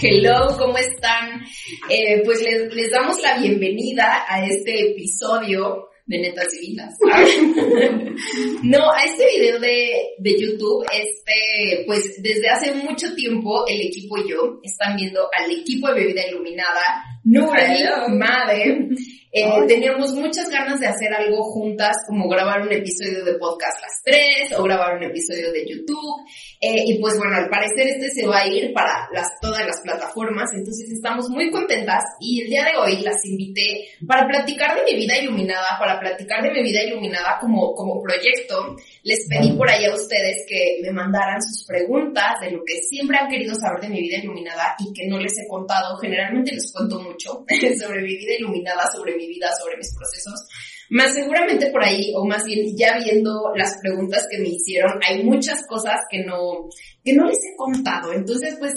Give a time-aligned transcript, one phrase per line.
[0.00, 1.42] Hello, ¿cómo están?
[1.88, 6.94] Eh, pues les, les, damos la bienvenida a este episodio de Netas Divinas.
[8.62, 14.18] no, a este video de, de YouTube, este, pues desde hace mucho tiempo el equipo
[14.18, 18.88] y yo están viendo al equipo de Bebida Iluminada, Nuri, Madre,
[19.32, 24.02] eh, teníamos muchas ganas de hacer algo juntas, como grabar un episodio de podcast las
[24.04, 26.24] tres, o grabar un episodio de YouTube,
[26.60, 29.80] eh, y pues bueno, al parecer este se va a ir para las, todas las
[29.82, 34.84] plataformas, entonces estamos muy contentas, y el día de hoy las invité para platicar de
[34.90, 38.76] mi vida iluminada, para platicar de mi vida iluminada como, como proyecto.
[39.08, 43.16] Les pedí por ahí a ustedes que me mandaran sus preguntas de lo que siempre
[43.16, 45.96] han querido saber de mi vida iluminada y que no les he contado.
[45.96, 47.42] Generalmente les cuento mucho
[47.80, 50.46] sobre mi vida iluminada, sobre mi vida, sobre mis procesos.
[50.90, 55.24] Más seguramente por ahí, o más bien ya viendo las preguntas que me hicieron, hay
[55.24, 56.68] muchas cosas que no,
[57.02, 58.12] que no les he contado.
[58.12, 58.74] Entonces, pues,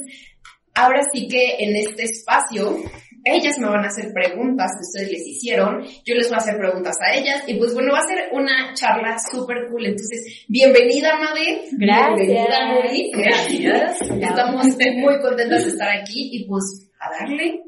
[0.73, 2.78] ahora sí que en este espacio,
[3.23, 6.58] ellas me van a hacer preguntas que ustedes les hicieron, yo les voy a hacer
[6.58, 9.86] preguntas a ellas, y pues bueno, va a ser una charla súper cool.
[9.86, 11.69] Entonces, bienvenida, Made.
[11.73, 12.27] Gracias.
[12.27, 13.11] Bienvenida, Mari.
[13.11, 14.02] Gracias.
[14.09, 17.61] Estamos muy contentas de estar aquí, y pues, a darle.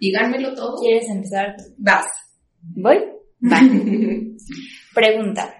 [0.00, 0.80] Díganmelo todo.
[0.80, 1.56] ¿Quieres empezar?
[1.76, 2.06] Vas.
[2.62, 2.98] ¿Voy?
[3.52, 3.60] Va.
[4.94, 5.54] Pregunta.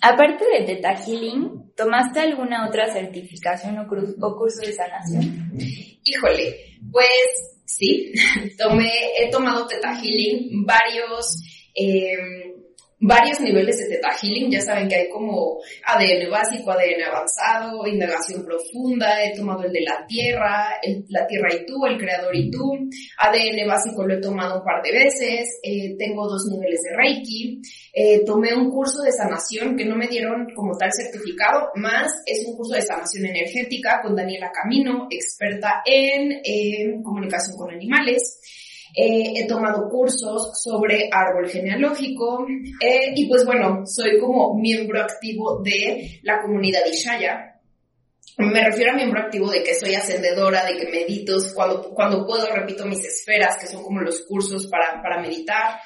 [0.00, 5.52] Aparte de Teta Healing, ¿tomaste alguna otra certificación o, curso de sanación?
[6.04, 8.12] Híjole, pues sí,
[8.58, 11.36] tomé, he tomado Teta Healing, varios,
[11.74, 12.53] eh,
[13.04, 14.50] varios niveles de Teta Healing.
[14.50, 19.22] Ya saben que hay como ADN básico, ADN avanzado, indagación profunda.
[19.22, 20.70] He tomado el de la Tierra,
[21.08, 22.72] la Tierra y tú, el Creador y tú.
[23.18, 25.60] ADN básico lo he tomado un par de veces.
[25.62, 27.60] Eh, tengo dos niveles de Reiki.
[27.92, 32.44] Eh, tomé un curso de sanación que no me dieron como tal certificado, más es
[32.44, 38.40] un curso de sanación energética con Daniela Camino, experta en comunicación con animales.
[38.96, 42.46] Eh, he tomado cursos sobre árbol genealógico
[42.80, 47.60] eh, y pues bueno, soy como miembro activo de la comunidad Ishaya.
[48.38, 52.46] Me refiero a miembro activo de que soy ascendedora, de que medito, cuando, cuando puedo
[52.46, 55.80] repito mis esferas, que son como los cursos para, para meditar.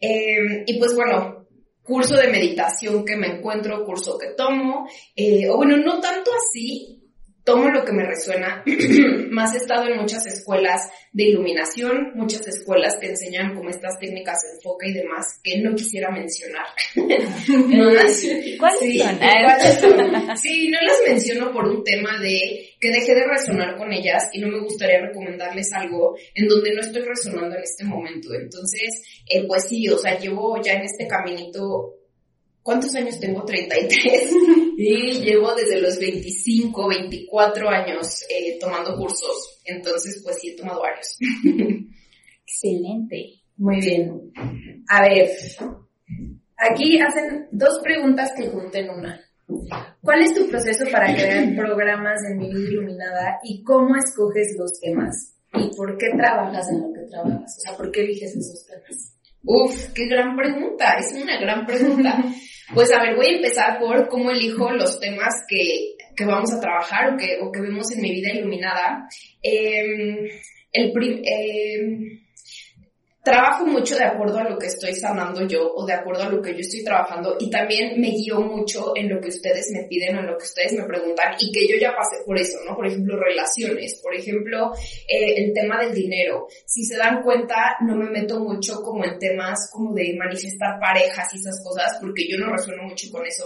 [0.00, 1.46] Eh, y pues bueno,
[1.82, 4.86] curso de meditación que me encuentro, curso que tomo,
[5.50, 7.07] o bueno, no tanto así,
[7.48, 8.62] tomo lo que me resuena.
[9.30, 10.82] Más he estado en muchas escuelas
[11.12, 15.74] de iluminación, muchas escuelas que enseñan como estas técnicas de enfoque y demás que no
[15.74, 16.66] quisiera mencionar.
[16.94, 18.22] no las,
[18.58, 19.18] ¿Cuáles sí, son?
[19.18, 20.36] ¿cuáles son?
[20.36, 24.40] Sí, no las menciono por un tema de que dejé de resonar con ellas y
[24.40, 28.34] no me gustaría recomendarles algo en donde no estoy resonando en este momento.
[28.34, 31.97] Entonces, eh, pues sí, o sea, llevo ya en este caminito
[32.68, 33.46] ¿cuántos años tengo?
[33.46, 34.30] 33.
[34.76, 39.62] y llevo desde los 25, 24 años eh, tomando cursos.
[39.64, 41.16] Entonces, pues sí, he tomado varios.
[42.44, 43.40] Excelente.
[43.56, 44.32] Muy bien.
[44.90, 45.30] A ver,
[46.58, 49.18] aquí hacen dos preguntas que junten una.
[50.02, 54.78] ¿Cuál es tu proceso para crear programas en mi vida iluminada y cómo escoges los
[54.78, 55.34] temas?
[55.54, 57.56] ¿Y por qué trabajas en lo que trabajas?
[57.56, 59.14] O sea, ¿por qué eliges esos temas?
[59.42, 62.22] Uf, qué gran pregunta, es una gran pregunta.
[62.74, 66.60] Pues a ver, voy a empezar por cómo elijo los temas que, que vamos a
[66.60, 69.08] trabajar o que, o que vemos en mi vida iluminada.
[69.42, 70.30] Eh,
[70.72, 70.92] el
[71.24, 72.20] eh,
[73.28, 76.40] trabajo mucho de acuerdo a lo que estoy sanando yo o de acuerdo a lo
[76.40, 80.16] que yo estoy trabajando y también me guío mucho en lo que ustedes me piden
[80.16, 82.74] o en lo que ustedes me preguntan y que yo ya pasé por eso, ¿no?
[82.74, 84.72] Por ejemplo, relaciones, por ejemplo,
[85.06, 86.46] eh, el tema del dinero.
[86.64, 91.28] Si se dan cuenta, no me meto mucho como en temas como de manifestar parejas
[91.34, 93.44] y esas cosas porque yo no resueno mucho con eso.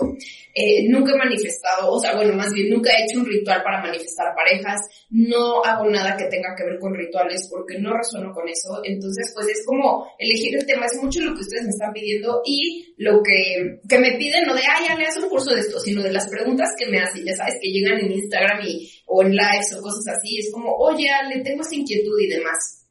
[0.55, 3.83] Eh, nunca he manifestado, o sea, bueno, más bien nunca he hecho un ritual para
[3.83, 4.81] manifestar parejas,
[5.11, 9.33] no hago nada que tenga que ver con rituales porque no resueno con eso, entonces
[9.35, 9.72] pues es como
[10.19, 13.99] elegir el tema, es mucho lo que ustedes me están pidiendo y lo que, que
[13.99, 16.29] me piden, no de, ay, ya le haz un curso de esto, sino de las
[16.29, 19.83] preguntas que me hacen, ya sabes, que llegan en Instagram y, o en lives o
[19.83, 22.83] cosas así, es como, oye, le tengo esta inquietud y demás.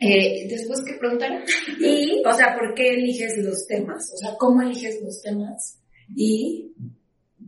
[0.00, 1.44] Eh, después que preguntar.
[1.80, 4.10] Y, o sea, ¿por qué eliges los temas?
[4.14, 5.78] O sea, ¿cómo eliges los temas?
[6.14, 6.72] Y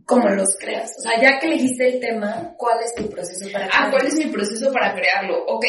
[0.05, 0.91] ¿cómo los creas?
[0.99, 3.87] O sea, ya que elegiste el tema, ¿cuál es tu proceso para crearlo?
[3.87, 5.45] Ah, ¿cuál es mi proceso para crearlo?
[5.47, 5.65] Ok,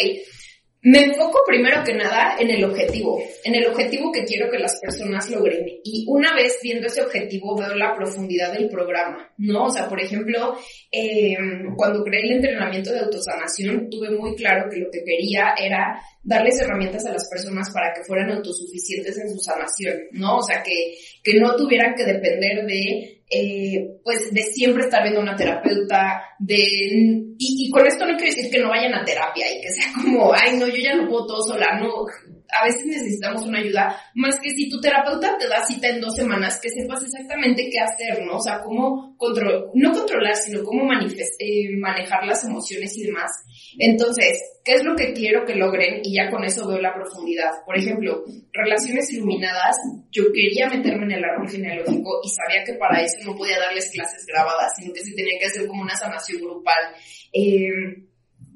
[0.85, 4.81] me enfoco primero que nada en el objetivo, en el objetivo que quiero que las
[4.81, 5.65] personas logren.
[5.85, 9.67] Y una vez viendo ese objetivo veo la profundidad del programa, ¿no?
[9.67, 10.57] O sea, por ejemplo,
[10.91, 11.37] eh,
[11.77, 16.61] cuando creé el entrenamiento de autosanación, tuve muy claro que lo que quería era darles
[16.61, 20.39] herramientas a las personas para que fueran autosuficientes en su sanación, ¿no?
[20.39, 25.21] O sea, que, que no tuvieran que depender de eh, pues de siempre estar viendo
[25.21, 29.47] una terapeuta, de, y, y, con esto no quiero decir que no vayan a terapia
[29.51, 32.05] y que sea como, ay no, yo ya no puedo todo sola, no,
[32.53, 36.15] a veces necesitamos una ayuda, más que si tu terapeuta te da cita en dos
[36.15, 38.37] semanas, que sepas exactamente qué hacer, ¿no?
[38.37, 43.31] O sea, cómo control, no controlar, sino cómo eh, manejar las emociones y demás.
[43.79, 46.01] Entonces, ¿qué es lo que quiero que logren?
[46.05, 47.51] Y ya con eso veo la profundidad.
[47.65, 49.77] Por ejemplo, relaciones iluminadas,
[50.11, 53.91] yo quería meterme en el árbol genealógico y sabía que para eso no podía darles
[53.91, 56.95] clases grabadas, sino que se tenía que hacer como una sanación grupal.
[57.33, 58.05] Eh,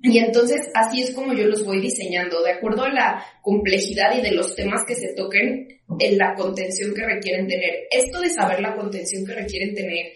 [0.02, 4.22] y entonces así es como yo los voy diseñando, de acuerdo a la complejidad y
[4.22, 5.68] de los temas que se toquen
[5.98, 7.86] en la contención que requieren tener.
[7.90, 10.12] Esto de saber la contención que requieren tener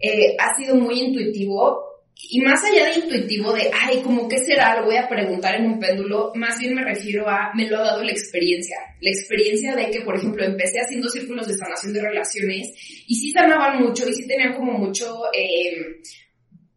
[0.00, 4.80] eh, ha sido muy intuitivo y más allá de intuitivo de, ay, como qué será,
[4.80, 7.82] lo voy a preguntar en un péndulo, más bien me refiero a, me lo ha
[7.82, 8.76] dado la experiencia.
[9.00, 12.68] La experiencia de que, por ejemplo, empecé haciendo círculos de sanación de relaciones
[13.06, 15.22] y sí sanaban mucho y sí tenían como mucho...
[15.32, 16.00] Eh,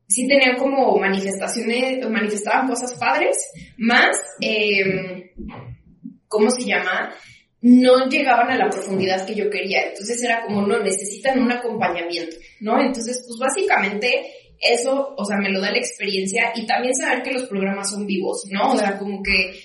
[0.07, 3.35] sí tenían como manifestaciones, manifestaban cosas padres,
[3.77, 5.33] más, eh,
[6.27, 7.13] ¿cómo se llama?
[7.61, 9.89] No llegaban a la profundidad que yo quería.
[9.89, 12.79] Entonces era como, no, necesitan un acompañamiento, ¿no?
[12.79, 17.33] Entonces, pues básicamente eso, o sea, me lo da la experiencia y también saber que
[17.33, 18.73] los programas son vivos, ¿no?
[18.73, 19.59] O sea, como que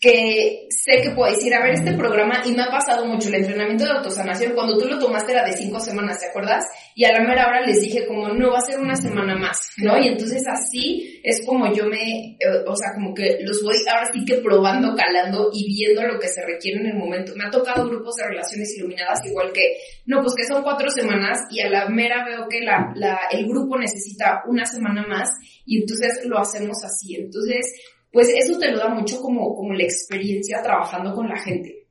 [0.00, 3.36] que sé que puedo decir, a ver, este programa, y me ha pasado mucho el
[3.36, 6.64] entrenamiento de autosanación, cuando tú lo tomaste era de cinco semanas, ¿te acuerdas?
[6.96, 9.70] Y a la mera hora les dije como, no, va a ser una semana más,
[9.78, 9.98] ¿no?
[9.98, 14.08] Y entonces así es como yo me, eh, o sea, como que los voy ahora
[14.12, 17.32] sí que probando, calando y viendo lo que se requiere en el momento.
[17.34, 19.76] Me ha tocado grupos de relaciones iluminadas igual que,
[20.06, 23.44] no, pues que son cuatro semanas y a la mera veo que la, la, el
[23.48, 25.30] grupo necesita una semana más
[25.66, 27.16] y entonces lo hacemos así.
[27.16, 27.66] Entonces,
[28.12, 31.88] pues eso te lo da mucho como, como la experiencia trabajando con la gente.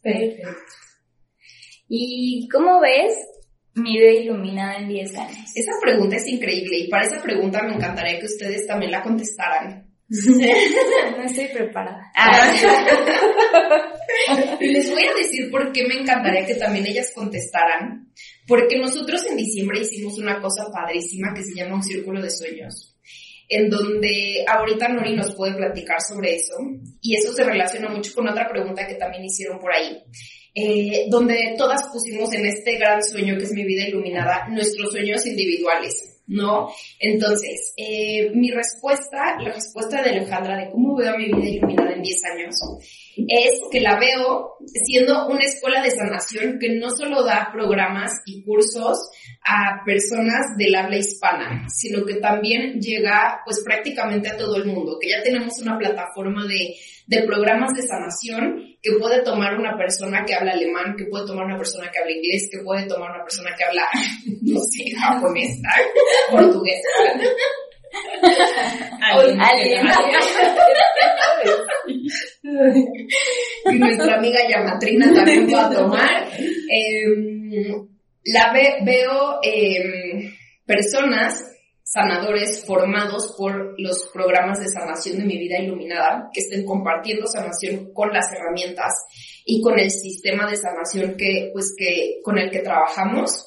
[0.00, 0.48] Perfecto.
[1.86, 3.14] ¿Y cómo ves
[3.78, 5.50] mi vida iluminada en 10 años?
[5.54, 9.86] Esa pregunta es increíble y para esa pregunta me encantaría que ustedes también la contestaran.
[10.08, 12.10] no estoy preparada.
[12.14, 12.54] Ah.
[14.60, 18.10] y les voy a decir por qué me encantaría que también ellas contestaran.
[18.46, 22.98] Porque nosotros en diciembre hicimos una cosa padrísima que se llama un círculo de sueños
[23.48, 26.54] en donde ahorita Nori nos puede platicar sobre eso,
[27.00, 30.02] y eso se relaciona mucho con otra pregunta que también hicieron por ahí,
[30.60, 35.24] eh, donde todas pusimos en este gran sueño que es mi vida iluminada nuestros sueños
[35.24, 36.18] individuales.
[36.26, 36.68] ¿no?
[36.98, 42.02] Entonces, eh, mi respuesta, la respuesta de Alejandra de cómo veo mi vida iluminada en
[42.02, 42.56] 10 años,
[43.16, 48.42] es que la veo siendo una escuela de sanación que no solo da programas y
[48.42, 48.98] cursos
[49.50, 54.98] a personas del habla hispana, sino que también llega pues prácticamente a todo el mundo,
[55.00, 56.74] que ya tenemos una plataforma de,
[57.06, 61.46] de programas de sanación que puede tomar una persona que habla alemán, que puede tomar
[61.46, 63.88] una persona que habla inglés, que puede tomar una persona que habla,
[64.42, 65.62] no sé, japonés,
[66.30, 66.82] portugués.
[69.00, 69.40] Alguien.
[73.64, 76.28] y nuestra amiga Yamatrina también va a tomar.
[76.70, 77.88] Em,
[78.32, 80.32] la veo eh,
[80.66, 81.44] personas
[81.82, 87.92] sanadores formados por los programas de sanación de mi vida iluminada, que estén compartiendo sanación
[87.94, 88.92] con las herramientas
[89.46, 93.46] y con el sistema de sanación que, pues, que, con el que trabajamos.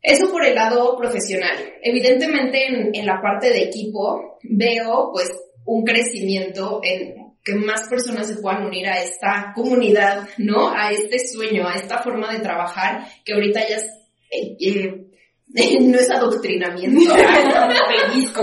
[0.00, 1.74] Eso por el lado profesional.
[1.82, 5.30] Evidentemente en, en la parte de equipo veo pues
[5.66, 10.70] un crecimiento en que más personas se puedan unir a esta comunidad, ¿no?
[10.70, 13.86] A este sueño, a esta forma de trabajar que ahorita ya es,
[14.30, 15.06] eh, eh,
[15.80, 18.42] no es adoctrinamiento, pellizco,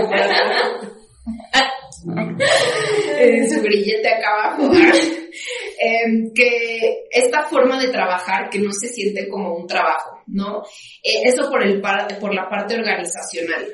[3.48, 4.70] su grillete acá abajo,
[5.80, 10.62] em, que esta forma de trabajar que no se siente como un trabajo, ¿no?
[11.02, 13.66] Eh, eso por, el, por la parte organizacional.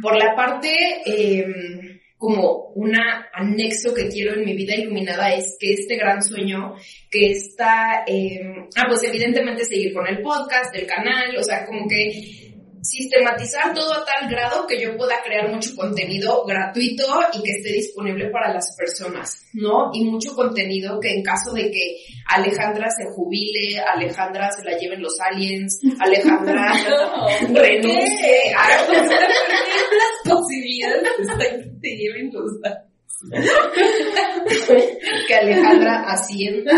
[0.00, 0.70] Por la parte
[1.04, 1.89] em,
[2.20, 2.92] como un
[3.32, 6.74] anexo que quiero en mi vida iluminada es que este gran sueño
[7.10, 8.38] que está, eh,
[8.76, 12.49] ah, pues evidentemente seguir con el podcast, el canal, o sea, como que
[12.82, 17.72] sistematizar todo a tal grado que yo pueda crear mucho contenido gratuito y que esté
[17.72, 19.90] disponible para las personas, ¿no?
[19.92, 21.96] Y mucho contenido que en caso de que
[22.26, 26.72] Alejandra se jubile, Alejandra se la lleven los aliens, Alejandra
[27.48, 31.02] renuncie a las posibilidades
[31.38, 32.89] de que te lleven los aliens.
[35.26, 36.70] que Alejandra asienta,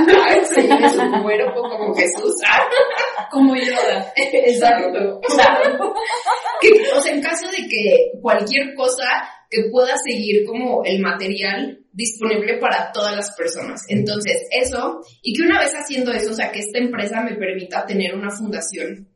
[0.45, 2.35] se lleve su cuerpo como Jesús,
[3.31, 4.13] como Yoda.
[4.17, 5.21] Exacto.
[6.61, 9.05] Que, o sea, en caso de que cualquier cosa
[9.49, 13.83] que pueda seguir como el material disponible para todas las personas.
[13.89, 17.87] Entonces, eso, y que una vez haciendo eso, o sea, que esta empresa me permita
[17.87, 19.09] tener una fundación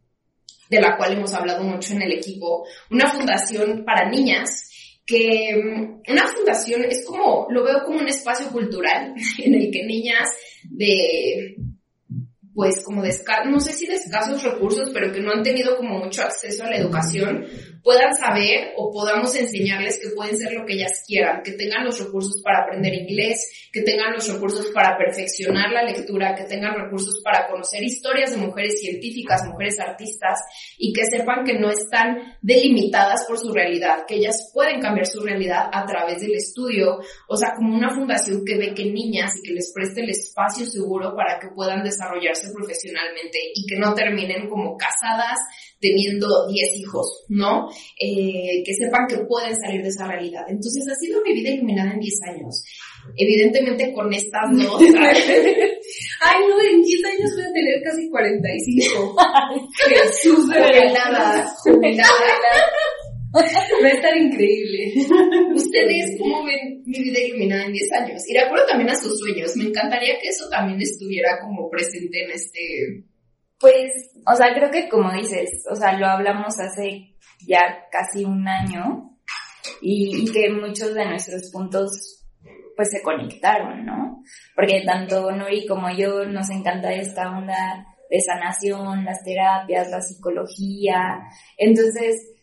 [0.69, 4.66] de la cual hemos hablado mucho en el equipo, una fundación para niñas
[5.07, 9.85] que mm, una fundación es como, lo veo como un espacio cultural en el que
[9.85, 10.29] niñas
[10.65, 11.57] de,
[12.57, 13.15] pues como de,
[13.51, 16.71] no sé si de escasos recursos, pero que no han tenido como mucho acceso a
[16.71, 17.45] la educación,
[17.83, 22.03] puedan saber o podamos enseñarles que pueden ser lo que ellas quieran, que tengan los
[22.03, 27.21] recursos para aprender inglés, que tengan los recursos para perfeccionar la lectura, que tengan recursos
[27.23, 30.41] para conocer historias de mujeres científicas, mujeres artistas
[30.79, 35.21] y que sepan que no están delimitadas por su realidad, que ellas pueden cambiar su
[35.21, 39.47] realidad a través del estudio, o sea, como una fundación que ve que niñas y
[39.47, 44.49] que les preste el espacio seguro para que puedan desarrollarse profesionalmente y que no terminen
[44.49, 45.39] como casadas
[45.81, 47.69] teniendo 10 hijos, ¿no?
[48.01, 50.45] Eh, que sepan que pueden salir de esa realidad.
[50.49, 52.65] Entonces ha sido mi vida iluminada en 10 años.
[53.17, 54.81] Evidentemente con estas dos.
[56.21, 59.17] Ay, no, en 10 años voy a tener casi 45.
[59.89, 62.11] Jesús, jubilada, jubilada.
[63.83, 64.93] Va a estar increíble.
[65.55, 68.23] ¿Ustedes cómo ven mi vida iluminada en 10 años?
[68.29, 69.57] Y de acuerdo también a sus sueños.
[69.57, 73.05] Me encantaría que eso también estuviera como presente en este...
[73.59, 77.17] Pues, o sea, creo que como dices, o sea, lo hablamos hace
[77.47, 79.17] ya casi un año
[79.81, 82.25] y, que muchos de nuestros puntos
[82.77, 84.23] pues se conectaron, ¿no?
[84.55, 91.23] Porque tanto Nori como yo nos encanta esta onda de sanación, las terapias, la psicología.
[91.57, 92.36] Entonces,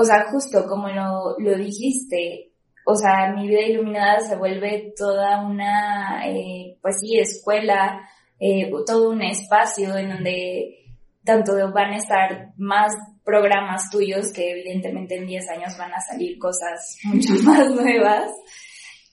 [0.00, 2.52] o sea, justo como lo, lo dijiste,
[2.86, 8.00] o sea, mi vida iluminada se vuelve toda una, eh, pues sí, escuela,
[8.38, 10.86] eh, todo un espacio en donde
[11.22, 16.38] tanto van a estar más programas tuyos que evidentemente en 10 años van a salir
[16.38, 18.30] cosas mucho más nuevas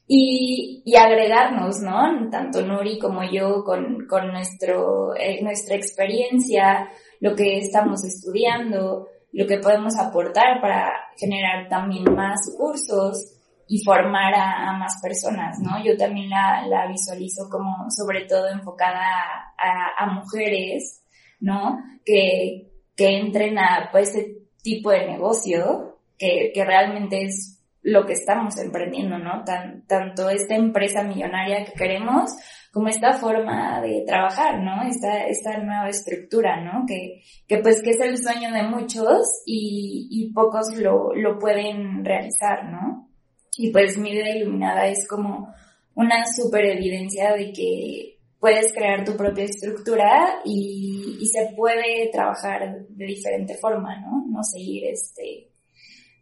[0.07, 2.29] y, y agregarnos, ¿no?
[2.31, 6.89] Tanto Nuri como yo con, con nuestro, eh, nuestra experiencia,
[7.19, 13.35] lo que estamos estudiando, lo que podemos aportar para generar también más cursos
[13.67, 15.83] y formar a, más personas, ¿no?
[15.83, 21.03] Yo también la, la visualizo como sobre todo enfocada a, mujeres,
[21.39, 21.77] ¿no?
[22.03, 28.13] Que, que entren a pues, este tipo de negocio que, que realmente es lo que
[28.13, 29.43] estamos emprendiendo, ¿no?
[29.43, 32.31] Tan, tanto esta empresa millonaria que queremos
[32.77, 34.87] como esta forma de trabajar, ¿no?
[34.87, 36.85] Esta, esta nueva estructura, ¿no?
[36.85, 42.05] Que, que pues que es el sueño de muchos y, y pocos lo, lo pueden
[42.05, 43.09] realizar, ¿no?
[43.57, 45.51] Y pues mi vida iluminada es como
[45.95, 52.85] una super evidencia de que puedes crear tu propia estructura y, y, se puede trabajar
[52.89, 54.23] de diferente forma, ¿no?
[54.29, 55.49] No seguir este,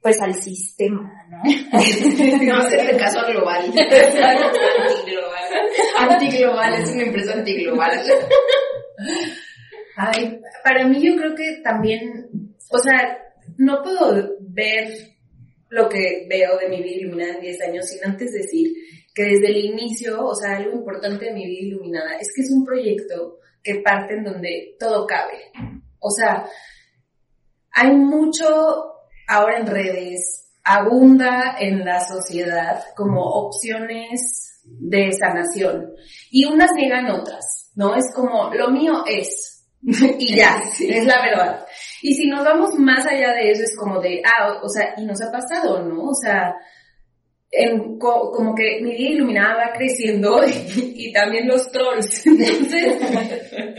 [0.02, 1.44] pues al sistema, ¿no?
[2.46, 3.74] no hacerle caso a global.
[5.98, 6.74] antiglobal.
[6.74, 7.92] Es una empresa antiglobal.
[9.98, 13.18] Ay, para mí yo creo que también, o sea,
[13.58, 14.94] no puedo ver
[15.70, 18.74] lo que veo de mi vida iluminada en 10 años sin antes decir
[19.14, 22.52] que desde el inicio, o sea, algo importante de mi vida iluminada es que es
[22.52, 25.52] un proyecto que parte en donde todo cabe.
[26.00, 26.46] O sea,
[27.72, 28.46] hay mucho
[29.28, 35.94] ahora en redes, abunda en la sociedad como opciones de sanación
[36.32, 37.96] y unas niegan otras, ¿no?
[37.96, 41.66] Es como, lo mío es, y ya, es la verdad.
[42.02, 45.06] Y si nos vamos más allá de eso, es como de, ah, o sea, y
[45.06, 46.10] nos ha pasado, ¿no?
[46.10, 46.56] O sea,
[47.52, 50.42] en, como que mi vida iluminada va creciendo
[50.76, 52.26] y, también los trolls.
[52.28, 53.02] Entonces,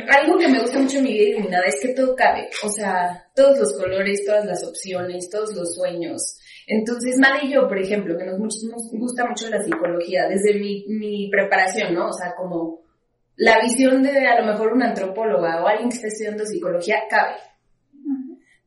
[0.08, 3.28] algo que me gusta mucho en mi vida iluminada es que todo cabe, o sea,
[3.34, 6.38] todos los colores, todas las opciones, todos los sueños.
[6.66, 10.84] Entonces, Mad y yo, por ejemplo, que nos, nos gusta mucho la psicología, desde mi,
[10.88, 12.08] mi preparación, ¿no?
[12.08, 12.80] O sea, como
[13.36, 17.36] la visión de a lo mejor una antropóloga o alguien que esté estudiando psicología cabe.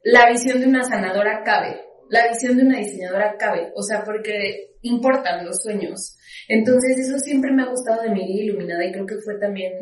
[0.03, 1.81] La visión de una sanadora cabe.
[2.09, 3.71] La visión de una diseñadora cabe.
[3.75, 6.17] O sea, porque importan los sueños.
[6.47, 9.73] Entonces eso siempre me ha gustado de mi vida iluminada y creo que fue también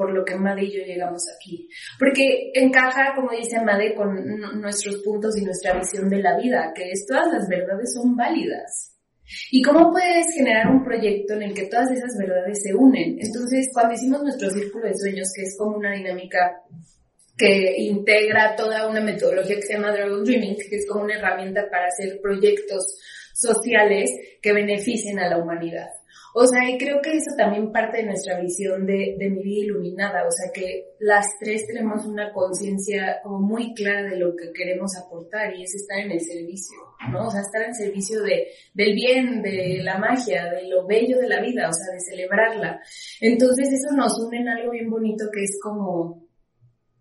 [0.00, 1.68] por lo que Made y yo llegamos aquí.
[1.98, 4.16] Porque encaja, como dice Made, con
[4.58, 8.96] nuestros puntos y nuestra visión de la vida, que es todas las verdades son válidas.
[9.50, 13.18] ¿Y cómo puedes generar un proyecto en el que todas esas verdades se unen?
[13.20, 16.62] Entonces, cuando hicimos nuestro círculo de sueños, que es como una dinámica
[17.36, 21.68] que integra toda una metodología que se llama Dragon Dreaming, que es como una herramienta
[21.70, 22.96] para hacer proyectos
[23.34, 25.90] sociales que beneficien a la humanidad.
[26.34, 29.64] O sea, y creo que eso también parte de nuestra visión de, de mi vida
[29.64, 34.92] iluminada, o sea, que las tres tenemos una conciencia muy clara de lo que queremos
[34.96, 36.78] aportar y es estar en el servicio,
[37.10, 37.26] ¿no?
[37.26, 41.28] O sea, estar en servicio de, del bien, de la magia, de lo bello de
[41.28, 42.80] la vida, o sea, de celebrarla.
[43.20, 46.28] Entonces eso nos une en algo bien bonito que es como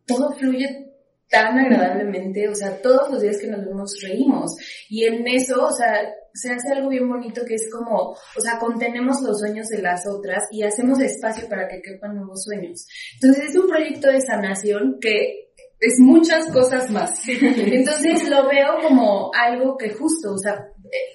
[0.07, 0.88] todo fluye
[1.29, 4.55] tan agradablemente, o sea, todos los días que nos vemos reímos.
[4.89, 8.57] Y en eso, o sea, se hace algo bien bonito que es como, o sea,
[8.59, 12.88] contenemos los sueños de las otras y hacemos espacio para que quepan nuevos sueños.
[13.15, 17.21] Entonces es un proyecto de sanación que es muchas cosas más.
[17.27, 20.65] Entonces lo veo como algo que justo, o sea,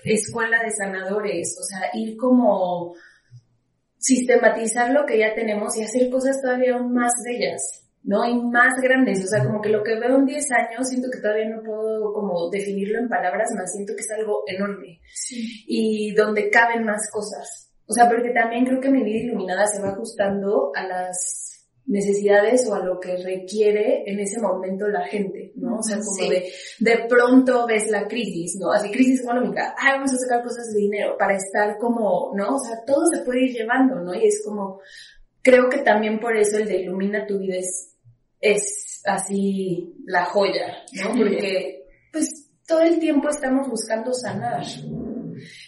[0.04, 2.94] escuela de sanadores, o sea, ir como
[3.98, 7.84] sistematizar lo que ya tenemos y hacer cosas todavía aún más bellas.
[8.04, 8.24] ¿No?
[8.24, 11.20] Y más grandes, o sea, como que lo que veo en 10 años, siento que
[11.20, 15.00] todavía no puedo como definirlo en palabras, más siento que es algo enorme.
[15.66, 17.72] Y donde caben más cosas.
[17.86, 21.54] O sea, porque también creo que mi vida iluminada se va ajustando a las
[21.86, 25.76] necesidades o a lo que requiere en ese momento la gente, ¿no?
[25.76, 28.72] O sea, como de, de pronto ves la crisis, ¿no?
[28.72, 32.56] Así, crisis económica, ah, vamos a sacar cosas de dinero para estar como, ¿no?
[32.56, 34.14] O sea, todo se puede ir llevando, ¿no?
[34.14, 34.80] Y es como,
[35.42, 37.93] creo que también por eso el de ilumina tu vida es
[38.44, 41.14] es así la joya, ¿no?
[41.16, 42.28] Porque pues
[42.66, 44.64] todo el tiempo estamos buscando sanar.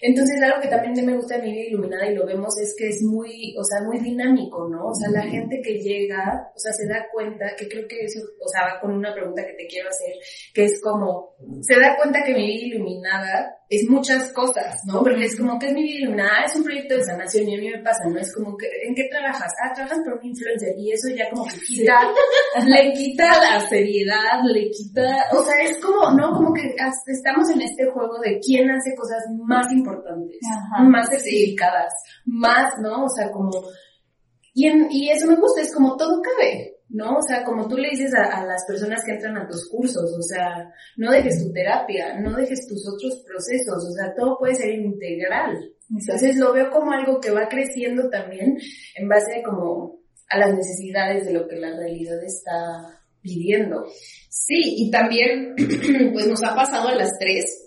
[0.06, 2.86] Entonces, algo que también me gusta de mi vida iluminada y lo vemos es que
[2.86, 4.86] es muy, o sea, muy dinámico, ¿no?
[4.86, 8.20] O sea, la gente que llega, o sea, se da cuenta, que creo que eso,
[8.20, 10.14] o sea, va con una pregunta que te quiero hacer,
[10.54, 15.02] que es como, se da cuenta que mi vida iluminada es muchas cosas, ¿no?
[15.02, 17.58] Porque es como que es mi vida iluminada, es un proyecto de sanación y a
[17.58, 18.18] mí me pasa, ¿no?
[18.20, 19.52] Es como que, ¿en qué trabajas?
[19.60, 21.98] Ah, trabajas por un influencer y eso ya como que quita,
[22.64, 26.30] le quita la seriedad, le quita, o sea, es como, ¿no?
[26.32, 26.75] Como que
[27.06, 29.95] estamos en este juego de quién hace cosas más importantes,
[30.84, 31.92] más certificadas,
[32.24, 33.04] más, ¿no?
[33.04, 33.50] O sea, como,
[34.54, 37.16] y, y eso me gusta, es como todo cabe, ¿no?
[37.16, 40.23] O sea, como tú le dices a, las personas que entran a tus cursos, o
[40.23, 44.71] sea, no dejes tu terapia, no dejes tus otros procesos, o sea, todo puede ser
[44.71, 45.73] integral.
[45.90, 48.58] Entonces lo veo como algo que va creciendo también
[48.97, 53.84] en base a como a las necesidades de lo que la realidad está pidiendo.
[54.28, 55.54] Sí, y también
[56.12, 57.64] pues nos ha pasado a las tres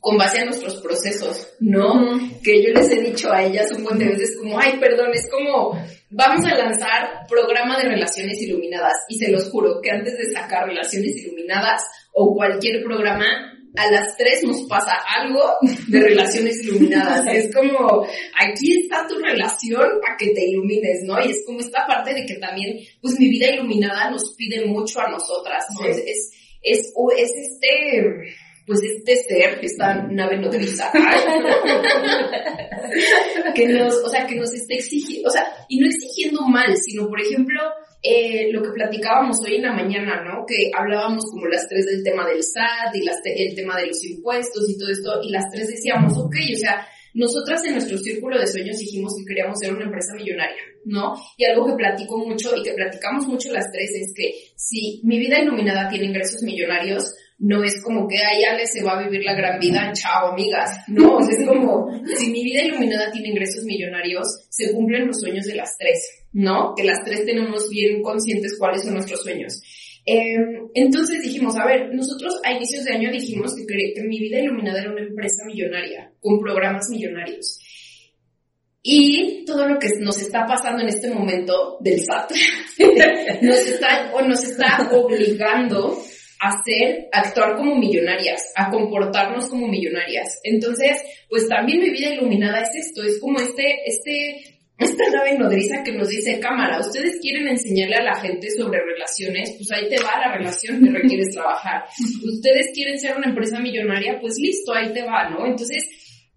[0.00, 2.18] con base a nuestros procesos, ¿no?
[2.42, 5.28] Que yo les he dicho a ellas un buen de veces como, ay, perdón, es
[5.30, 10.32] como, vamos a lanzar programa de relaciones iluminadas y se los juro que antes de
[10.32, 11.82] sacar relaciones iluminadas
[12.14, 13.26] o cualquier programa,
[13.76, 15.40] a las tres nos pasa algo
[15.88, 17.26] de relaciones iluminadas.
[17.28, 21.22] es como, aquí está tu relación para que te ilumines, ¿no?
[21.24, 25.00] Y es como esta parte de que también, pues mi vida iluminada nos pide mucho
[25.00, 25.86] a nosotras, ¿no?
[25.86, 26.32] Es, es,
[26.62, 28.34] es, es este
[28.70, 30.92] pues este ser, esta nave nodriza,
[33.52, 37.08] que nos, o sea, que nos esté exigiendo, o sea, y no exigiendo mal, sino,
[37.08, 37.60] por ejemplo,
[38.00, 40.46] eh, lo que platicábamos hoy en la mañana, ¿no?
[40.46, 44.04] Que hablábamos como las tres del tema del SAT y las el tema de los
[44.04, 48.38] impuestos y todo esto, y las tres decíamos, ok, o sea, nosotras en nuestro círculo
[48.38, 51.14] de sueños dijimos que queríamos ser una empresa millonaria, ¿no?
[51.36, 55.18] Y algo que platico mucho y que platicamos mucho las tres es que si mi
[55.18, 59.24] vida iluminada tiene ingresos millonarios, no es como que ay, Ale se va a vivir
[59.24, 64.26] la gran vida, chao amigas, no, es como si mi vida iluminada tiene ingresos millonarios,
[64.50, 66.74] se cumplen los sueños de las tres, ¿no?
[66.76, 69.60] Que las tres tenemos bien conscientes cuáles son nuestros sueños.
[70.04, 74.38] Em, entonces dijimos, a ver, nosotros a inicios de año dijimos que, que mi vida
[74.38, 77.58] iluminada era una empresa millonaria, con programas millonarios.
[78.82, 82.32] Y todo lo que nos está pasando en este momento del SAT
[83.42, 86.02] nos está, o nos está obligando
[86.40, 90.40] hacer, actuar como millonarias, a comportarnos como millonarias.
[90.42, 95.82] Entonces, pues también mi vida iluminada es esto, es como este, este, esta nave nodriza
[95.84, 100.02] que nos dice, cámara, ustedes quieren enseñarle a la gente sobre relaciones, pues ahí te
[100.02, 101.84] va la relación que requieres trabajar.
[102.24, 105.44] Ustedes quieren ser una empresa millonaria, pues listo, ahí te va, ¿no?
[105.44, 105.86] Entonces,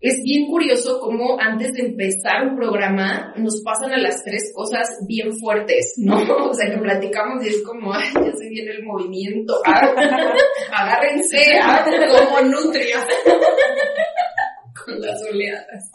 [0.04, 4.86] es bien curioso cómo antes de empezar un programa nos pasan a las tres cosas
[5.08, 6.18] bien fuertes, ¿no?
[6.50, 11.86] O sea, que platicamos y es como, ay, ya se viene el movimiento, agárrense, ah,
[11.86, 12.98] como nutria
[14.86, 15.92] con las oleadas.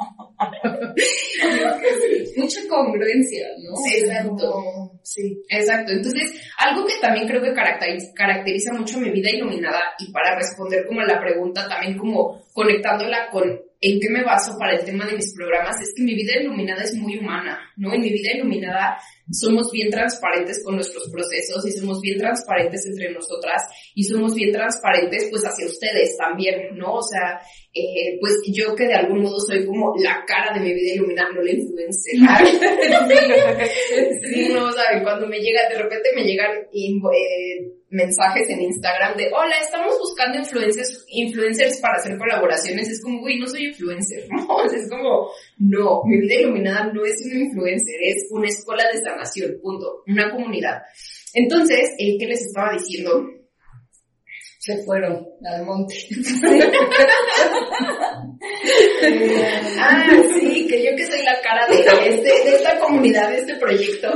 [2.35, 3.75] mucha congruencia, ¿no?
[3.95, 4.99] Exacto.
[5.03, 5.39] Sí.
[5.51, 5.93] Exacto.
[5.93, 10.87] Entonces, algo que también creo que caracteriza, caracteriza mucho mi vida iluminada y para responder
[10.87, 15.07] como a la pregunta también como conectándola con en qué me baso para el tema
[15.07, 17.95] de mis programas es que mi vida iluminada es muy humana, ¿no?
[17.95, 18.99] En mi vida iluminada
[19.31, 23.63] somos bien transparentes con nuestros procesos y somos bien transparentes entre nosotras
[23.95, 26.95] y somos bien transparentes pues hacia ustedes también, ¿no?
[26.95, 27.41] O sea,
[27.73, 31.31] eh, pues yo que de algún modo soy como la cara de mi vida iluminada,
[31.33, 32.19] no la influencer.
[34.25, 35.05] sí, no, ¿saben?
[35.05, 40.39] Cuando me llega, de repente me llegan eh, mensajes en Instagram de, hola, estamos buscando
[40.39, 42.89] influencers, influencers para hacer colaboraciones.
[42.89, 44.65] Es como, güey, no soy influencer, ¿no?
[44.65, 49.59] Es como, no, mi vida iluminada no es una influencer, es una escuela de sanación,
[49.63, 50.83] punto, una comunidad.
[51.35, 53.27] Entonces, ¿qué les estaba diciendo?
[54.59, 55.95] Se fueron al monte.
[59.79, 63.57] ah, sí, que yo que soy la cara de, este, de esta comunidad, de este
[63.57, 64.13] proyecto,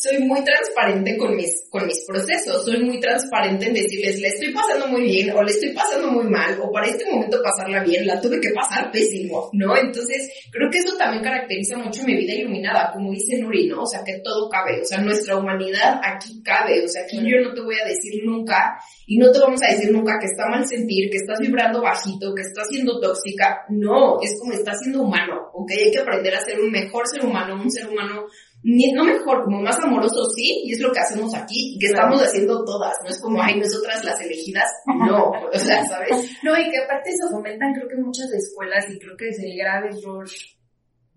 [0.00, 4.52] soy muy transparente con mis, con mis procesos, soy muy transparente en decirles, le estoy
[4.52, 8.06] pasando muy bien o le estoy pasando muy mal o para este momento pasarla bien,
[8.06, 9.76] la tuve que pasar pésimo, ¿no?
[9.76, 13.82] Entonces, creo que eso también caracteriza mucho mi vida iluminada, como dice Nuri, ¿no?
[13.82, 17.40] O sea, que todo cabe, o sea, nuestra humanidad aquí cabe, o sea, aquí yo
[17.42, 20.48] no te voy a decir nunca y no te vamos a decir nunca que está
[20.48, 25.02] mal sentir, que estás vibrando bajito, que estás siendo tóxica, no, es como está siendo
[25.02, 25.70] humano, ¿ok?
[25.90, 28.26] Hay que aprender a ser un mejor ser humano, un ser humano,
[28.62, 32.22] no mejor, como más amoroso, sí, y es lo que hacemos aquí, y que estamos
[32.22, 36.38] haciendo todas, no es como, ay, nosotras las elegidas, no, o sea, ¿sabes?
[36.44, 39.56] No, y que aparte se fomentan creo que muchas escuelas, y creo que es el
[39.56, 40.28] grave error.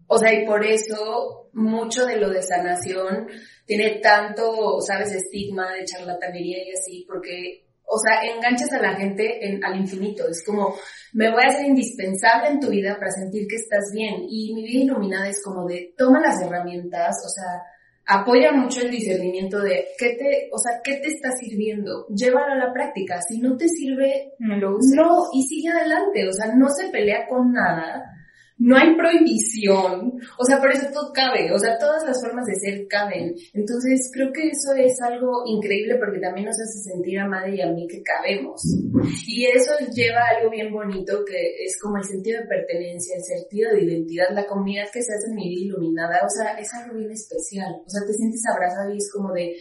[0.08, 3.28] O sea, y por eso mucho de lo de sanación
[3.66, 9.46] tiene tanto, sabes, estigma de charlatanería y así, porque o sea, enganchas a la gente
[9.46, 10.28] en, al infinito.
[10.28, 10.76] Es como,
[11.14, 14.26] me voy a hacer indispensable en tu vida para sentir que estás bien.
[14.28, 17.62] Y mi vida iluminada es como de, toma las herramientas, o sea,
[18.06, 22.08] apoya mucho el discernimiento de qué te, o sea, qué te está sirviendo.
[22.08, 23.20] Llévalo a la práctica.
[23.22, 26.28] Si no te sirve, no lo No, y sigue adelante.
[26.28, 28.04] O sea, no se pelea con nada
[28.58, 32.56] no hay prohibición, o sea, por eso todo cabe, o sea, todas las formas de
[32.56, 33.36] ser caben.
[33.54, 37.62] Entonces, creo que eso es algo increíble porque también nos hace sentir a Madre y
[37.62, 38.62] a mí que cabemos.
[39.28, 43.72] Y eso lleva algo bien bonito que es como el sentido de pertenencia, el sentido
[43.72, 46.98] de identidad, la comunidad que se hace en mi vida iluminada, o sea, es algo
[46.98, 47.82] bien especial.
[47.86, 49.56] O sea, te sientes abrazado y es como de,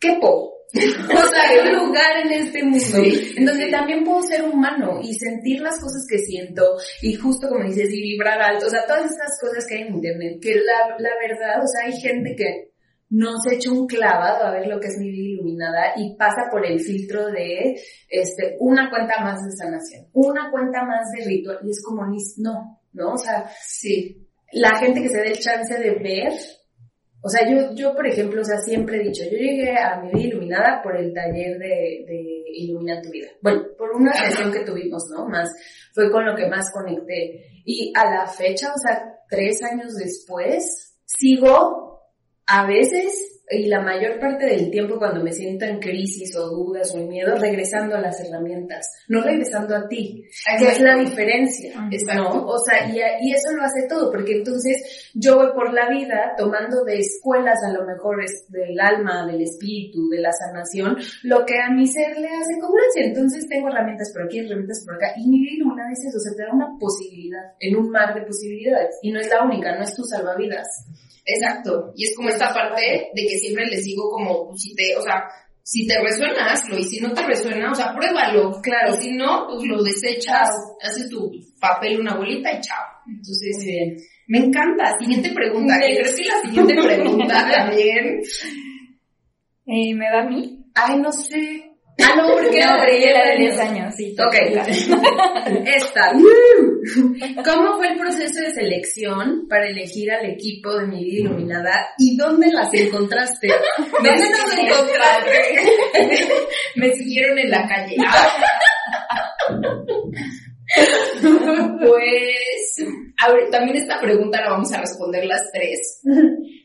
[0.00, 0.55] ¿qué po?
[0.74, 2.98] o sea, hay un lugar en este mundo
[3.36, 6.62] en donde también puedo ser humano y sentir las cosas que siento
[7.02, 9.94] y justo como dices, y vibrar alto, o sea, todas estas cosas que hay en
[9.94, 12.72] internet, que la, la verdad, o sea, hay gente que
[13.08, 16.48] no se echa un clavado a ver lo que es mi vida iluminada y pasa
[16.50, 17.76] por el filtro de
[18.08, 22.02] este, una cuenta más de sanación, una cuenta más de ritual y es como,
[22.38, 23.12] no, ¿no?
[23.12, 26.32] O sea, sí, la gente que se dé el chance de ver
[27.26, 30.12] o sea, yo, yo, por ejemplo, o sea, siempre he dicho, yo llegué a mi
[30.12, 33.26] vida iluminada por el taller de, de Ilumina tu vida.
[33.42, 35.26] Bueno, por una sesión que tuvimos, ¿no?
[35.28, 35.50] Más,
[35.92, 37.62] fue con lo que más conecté.
[37.64, 42.12] Y a la fecha, o sea, tres años después, sigo
[42.46, 46.92] a veces y la mayor parte del tiempo cuando me siento en crisis o dudas
[46.94, 50.24] o en miedo, regresando a las herramientas, no regresando a ti,
[50.58, 51.80] que es la diferencia,
[52.16, 52.46] ¿no?
[52.46, 56.34] O sea, y, y, eso lo hace todo, porque entonces yo voy por la vida
[56.36, 61.44] tomando de escuelas a lo mejor es del alma, del espíritu, de la sanación, lo
[61.44, 63.04] que a mi ser le hace congruencia.
[63.04, 66.20] Entonces tengo herramientas por aquí, herramientas por acá, y mi vida una vez eso, o
[66.20, 69.76] sea, te da una posibilidad en un mar de posibilidades, y no es la única,
[69.76, 70.66] no es tu salvavidas.
[71.26, 71.92] Exacto.
[71.96, 75.02] Y es como esta parte de que siempre les digo como, pues, si te, o
[75.02, 75.24] sea,
[75.62, 76.78] si te resuena, hazlo.
[76.78, 78.60] Y si no te resuena, o sea, pruébalo.
[78.62, 78.94] Claro.
[78.94, 80.48] Si no, pues lo desechas,
[80.80, 82.84] haces tu papel una bolita y chao.
[83.08, 83.96] Entonces, bien.
[84.28, 84.96] me encanta.
[84.96, 85.76] Siguiente pregunta.
[85.78, 88.20] ¿Crees que la siguiente pregunta también?
[89.66, 90.64] Eh, ¿Me da a mí?
[90.74, 91.65] Ay, no sé.
[91.98, 94.14] Ah, no, porque no, ella era de 10 años, sí.
[94.18, 94.34] Ok.
[95.64, 96.12] Esta.
[97.42, 102.16] ¿Cómo fue el proceso de selección para elegir al equipo de mi vida iluminada y
[102.16, 103.48] dónde las encontraste?
[103.92, 105.40] ¿Dónde nos encontraste?
[106.76, 107.96] Me siguieron en la calle.
[111.80, 112.88] pues,
[113.24, 116.02] a ver, también esta pregunta la vamos a responder las tres.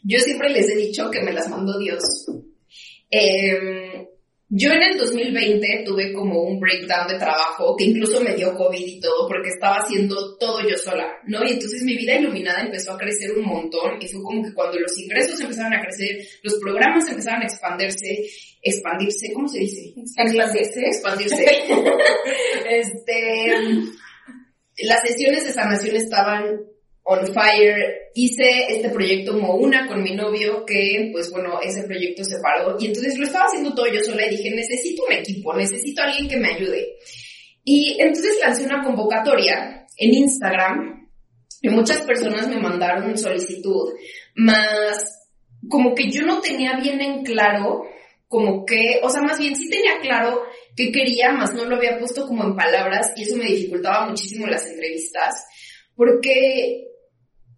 [0.04, 2.26] Yo siempre les he dicho que me las mandó Dios.
[3.10, 4.11] Eh,
[4.54, 8.86] yo en el 2020 tuve como un breakdown de trabajo que incluso me dio COVID
[8.86, 11.42] y todo porque estaba haciendo todo yo sola, ¿no?
[11.46, 14.78] Y entonces mi vida iluminada empezó a crecer un montón y fue como que cuando
[14.78, 18.26] los ingresos empezaron a crecer, los programas empezaron a expandirse,
[18.62, 19.94] expandirse, ¿cómo se dice?
[19.96, 20.86] Expandirse.
[20.86, 21.46] Expandirse.
[22.70, 23.54] este,
[24.80, 26.60] las sesiones de sanación estaban
[27.04, 28.10] on fire.
[28.14, 32.76] Hice este proyecto como una con mi novio que, pues bueno, ese proyecto se paró
[32.80, 36.28] y entonces lo estaba haciendo todo yo sola y dije, necesito un equipo, necesito alguien
[36.28, 36.96] que me ayude.
[37.64, 41.10] Y entonces lancé una convocatoria en Instagram
[41.62, 43.94] y muchas personas me mandaron solicitud,
[44.36, 45.30] más
[45.70, 47.84] como que yo no tenía bien en claro,
[48.28, 50.42] como que, o sea, más bien sí tenía claro
[50.76, 54.48] qué quería, más no lo había puesto como en palabras y eso me dificultaba muchísimo
[54.48, 55.46] las entrevistas,
[55.96, 56.91] porque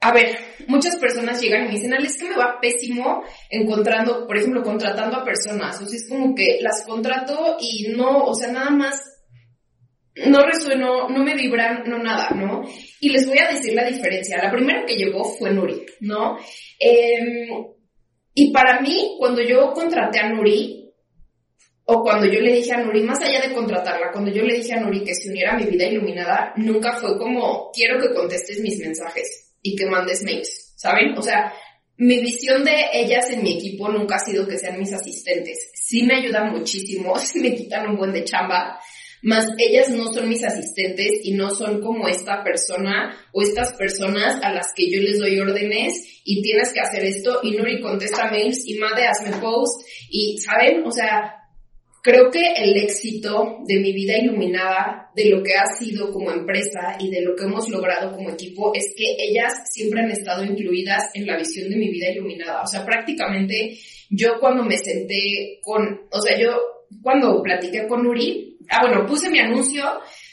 [0.03, 0.37] a ver,
[0.67, 5.15] muchas personas llegan y me dicen, es que me va pésimo encontrando, por ejemplo, contratando
[5.15, 5.81] a personas.
[5.81, 9.01] O sea, es como que las contrato y no, o sea, nada más
[10.15, 12.63] no resueno, no me vibran, no nada, ¿no?
[12.99, 14.43] Y les voy a decir la diferencia.
[14.43, 16.37] La primera que llegó fue Nuri, ¿no?
[16.79, 17.65] Em,
[18.33, 20.81] y para mí, cuando yo contraté a Nuri,
[21.85, 24.73] o cuando yo le dije a Nuri, más allá de contratarla, cuando yo le dije
[24.73, 28.59] a Nuri que se uniera a mi vida iluminada, nunca fue como, quiero que contestes
[28.59, 31.17] mis mensajes y que mandes mails, ¿saben?
[31.17, 31.51] O sea,
[31.97, 35.71] mi visión de ellas en mi equipo nunca ha sido que sean mis asistentes.
[35.73, 38.79] Sí me ayudan muchísimo, sí me quitan un buen de chamba,
[39.23, 44.43] más ellas no son mis asistentes y no son como esta persona o estas personas
[44.43, 48.29] a las que yo les doy órdenes y tienes que hacer esto y Nuri contesta
[48.29, 50.85] mails y Made hazme post y, ¿saben?
[50.85, 51.35] O sea,
[52.03, 56.97] creo que el éxito de mi vida iluminada, de lo que ha sido como empresa
[56.99, 61.09] y de lo que hemos logrado como equipo es que ellas siempre han estado incluidas
[61.13, 62.61] en la visión de mi vida iluminada.
[62.61, 63.77] O sea, prácticamente
[64.09, 66.59] yo cuando me senté con, o sea, yo
[67.01, 69.83] cuando platiqué con Nuri, ah, bueno, puse mi anuncio,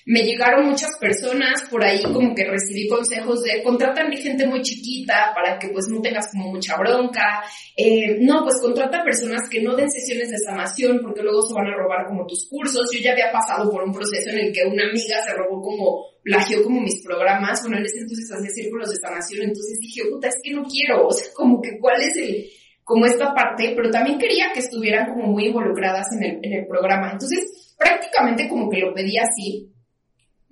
[0.07, 4.63] me llegaron muchas personas por ahí como que recibí consejos de contratar a gente muy
[4.63, 7.43] chiquita para que pues no tengas como mucha bronca,
[7.77, 11.67] eh, no, pues contrata personas que no den sesiones de sanación porque luego se van
[11.67, 14.65] a robar como tus cursos, yo ya había pasado por un proceso en el que
[14.65, 18.91] una amiga se robó como, plagió como mis programas, bueno, en ese entonces hacía círculos
[18.91, 22.17] de sanación, entonces dije, puta, es que no quiero, o sea, como que cuál es
[22.17, 22.51] el
[22.91, 26.67] como esta parte, pero también quería que estuvieran como muy involucradas en el, en el
[26.67, 27.13] programa.
[27.13, 29.71] Entonces, prácticamente como que lo pedí así,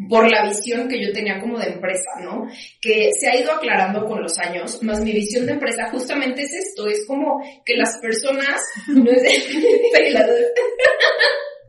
[0.09, 2.47] por la visión que yo tenía como de empresa, ¿no?
[2.81, 6.53] Que se ha ido aclarando con los años, más mi visión de empresa justamente es
[6.53, 9.23] esto, es como que las personas, no es,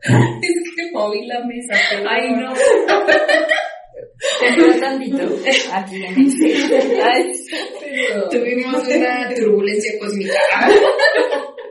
[0.42, 1.74] es que moví la mesa.
[2.08, 2.54] Ay, no.
[4.38, 5.22] Te tantito
[5.72, 6.54] aquí en este.
[8.30, 10.34] Tuvimos una turbulencia cósmica.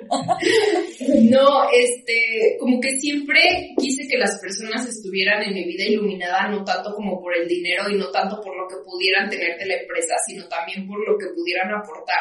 [1.30, 6.64] No, este, como que siempre quise que las personas estuvieran en mi vida iluminada, no
[6.64, 9.76] tanto como por el dinero y no tanto por lo que pudieran tener de la
[9.76, 12.20] empresa, sino también por lo que pudieran aportar.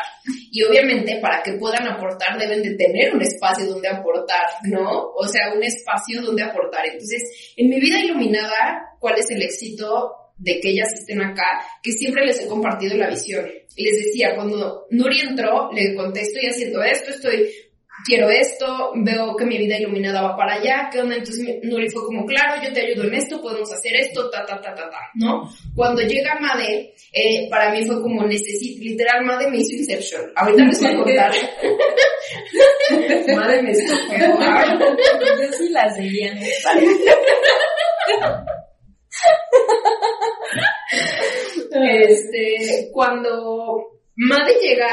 [0.51, 5.11] Y obviamente para que puedan aportar deben de tener un espacio donde aportar, ¿no?
[5.16, 6.87] O sea, un espacio donde aportar.
[6.87, 10.14] Entonces, en mi vida iluminada, ¿cuál es el éxito?
[10.38, 13.44] de que ellas estén acá, que siempre les he compartido la visión.
[13.77, 17.51] Les decía, cuando Nuri entró, le conté, estoy haciendo esto, estoy
[18.04, 21.16] quiero esto, veo que mi vida iluminada va para allá, ¿qué onda?
[21.16, 24.61] Entonces Nuri fue como, claro, yo te ayudo en esto, podemos hacer esto, ta, ta,
[24.61, 25.50] ta, ta, ta, ¿no?
[25.74, 30.32] Cuando llega Made, eh, para mí fue como, necesito, literal, Made me hizo Inception.
[30.34, 31.32] Ahorita les voy a contar.
[33.37, 33.94] Made me hizo
[35.38, 36.32] Yo sí la seguía
[41.70, 44.88] este, cuando Made llega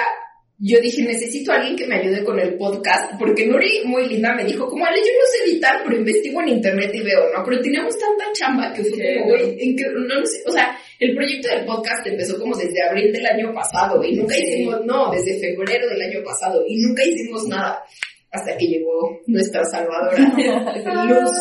[0.58, 4.34] yo dije, necesito a alguien que me ayude con el podcast, porque Nuri, muy linda,
[4.34, 7.44] me dijo, como, Ale, yo no sé editar, pero investigo en internet y veo, ¿no?
[7.44, 11.14] Pero teníamos tanta chamba que fue como, güey, en que, no, sé, o sea, el
[11.14, 15.40] proyecto del podcast empezó como desde abril del año pasado, y nunca hicimos, no, desde
[15.40, 17.84] febrero del año pasado, y nunca hicimos nada.
[18.32, 20.18] Hasta que llegó nuestra salvadora,
[21.06, 21.32] Luz.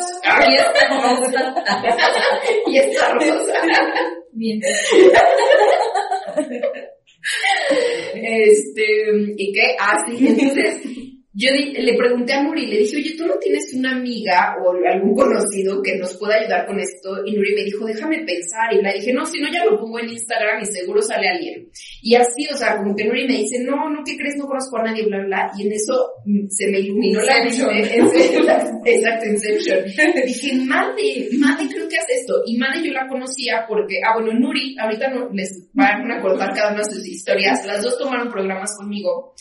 [0.49, 1.55] y esta rosa.
[2.67, 3.53] y esta rosa.
[4.33, 4.61] Bien.
[8.37, 9.77] Este, ¿y qué?
[9.79, 10.94] Ah, entonces
[11.37, 15.17] yo le pregunté a Nuri, le dije, oye, ¿tú no tienes una amiga o algún
[15.17, 17.27] conocido que nos pueda ayudar con esto?
[17.27, 18.73] Y Nuri me dijo, déjame pensar.
[18.73, 21.69] Y le dije, no, si no, ya lo pongo en Instagram y seguro sale alguien.
[22.03, 24.37] Y así, o sea, como que Nuri me dice, no, no, ¿qué crees?
[24.37, 25.51] No conozco a nadie, bla, bla.
[25.59, 27.97] Y en eso mm, se me iluminó la mente.
[28.85, 29.85] Exacto, Inception.
[30.25, 32.43] dije, madre, madre, creo que hace esto.
[32.47, 36.55] Y madre yo la conocía porque, ah, bueno, Nuri, ahorita no, les van a contar
[36.55, 37.67] cada una de sus historias.
[37.67, 39.35] Las dos tomaron programas conmigo.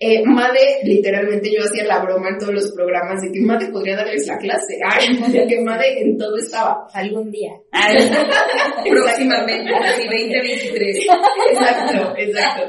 [0.00, 3.96] Eh, Made, literalmente yo hacía la broma en todos los programas de que Made podría
[3.96, 4.78] darles la clase.
[4.88, 5.08] Ay,
[5.48, 6.86] que Made en todo estaba.
[6.94, 7.50] Algún día.
[8.88, 10.98] Próximamente, así 2023.
[11.50, 12.62] exacto, exacto.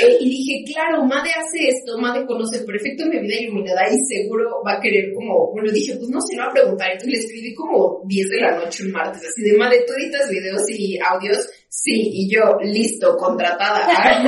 [0.00, 4.62] Eh, y dije, claro, Made hace esto, Made conoce perfecto mi vida iluminada y seguro
[4.66, 6.92] va a querer como, bueno, dije, pues no se lo va a preguntar.
[6.92, 10.30] Entonces le escribí como 10 de la noche un martes, así de Made, tú editas
[10.30, 13.86] videos y audios, Sí, y yo, listo, contratada.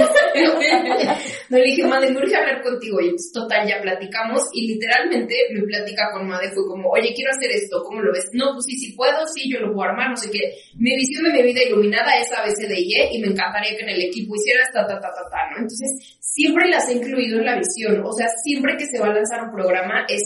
[1.49, 3.01] no le dije, Made, me urge hablar contigo.
[3.01, 7.31] Y entonces, total, ya platicamos y literalmente mi plática con Made fue como, oye, quiero
[7.31, 8.29] hacer esto, ¿cómo lo ves?
[8.35, 10.53] No, pues sí, sí puedo, sí, yo lo puedo armar, no sé qué.
[10.77, 14.35] Mi visión de mi vida iluminada es ABCDY y me encantaría que en el equipo
[14.37, 15.57] hicieras ta, ta, ta, ta, ta, ¿no?
[15.63, 18.03] Entonces, siempre las he incluido en la visión.
[18.05, 20.23] O sea, siempre que se va a lanzar un programa es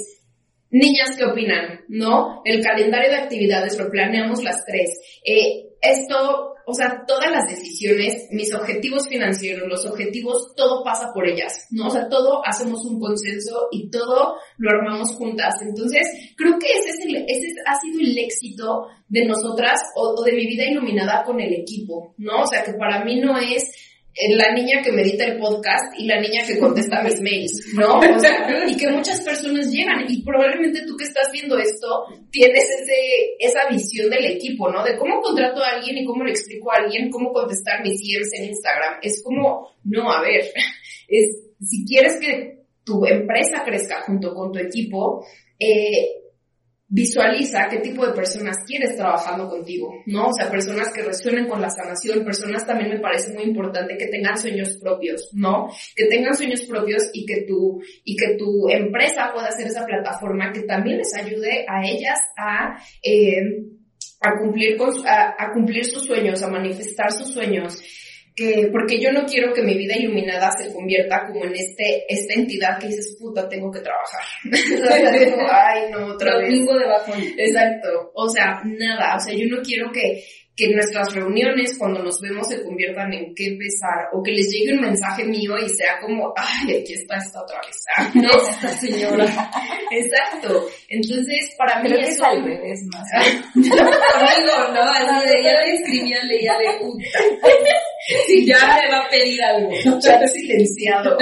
[0.74, 1.84] Niñas, ¿qué opinan?
[1.86, 2.42] ¿No?
[2.44, 4.90] El calendario de actividades lo planeamos las tres.
[5.24, 11.28] Eh, esto, o sea, todas las decisiones, mis objetivos financieros, los objetivos, todo pasa por
[11.28, 11.88] ellas, ¿no?
[11.88, 15.54] O sea, todo hacemos un consenso y todo lo armamos juntas.
[15.62, 20.24] Entonces, creo que ese, es el, ese ha sido el éxito de nosotras o, o
[20.24, 22.42] de mi vida iluminada con el equipo, ¿no?
[22.42, 23.64] O sea, que para mí no es
[24.36, 27.98] la niña que medita el podcast y la niña que contesta mis mails, ¿no?
[27.98, 33.34] O y que muchas personas llegan y probablemente tú que estás viendo esto tienes ese,
[33.40, 34.84] esa visión del equipo, ¿no?
[34.84, 38.32] De cómo contrato a alguien y cómo le explico a alguien cómo contestar mis DMs
[38.38, 38.98] en Instagram.
[39.02, 40.44] Es como, no, a ver,
[41.08, 45.26] es, si quieres que tu empresa crezca junto con tu equipo,
[45.58, 46.23] eh,
[46.94, 50.28] visualiza qué tipo de personas quieres trabajando contigo, ¿no?
[50.28, 54.06] O sea, personas que resuenen con la sanación, personas también me parece muy importante que
[54.06, 55.66] tengan sueños propios, ¿no?
[55.96, 60.52] Que tengan sueños propios y que tu, y que tu empresa pueda ser esa plataforma
[60.52, 63.42] que también les ayude a ellas a, eh,
[64.20, 67.82] a cumplir con, a, a cumplir sus sueños, a manifestar sus sueños
[68.34, 72.34] que, porque yo no quiero que mi vida iluminada se convierta como en este, esta
[72.34, 74.22] entidad que dices, puta, tengo que trabajar.
[75.52, 76.50] Ay, no, otra vez.
[76.50, 77.22] de bajón.
[77.38, 78.10] Exacto.
[78.14, 79.16] O sea, nada.
[79.16, 80.24] O sea, yo no quiero que,
[80.56, 84.74] que nuestras reuniones, cuando nos vemos, se conviertan en qué pesar, o que les llegue
[84.74, 87.84] un mensaje mío y sea como, ay, aquí está esta otra vez.
[88.14, 88.30] ¿no?
[88.50, 89.26] Esta señora.
[89.92, 90.66] Exacto.
[90.88, 92.24] Entonces, para mí Creo que eso...
[92.24, 93.08] es al revés más.
[93.54, 94.80] Conmigo, ¿no?
[94.80, 97.04] Así de, ya le escribía, leía de puta.
[98.26, 99.70] Sí, ya me va a pedir algo.
[100.00, 101.16] chat silenciado.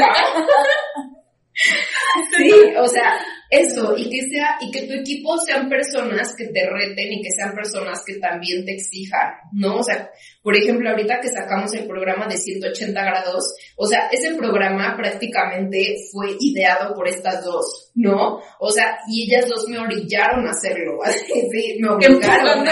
[2.37, 3.21] Sí, o sea,
[3.53, 7.31] eso, y que sea, y que tu equipo sean personas que te reten y que
[7.31, 9.77] sean personas que también te exijan, ¿no?
[9.77, 10.11] O sea,
[10.43, 13.45] por ejemplo, ahorita que sacamos el programa de 180 grados,
[13.77, 18.41] o sea, ese programa prácticamente fue ideado por estas dos, ¿no?
[18.59, 22.65] O sea, y ellas dos me orillaron a hacerlo, así, sí, me obligaron.
[22.65, 22.71] De...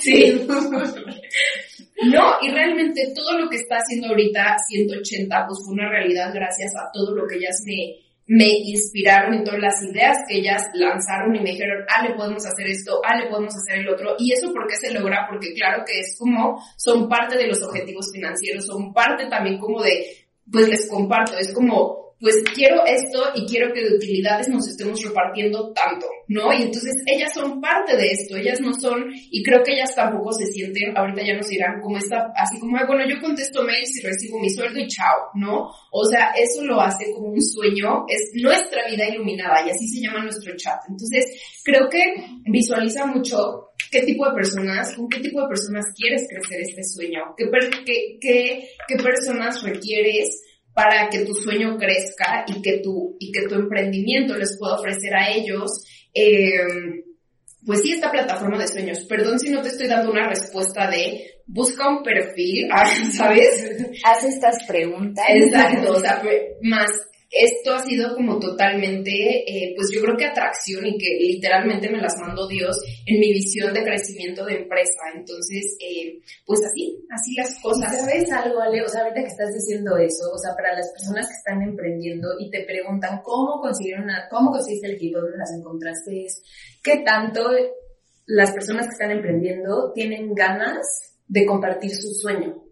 [0.00, 0.46] Sí.
[2.02, 6.72] No, y realmente todo lo que está haciendo ahorita 180, pues fue una realidad gracias
[6.76, 11.34] a todo lo que ellas me, me inspiraron y todas las ideas que ellas lanzaron
[11.34, 14.14] y me dijeron, ah, le podemos hacer esto, ah, le podemos hacer el otro.
[14.18, 17.60] Y eso por qué se logra, porque claro que es como, son parte de los
[17.62, 20.06] objetivos financieros, son parte también como de,
[20.50, 25.02] pues les comparto, es como, pues quiero esto y quiero que de utilidades nos estemos
[25.02, 26.52] repartiendo tanto, ¿no?
[26.52, 30.32] Y entonces ellas son parte de esto, ellas no son, y creo que ellas tampoco
[30.32, 33.90] se sienten, ahorita ya nos dirán como esta, así como, "Ay, bueno, yo contesto mails
[33.98, 35.70] y recibo mi sueldo y chao, ¿no?
[35.92, 40.02] O sea, eso lo hace como un sueño, es nuestra vida iluminada y así se
[40.02, 40.78] llama nuestro chat.
[40.88, 41.24] Entonces,
[41.64, 42.02] creo que
[42.44, 47.34] visualiza mucho qué tipo de personas, con qué tipo de personas quieres crecer este sueño,
[47.36, 50.42] qué, per- qué, qué, qué personas requieres
[50.74, 55.14] para que tu sueño crezca y que tu, y que tu emprendimiento les pueda ofrecer
[55.14, 55.70] a ellos,
[56.14, 57.04] eh,
[57.66, 59.04] pues sí, esta plataforma de sueños.
[59.08, 62.68] Perdón si no te estoy dando una respuesta de busca un perfil,
[63.12, 63.70] ¿sabes?
[64.04, 65.24] Haz estas preguntas.
[65.28, 66.22] Exacto, o sea,
[66.62, 66.90] más
[67.30, 72.00] esto ha sido como totalmente, eh, pues yo creo que atracción y que literalmente me
[72.00, 75.00] las mandó Dios en mi visión de crecimiento de empresa.
[75.14, 77.96] Entonces, eh, pues así, así las cosas.
[78.00, 78.82] ¿Sabes algo, Ale?
[78.82, 82.28] O sea, ahorita que estás diciendo eso, o sea, para las personas que están emprendiendo
[82.40, 86.42] y te preguntan cómo consiguieron una, cómo conseguiste el equipo, dónde las encontraste, es
[86.82, 87.48] qué tanto
[88.26, 92.69] las personas que están emprendiendo tienen ganas de compartir su sueño.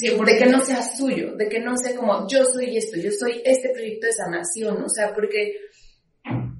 [0.00, 3.42] De que no sea suyo, de que no sea como yo soy esto, yo soy
[3.44, 5.54] este proyecto de sanación, o sea, porque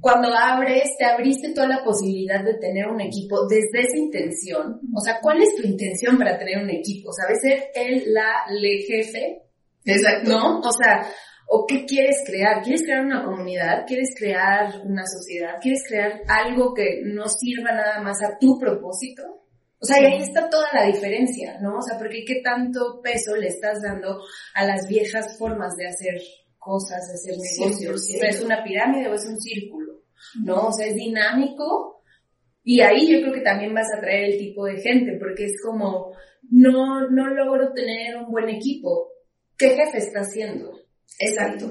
[0.00, 5.00] cuando abres, te abriste toda la posibilidad de tener un equipo desde esa intención, o
[5.00, 7.10] sea, ¿cuál es tu intención para tener un equipo?
[7.12, 9.42] ¿Sabes ser el, la, le jefe?
[9.84, 10.30] Exacto.
[10.30, 10.60] ¿No?
[10.60, 11.08] O sea,
[11.48, 12.62] ¿o qué quieres crear?
[12.62, 13.84] ¿Quieres crear una comunidad?
[13.86, 15.56] ¿Quieres crear una sociedad?
[15.60, 19.45] ¿Quieres crear algo que no sirva nada más a tu propósito?
[19.86, 21.78] O sea, y ahí está toda la diferencia, ¿no?
[21.78, 24.20] O sea, porque qué tanto peso le estás dando
[24.54, 26.20] a las viejas formas de hacer
[26.58, 27.94] cosas, de hacer negocios.
[27.94, 30.02] O sea, es una pirámide o es un círculo,
[30.42, 30.68] ¿no?
[30.68, 32.02] O sea, es dinámico
[32.64, 35.62] y ahí yo creo que también vas a traer el tipo de gente, porque es
[35.64, 36.12] como,
[36.50, 39.12] no, no logro tener un buen equipo.
[39.56, 40.72] ¿Qué jefe está haciendo?
[41.20, 41.66] Exacto.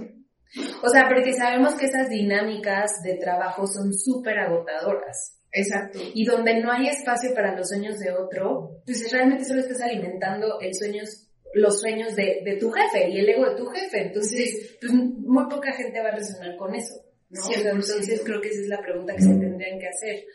[0.81, 5.34] O sea, porque sabemos que esas dinámicas de trabajo son súper agotadoras.
[5.55, 5.99] Exacto.
[6.13, 10.59] Y donde no hay espacio para los sueños de otro, pues realmente solo estás alimentando
[10.59, 14.07] el sueños, los sueños de, de tu jefe y el ego de tu jefe.
[14.07, 16.93] Entonces, pues muy poca gente va a resonar con eso.
[17.29, 17.41] ¿no?
[17.41, 20.25] O sea, entonces creo que esa es la pregunta que se tendrían que hacer.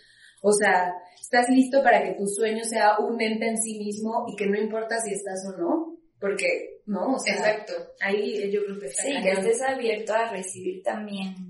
[0.42, 4.36] O sea, ¿estás listo para que tu sueño sea un ente en sí mismo y
[4.36, 5.98] que no importa si estás o no?
[6.18, 7.72] Porque, no, o sea, Exacto.
[8.00, 11.49] ahí yo creo que está Sí, que estés abierto a recibir también,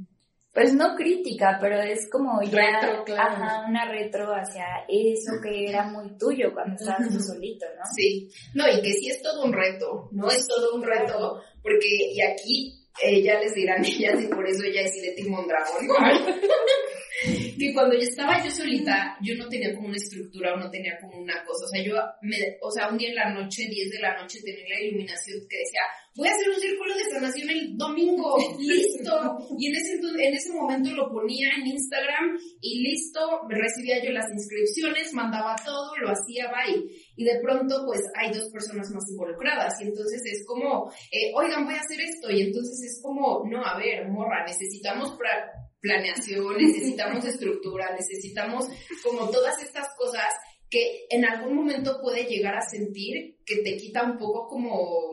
[0.52, 3.34] pues no crítica, pero es como ya Retro, claro.
[3.34, 7.84] ajá, una retro hacia eso que era muy tuyo cuando estabas tú solito, ¿no?
[7.94, 10.28] Sí, no, y que sí es todo un reto, ¿no?
[10.28, 14.64] Es todo un reto, porque, y aquí eh, ya les dirán ellas, y por eso
[14.64, 15.86] ella es de Timón Dragón,
[17.60, 20.98] que cuando yo estaba yo solita, yo no tenía como una estructura o no tenía
[21.00, 23.90] como una cosa, o sea, yo, me, o sea, un día en la noche, 10
[23.90, 25.80] de la noche, tenía la iluminación que decía,
[26.16, 30.52] voy a hacer un círculo de sanación el domingo, listo, y en ese, en ese
[30.52, 36.50] momento lo ponía en Instagram y listo, recibía yo las inscripciones, mandaba todo, lo hacía,
[36.50, 36.82] bye.
[37.16, 39.74] Y de pronto, pues, hay dos personas más involucradas.
[39.80, 42.30] Y entonces es como, eh, oigan, voy a hacer esto.
[42.30, 45.50] Y entonces es como, no, a ver, morra, necesitamos pra-
[45.80, 48.66] planeación, necesitamos estructura, necesitamos
[49.02, 50.32] como todas estas cosas
[50.68, 55.10] que en algún momento puede llegar a sentir que te quita un poco como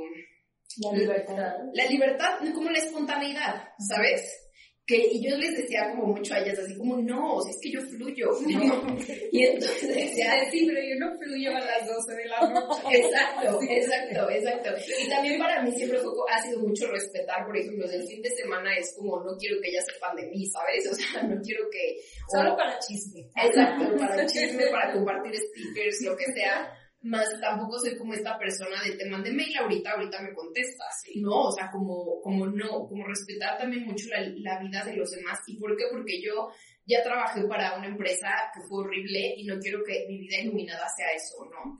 [0.77, 1.53] La libertad.
[1.73, 4.46] la libertad, como la espontaneidad, ¿sabes?
[4.87, 7.81] Que, y yo les decía como mucho a ellas, así como, no, es que yo
[7.81, 8.97] fluyo, ¿no?
[9.33, 12.79] Y entonces decía, Sí, pero yo no fluyo a las 12 de la noche.
[12.97, 14.69] Exacto, exacto, exacto.
[15.03, 18.29] Y también para mí siempre fue, ha sido mucho respetar, por ejemplo, el fin de
[18.29, 20.87] semana es como, no quiero que ellas sepan de mí, ¿sabes?
[20.89, 21.97] O sea, no quiero que...
[22.31, 23.29] Solo o- para chisme.
[23.35, 26.71] Exacto, para chisme, para compartir stickers, lo que sea.
[27.07, 31.03] Más tampoco soy como esta persona de te mandé mail ahorita, ahorita me contestas.
[31.15, 35.09] No, o sea, como, como no, como respetar también mucho la, la vida de los
[35.11, 35.39] demás.
[35.47, 35.85] ¿Y por qué?
[35.91, 36.49] Porque yo
[36.85, 40.87] ya trabajé para una empresa que fue horrible y no quiero que mi vida iluminada
[40.95, 41.79] sea eso, ¿no?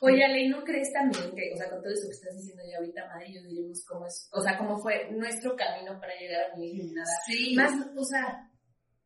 [0.00, 2.62] Oye, Ale, ¿y ¿no crees también que, o sea, con todo eso que estás diciendo
[2.70, 6.50] ya ahorita, madre, yo diremos cómo es, o sea, cómo fue nuestro camino para llegar
[6.50, 7.08] a mi iluminada?
[7.26, 7.54] Sí.
[7.54, 8.49] Más, o sea,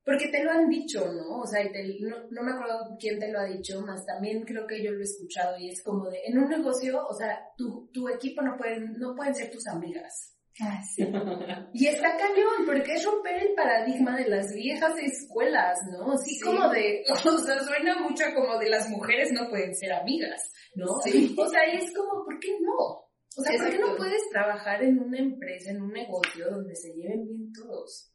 [0.04, 1.40] porque te lo han dicho, ¿no?
[1.40, 4.42] O sea, y te- no, no me acuerdo quién te lo ha dicho, más también
[4.44, 7.40] creo que yo lo he escuchado y es como de, en un negocio, o sea,
[7.56, 10.30] tu, tu equipo no pueden, no pueden ser tus amigas.
[10.60, 11.02] Ah, sí.
[11.72, 16.12] Y está cañón, porque es romper el paradigma de las viejas escuelas, ¿no?
[16.12, 16.40] Así Sí.
[16.42, 20.86] como de, o sea, suena mucho como de las mujeres no pueden ser amigas, ¿no?
[21.02, 21.34] Sí.
[21.36, 23.03] O sea, y es como, ¿por qué no?
[23.36, 26.92] O sea, ¿por qué no puedes trabajar en una empresa, en un negocio donde se
[26.94, 28.12] lleven bien todos?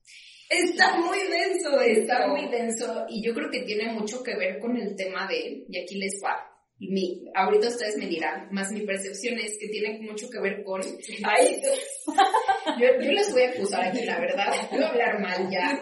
[0.49, 4.75] Está muy denso Está muy denso y yo creo que tiene mucho que ver con
[4.77, 6.49] el tema de, y aquí les va,
[6.79, 10.81] mi, ahorita ustedes me dirán, más mi percepción es que tiene mucho que ver con,
[11.25, 11.61] ay,
[12.79, 15.77] yo, yo les voy a acusar aquí, la verdad, voy a hablar mal ya,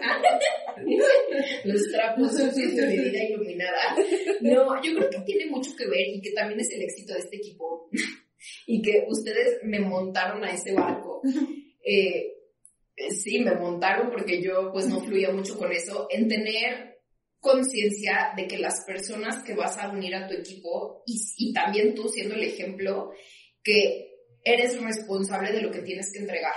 [1.64, 3.96] los trapos sucios de mi vida iluminada.
[4.40, 7.20] No, yo creo que tiene mucho que ver y que también es el éxito de
[7.20, 7.88] este equipo
[8.70, 11.22] y que ustedes me montaron a este barco.
[11.90, 12.34] Eh,
[13.08, 16.98] sí, me montaron porque yo pues no fluía mucho con eso, en tener
[17.40, 21.94] conciencia de que las personas que vas a unir a tu equipo y, y también
[21.94, 23.12] tú siendo el ejemplo,
[23.62, 24.08] que
[24.44, 26.56] eres responsable de lo que tienes que entregar,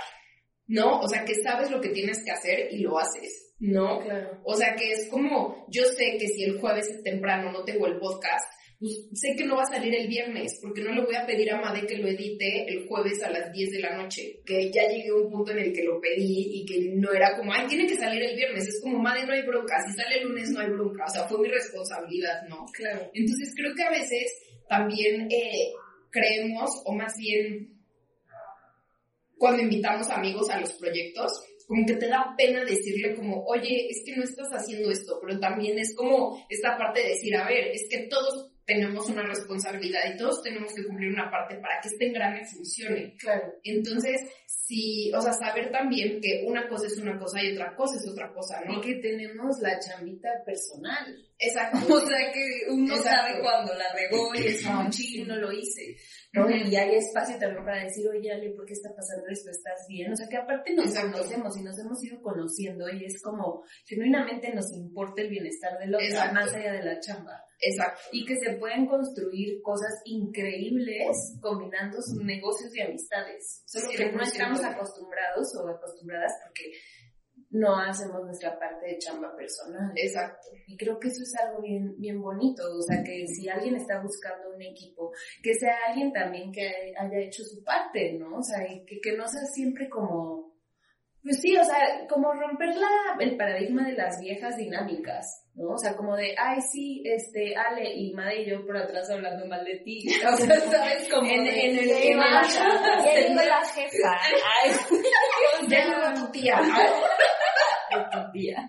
[0.66, 1.00] ¿no?
[1.00, 4.00] O sea, que sabes lo que tienes que hacer y lo haces, ¿no?
[4.00, 4.38] Claro.
[4.44, 7.98] O sea, que es como, yo sé que si el jueves temprano no tengo el
[7.98, 8.44] podcast,
[8.82, 11.52] pues sé que no va a salir el viernes, porque no le voy a pedir
[11.52, 14.88] a Made que lo edite el jueves a las 10 de la noche, que ya
[14.88, 17.68] llegué a un punto en el que lo pedí y que no era como, ay,
[17.68, 20.50] tiene que salir el viernes, es como, Made, no hay bronca, si sale el lunes
[20.50, 22.66] no hay bronca, o sea, fue mi responsabilidad, ¿no?
[22.72, 23.08] Claro.
[23.14, 24.32] Entonces creo que a veces
[24.68, 25.70] también eh,
[26.10, 27.78] creemos, o más bien
[29.38, 31.30] cuando invitamos amigos a los proyectos,
[31.68, 35.38] como que te da pena decirle como, oye, es que no estás haciendo esto, pero
[35.38, 40.00] también es como esta parte de decir, a ver, es que todos tenemos una responsabilidad
[40.12, 43.14] y todos tenemos que cumplir una parte para que este engrane funcione.
[43.18, 43.54] Claro.
[43.62, 47.96] Entonces, sí, o sea, saber también que una cosa es una cosa y otra cosa
[47.96, 48.78] es otra cosa, ¿no?
[48.78, 51.16] Y que tenemos la chambita personal.
[51.38, 51.78] Exacto.
[52.02, 53.10] O sea que uno Exacto.
[53.10, 55.96] sabe cuando la regó y es como, ching, no lo hice.
[56.32, 56.50] ¿no?
[56.50, 59.50] Y hay espacio también para decir, oye, Ale, ¿por qué está pasando esto?
[59.50, 60.12] ¿Estás bien?
[60.12, 61.12] O sea que aparte nos Exacto.
[61.12, 65.94] conocemos y nos hemos ido conociendo y es como, genuinamente nos importa el bienestar del
[65.94, 67.44] otro, más allá de la chamba.
[67.62, 68.02] Exacto.
[68.10, 73.62] Y que se pueden construir cosas increíbles combinando sus negocios y amistades.
[73.66, 74.26] Solo que no 100%.
[74.26, 76.72] estamos acostumbrados o acostumbradas porque
[77.50, 79.92] no hacemos nuestra parte de chamba personal.
[79.94, 80.48] Exacto.
[80.66, 84.00] Y creo que eso es algo bien, bien bonito, o sea, que si alguien está
[84.00, 88.38] buscando un equipo, que sea alguien también que haya hecho su parte, ¿no?
[88.38, 90.51] O sea, que, que no sea siempre como,
[91.22, 92.88] Pues sí, o sea, como romper la,
[93.20, 95.74] el paradigma de las viejas dinámicas, ¿no?
[95.74, 99.46] O sea, como de, ay, sí, este, Ale y Madre y yo por atrás hablando
[99.46, 100.04] mal de ti.
[100.32, 101.08] O sea, ¿sabes?
[101.12, 104.20] Como en, de- en el de- en el- ya llegó la jefa.
[104.64, 104.70] Ay,
[105.68, 106.60] Ya llegó tu tía.
[108.12, 108.68] tu tía.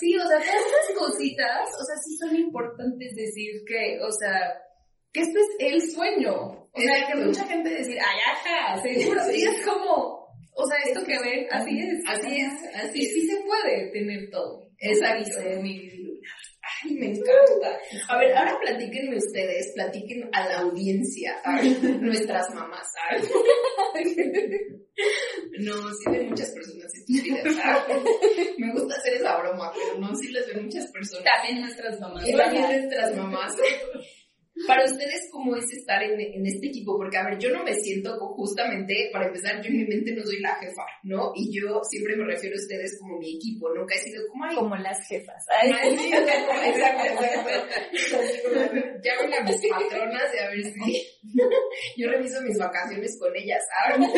[0.00, 4.54] Sí, o sea, todas estas cositas, o sea, sí son importantes decir que, o sea,
[5.12, 6.68] que esto es el sueño.
[6.72, 10.23] O sea, que mucha gente decir, ay, ajá, seguro, sí es como,
[10.54, 11.98] o sea, esto que ven, así es.
[12.06, 14.68] Así es, así Y sí se puede tener todo.
[14.78, 15.40] Exacto.
[15.60, 15.90] Mi.
[16.62, 17.78] Ay, me encanta.
[18.08, 21.60] A ver, ahora platíquenme ustedes, platiquen a la audiencia, a
[22.00, 23.30] nuestras mamás, ¿sabes?
[25.58, 28.02] No, sí ven muchas personas estúpidas, ¿sabes?
[28.58, 31.24] Me gusta hacer esa broma, pero no, sí las ven muchas personas.
[31.24, 32.28] También nuestras mamás.
[32.28, 33.56] Y también nuestras mamás.
[34.68, 36.96] Para ustedes, ¿cómo es estar en, en este equipo?
[36.96, 40.22] Porque, a ver, yo no me siento justamente, para empezar, yo en mi mente no
[40.22, 41.32] soy la jefa, ¿no?
[41.34, 44.54] Y yo siempre me refiero a ustedes como mi equipo, nunca he sido como, ay,
[44.54, 45.44] Como las jefas.
[45.60, 47.24] Ay, Ay, sí, exacto,
[47.92, 48.30] exacto.
[49.02, 51.02] Llámenme a mis patronas y a ver si
[51.96, 54.08] yo reviso mis vacaciones con ellas, ¿saben?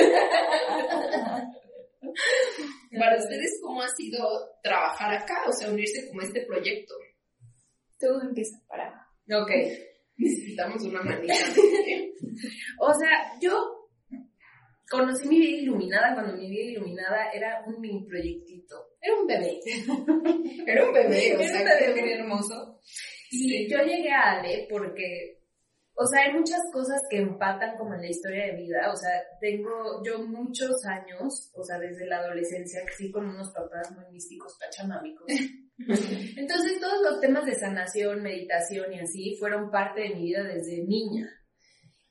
[2.98, 4.20] Para ustedes, ¿cómo ha sido
[4.62, 5.44] trabajar acá?
[5.48, 6.94] O sea, unirse como a este proyecto.
[7.98, 9.08] Tú empieza para.
[9.32, 9.50] Ok.
[10.18, 11.34] Necesitamos una manita.
[12.80, 13.52] O sea, yo
[14.90, 18.76] conocí mi vida iluminada cuando mi vida iluminada era un mini proyectito.
[19.00, 19.58] Era un bebé.
[20.66, 22.80] Era un bebé, o Era sea, un bebé muy hermoso.
[23.30, 23.68] Y Sí.
[23.68, 25.38] yo llegué a Ale porque,
[25.98, 28.90] o sea, hay muchas cosas que empatan como en la historia de vida.
[28.92, 33.50] O sea, tengo yo muchos años, o sea, desde la adolescencia, que sí con unos
[33.52, 35.26] papás muy místicos, pachamámicos.
[36.36, 40.84] Entonces, todos los temas de sanación, meditación y así fueron parte de mi vida desde
[40.84, 41.30] niña.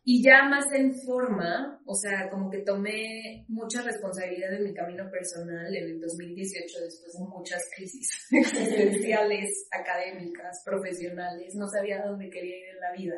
[0.07, 5.09] Y ya más en forma, o sea, como que tomé mucha responsabilidad en mi camino
[5.09, 12.55] personal en el 2018 después de muchas crisis existenciales, académicas, profesionales, no sabía dónde quería
[12.55, 13.15] ir en la vida.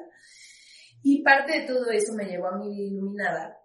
[1.03, 3.57] Y parte de todo eso me llevó a mi iluminada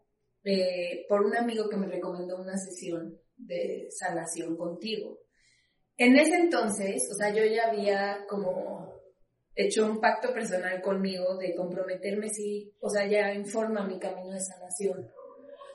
[0.45, 5.21] eh, por un amigo que me recomendó una sesión de sanación contigo.
[5.97, 9.01] En ese entonces, o sea, yo ya había como
[9.55, 14.33] hecho un pacto personal conmigo de comprometerme, sí, o sea, ya en forma mi camino
[14.33, 15.11] de sanación.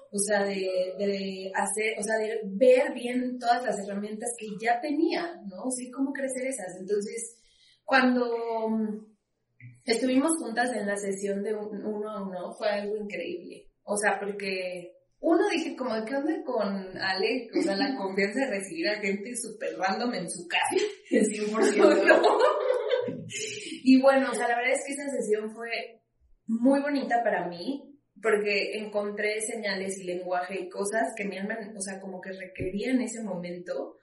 [0.09, 4.79] O sea, de, de hacer, o sea, de ver bien todas las herramientas que ya
[4.79, 5.69] tenía, ¿no?
[5.69, 6.77] Sí, cómo crecer esas.
[6.79, 7.37] Entonces,
[7.83, 8.25] cuando
[9.87, 13.69] estuvimos juntas en la sesión de un- uno a uno, fue algo increíble.
[13.83, 17.47] O sea, porque uno dije como, ¿qué onda con Ale?
[17.57, 20.75] O sea, la confianza de recibir a gente súper random en su casa.
[21.09, 22.31] 100%.
[23.83, 25.69] Y bueno, o sea, la verdad es que esa sesión fue
[26.45, 31.81] muy bonita para mí porque encontré señales y lenguaje y cosas que mi alma, o
[31.81, 33.97] sea, como que requería en ese momento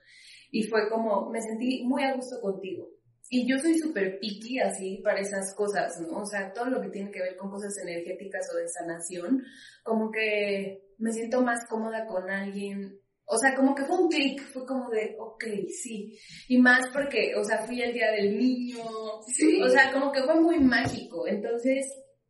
[0.50, 2.88] y fue como, me sentí muy a gusto contigo.
[3.30, 6.18] Y yo soy súper picky así para esas cosas, ¿no?
[6.18, 9.42] O sea, todo lo que tiene que ver con cosas energéticas o de sanación,
[9.82, 13.00] como que me siento más cómoda con alguien.
[13.26, 16.18] O sea, como que fue un clic, fue como de, ok, sí.
[16.48, 18.84] Y más porque, o sea, fui el día del niño.
[19.26, 19.60] Sí.
[19.62, 21.26] O sea, como que fue muy mágico.
[21.26, 21.86] Entonces,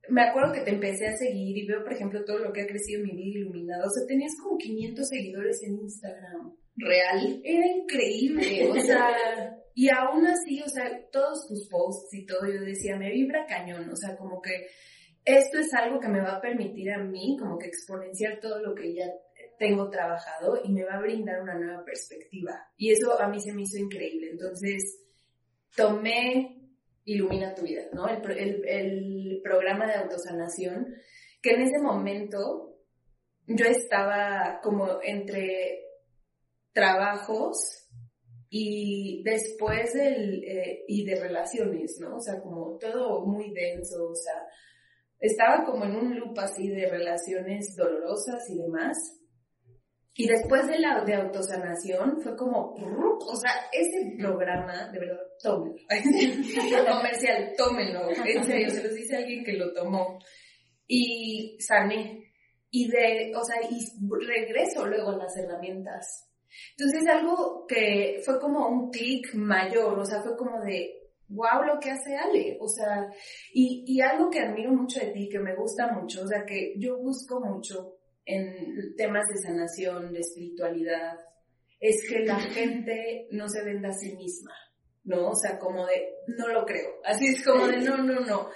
[0.08, 2.66] me acuerdo que te empecé a seguir y veo, por ejemplo, todo lo que ha
[2.66, 3.84] crecido en mi vida iluminada.
[3.84, 6.56] O sea, tenías como 500 seguidores en Instagram.
[6.76, 7.40] Real.
[7.42, 9.08] Era increíble, o sea,
[9.74, 13.90] y aún así, o sea, todos tus posts y todo, yo decía, me vibra cañón,
[13.90, 14.68] o sea, como que
[15.24, 18.74] esto es algo que me va a permitir a mí, como que exponenciar todo lo
[18.74, 19.06] que ya
[19.58, 22.52] tengo trabajado y me va a brindar una nueva perspectiva.
[22.76, 24.30] Y eso a mí se me hizo increíble.
[24.30, 25.00] Entonces,
[25.74, 26.60] tomé
[27.06, 28.08] Ilumina tu vida, ¿no?
[28.08, 30.94] El, el, el programa de autosanación,
[31.42, 32.78] que en ese momento
[33.46, 35.80] yo estaba como entre
[36.72, 37.83] trabajos
[38.56, 42.14] y después del, eh, y de relaciones, ¿no?
[42.14, 44.46] O sea, como todo muy denso, o sea,
[45.18, 48.96] estaba como en un loop así de relaciones dolorosas y demás.
[50.14, 55.82] Y después de la de autosanación fue como, o sea, ese programa, de verdad, tómenlo.
[56.96, 58.08] Comercial, tómenlo.
[58.24, 60.20] En serio, se los dice alguien que lo tomó.
[60.86, 62.32] Y sané.
[62.70, 63.80] Y de, o sea, y
[64.24, 66.30] regreso luego a las herramientas.
[66.76, 71.78] Entonces algo que fue como un clic mayor, o sea, fue como de, wow, lo
[71.80, 73.08] que hace Ale, o sea,
[73.52, 76.74] y, y algo que admiro mucho de ti, que me gusta mucho, o sea, que
[76.78, 81.18] yo busco mucho en temas de sanación, de espiritualidad,
[81.80, 84.54] es que la gente no se venda a sí misma,
[85.04, 85.30] ¿no?
[85.30, 88.48] O sea, como de, no lo creo, así es como de, no, no, no.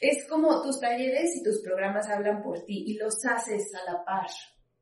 [0.00, 4.04] Es como tus talleres y tus programas hablan por ti y los haces a la
[4.04, 4.28] par.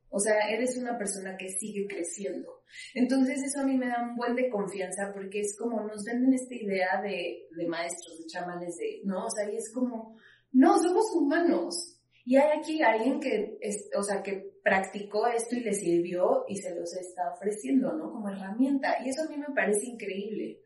[0.09, 2.63] O sea, eres una persona que sigue creciendo.
[2.93, 6.33] Entonces eso a mí me da un buen de confianza porque es como nos venden
[6.33, 9.25] esta idea de, de maestros, de chamanes, de, ¿no?
[9.25, 10.17] O sea, y es como,
[10.51, 11.93] no, somos humanos.
[12.25, 16.57] Y hay aquí alguien que, es, o sea, que practicó esto y le sirvió y
[16.57, 18.11] se los está ofreciendo, ¿no?
[18.11, 18.97] Como herramienta.
[19.03, 20.59] Y eso a mí me parece increíble.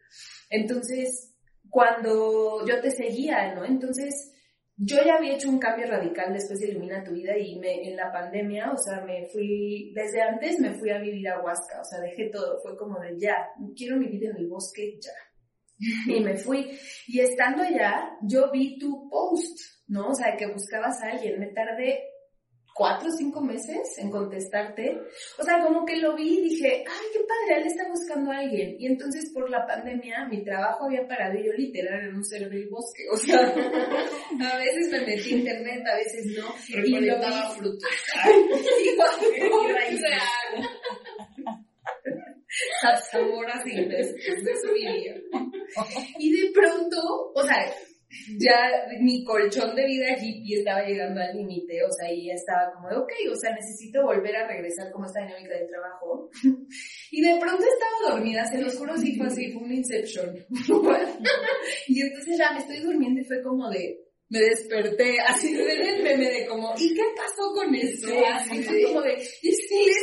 [0.49, 1.35] Entonces,
[1.69, 3.63] cuando yo te seguía, ¿no?
[3.63, 4.30] Entonces,
[4.83, 7.95] yo ya había hecho un cambio radical después de Ilumina tu vida y me, en
[7.95, 11.83] la pandemia, o sea, me fui, desde antes me fui a vivir a Huasca, o
[11.83, 13.35] sea, dejé todo, fue como de ya,
[13.75, 15.11] quiero vivir en el bosque ya.
[16.07, 16.77] Y me fui.
[17.07, 20.09] Y estando allá, yo vi tu post, ¿no?
[20.09, 21.39] O sea, que buscabas a alguien.
[21.39, 22.03] Me tardé
[22.73, 24.99] cuatro o cinco meses en contestarte.
[25.37, 28.37] O sea, como que lo vi y dije, ay, qué padre, él está buscando a
[28.39, 28.75] alguien.
[28.79, 32.49] Y entonces por la pandemia mi trabajo había parado y yo literal en un ser
[32.49, 33.03] del bosque.
[33.11, 33.39] O sea,
[34.53, 36.53] a veces me metí a internet, a veces no.
[36.67, 37.25] Y lo vi
[37.57, 37.89] frutos.
[43.11, 45.15] sabor así, después de su vida.
[46.19, 47.73] Y de pronto, o sea,
[48.37, 52.73] ya mi colchón de vida hippie estaba llegando al límite, o sea, y ya estaba
[52.73, 56.29] como de, ok, o sea, necesito volver a regresar como esta dinámica del trabajo.
[57.11, 60.35] y de pronto estaba dormida, se los juro, sí fue así, fue un inception.
[61.87, 63.99] y entonces ya me estoy durmiendo y fue como de,
[64.29, 68.07] me desperté, así de el meme de como, ¿y qué pasó con eso?
[68.33, 69.93] Así fue como de, y si le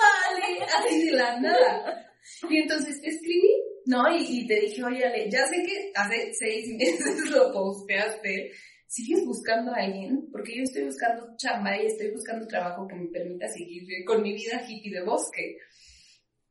[0.00, 2.02] vale, así de la nada.
[2.48, 3.52] Y entonces escribí
[3.86, 8.50] no, y, te dije, oye, Ale, ya sé que hace seis meses lo posteaste.
[8.88, 10.28] ¿Sigues buscando a alguien?
[10.30, 14.32] Porque yo estoy buscando chamba y estoy buscando trabajo que me permita seguir con mi
[14.32, 15.56] vida hippie de bosque.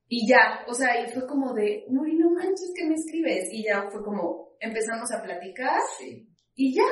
[0.08, 3.50] Y ya, o sea, y fue como de, no, no manches que me escribes.
[3.52, 5.80] Y ya fue como, empezamos a platicar.
[6.56, 6.88] Y ya,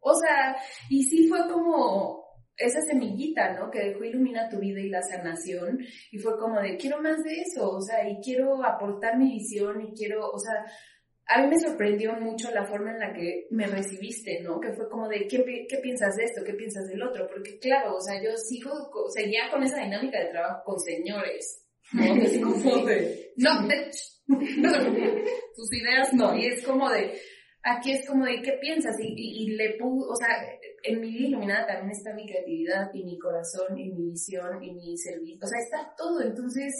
[0.00, 0.56] o sea,
[0.88, 2.23] y sí fue como,
[2.56, 3.70] esa semillita, ¿no?
[3.70, 5.78] Que dejó ilumina tu vida y la sanación.
[6.10, 9.80] Y fue como de, quiero más de eso, o sea, y quiero aportar mi visión
[9.82, 10.64] y quiero, o sea,
[11.26, 14.60] a mí me sorprendió mucho la forma en la que me recibiste, ¿no?
[14.60, 16.44] Que fue como de, ¿qué, qué piensas de esto?
[16.44, 17.26] ¿Qué piensas del otro?
[17.28, 18.70] Porque claro, o sea, yo sigo,
[19.14, 22.14] seguía con esa dinámica de trabajo con señores, ¿no?
[22.14, 23.90] Que como de, no, de,
[25.56, 26.36] tus ideas no.
[26.36, 27.18] Y es como de,
[27.64, 28.94] aquí es como de, ¿qué piensas?
[29.00, 30.28] Y, y, y le pudo, o sea,
[30.82, 34.72] en mi vida iluminada también está mi creatividad y mi corazón y mi visión y
[34.72, 35.38] mi servicio.
[35.42, 36.20] O sea, está todo.
[36.20, 36.72] Entonces,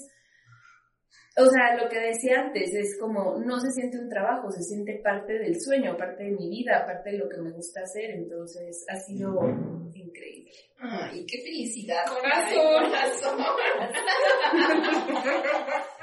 [1.36, 5.00] o sea, lo que decía antes es como, no se siente un trabajo, se siente
[5.02, 8.10] parte del sueño, parte de mi vida, parte de lo que me gusta hacer.
[8.10, 9.40] Entonces, ha sido
[9.94, 10.52] increíble.
[10.78, 12.04] Ay, qué felicidad.
[12.06, 12.84] Corazón.
[12.84, 13.38] corazón.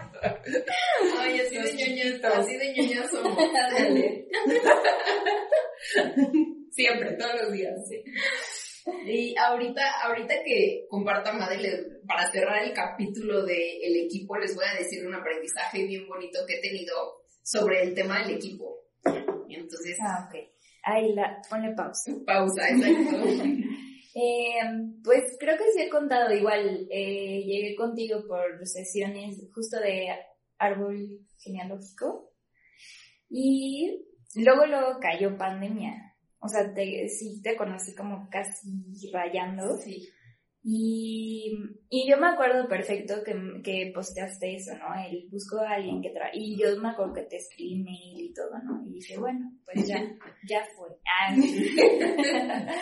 [1.20, 3.38] Ay, así de ñoñas, así de ñoñas somos.
[6.72, 8.04] Siempre, todos los días, sí.
[9.06, 14.74] Y ahorita, ahorita que comparta Madeleine, para cerrar el capítulo del equipo, les voy a
[14.78, 18.80] decir un aprendizaje bien bonito que he tenido sobre el tema del equipo.
[19.50, 19.98] Entonces.
[20.02, 20.36] Ah, ok.
[20.84, 22.12] Ahí la, ponle pausa.
[22.26, 23.18] Pausa, exacto.
[24.16, 24.60] eh,
[25.04, 30.10] pues creo que sí he contado igual, eh, llegué contigo por sesiones justo de
[30.58, 32.32] árbol genealógico
[33.30, 34.06] y
[34.36, 38.68] luego luego cayó pandemia o sea, te, sí te conocí como casi
[39.14, 39.78] rayando.
[39.78, 40.10] Sí.
[40.64, 41.58] Y,
[41.90, 43.34] y yo me acuerdo perfecto que,
[43.64, 44.94] que posteaste eso, ¿no?
[45.04, 46.30] El busco a alguien que trae.
[46.36, 48.86] Y yo me acuerdo que te escribí mail y todo, ¿no?
[48.86, 49.98] Y dije, bueno, pues ya,
[50.48, 50.90] ya fue.
[51.06, 51.36] Ah,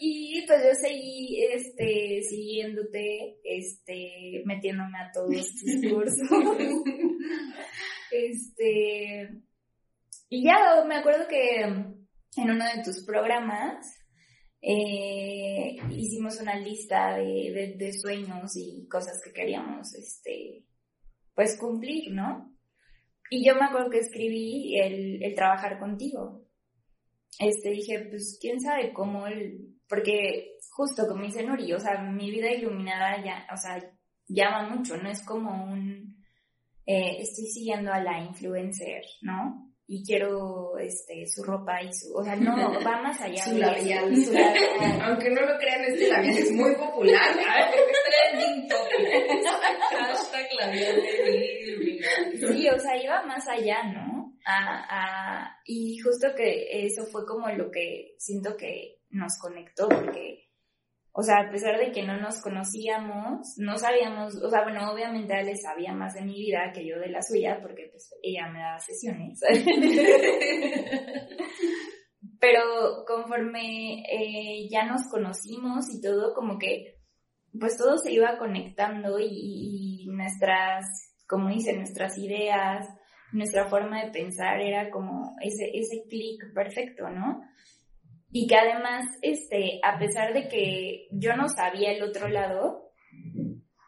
[0.00, 6.28] y pues yo seguí, este, siguiéndote, este, metiéndome a todos tus cursos.
[8.10, 9.30] este,
[10.28, 14.01] y ya me acuerdo que en uno de tus programas
[14.62, 20.64] eh, hicimos una lista de, de, sueños y cosas que queríamos, este,
[21.34, 22.56] pues cumplir, ¿no?
[23.28, 26.46] Y yo me acuerdo que escribí el, el trabajar contigo.
[27.38, 32.30] Este, dije, pues, quién sabe cómo el, porque justo como dice Nuri, o sea, mi
[32.30, 33.82] vida iluminada ya, o sea,
[34.28, 36.22] llama mucho, no es como un,
[36.86, 39.71] eh, estoy siguiendo a la influencer, ¿no?
[39.92, 43.44] Y quiero este su ropa y su, o sea, no, va más allá.
[43.44, 44.04] su labial.
[45.02, 47.20] Aunque no lo crean, este labial es muy popular.
[48.32, 49.44] Trending topic.
[49.90, 51.02] Hashtag labial
[52.54, 54.32] Sí, o sea, iba más allá, ¿no?
[54.46, 60.48] A, a, y justo que eso fue como lo que siento que nos conectó, porque
[61.14, 65.34] o sea, a pesar de que no nos conocíamos, no sabíamos, o sea, bueno, obviamente
[65.34, 68.60] Ale sabía más de mi vida que yo de la suya, porque pues ella me
[68.60, 69.40] daba sesiones.
[72.40, 76.96] Pero conforme eh, ya nos conocimos y todo, como que
[77.60, 80.86] pues todo se iba conectando y, y nuestras,
[81.28, 82.88] como dicen, nuestras ideas,
[83.32, 87.42] nuestra forma de pensar era como ese, ese clic perfecto, ¿no?
[88.32, 92.90] Y que además, este, a pesar de que yo no sabía el otro lado,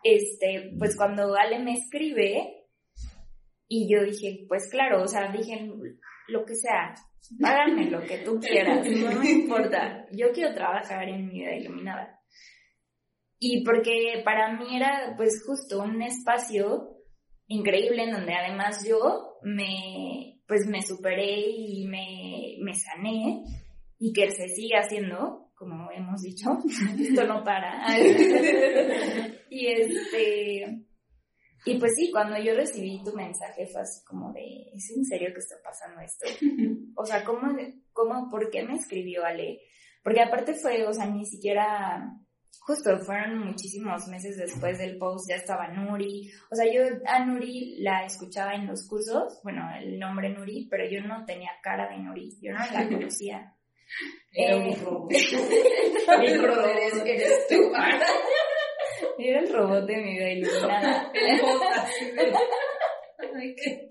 [0.03, 2.67] este, pues cuando Ale me escribe,
[3.67, 5.67] y yo dije, pues claro, o sea, dije,
[6.29, 6.95] lo que sea,
[7.41, 12.21] págame lo que tú quieras, no me importa, yo quiero trabajar en mi vida iluminada.
[13.39, 16.99] Y porque para mí era pues justo un espacio
[17.47, 23.43] increíble en donde además yo me, pues me superé y me, me sané
[23.99, 26.51] y que se sigue haciendo, como hemos dicho,
[26.99, 27.85] esto no para.
[29.51, 30.85] y este,
[31.67, 35.31] y pues sí, cuando yo recibí tu mensaje fue así como de, ¿es en serio
[35.33, 36.27] que está pasando esto?
[36.97, 37.53] O sea, ¿cómo,
[37.93, 39.59] cómo, por qué me escribió Ale?
[40.05, 42.09] Porque aparte fue, o sea, ni siquiera,
[42.61, 46.31] justo fueron muchísimos meses después del post, ya estaba Nuri.
[46.53, 50.85] O sea, yo a Nuri la escuchaba en los cursos, bueno, el nombre Nuri, pero
[50.89, 53.54] yo no tenía cara de Nuri, yo no la conocía.
[54.33, 55.11] Era un robot.
[56.21, 56.67] Mi robot
[57.07, 57.73] eres tú.
[59.19, 61.13] Era el robot de mi vida iluminada.
[61.15, 62.35] El
[63.37, 63.89] Ay, qué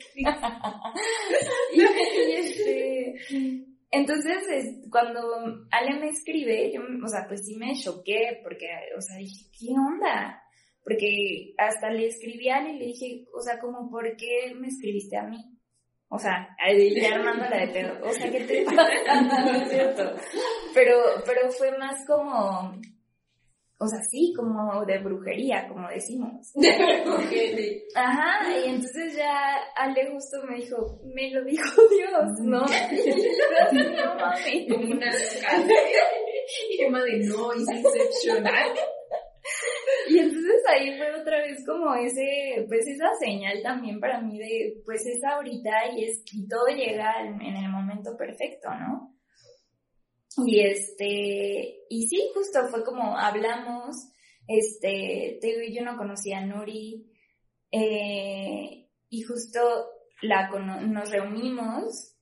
[1.74, 1.82] y,
[2.32, 3.14] este,
[3.92, 4.44] entonces,
[4.90, 5.22] cuando
[5.72, 9.68] Ale me escribe, yo, o sea, pues sí me choqué, porque, o sea, dije, ¿qué
[9.72, 10.42] onda?
[10.84, 14.68] Porque hasta le escribí a Ale y le dije, o sea, como, ¿por qué me
[14.68, 15.38] escribiste a mí?
[16.14, 17.94] O sea, ya armándola de pedo.
[18.04, 20.14] O sea, ¿qué te no es cierto.
[20.76, 20.96] Pero,
[21.26, 22.80] pero fue más como,
[23.80, 26.54] o sea, sí, como de brujería, como decimos.
[26.54, 27.82] De brujería.
[27.96, 32.60] Ajá, y entonces ya Ale justo me dijo, me lo dijo Dios, ¿no?
[33.72, 34.68] no mami.
[34.70, 35.66] Como una loca.
[36.70, 38.72] Y Emma de no, es excepcional.
[40.74, 45.24] Ahí fue otra vez como ese, pues esa señal también para mí de, pues es
[45.24, 49.14] ahorita y es, y todo llega en el momento perfecto, ¿no?
[50.46, 53.96] Y este, y sí, justo fue como hablamos,
[54.48, 57.06] este, te digo, yo no conocía a Nuri,
[57.72, 59.60] eh, y justo
[60.22, 62.16] la nos reunimos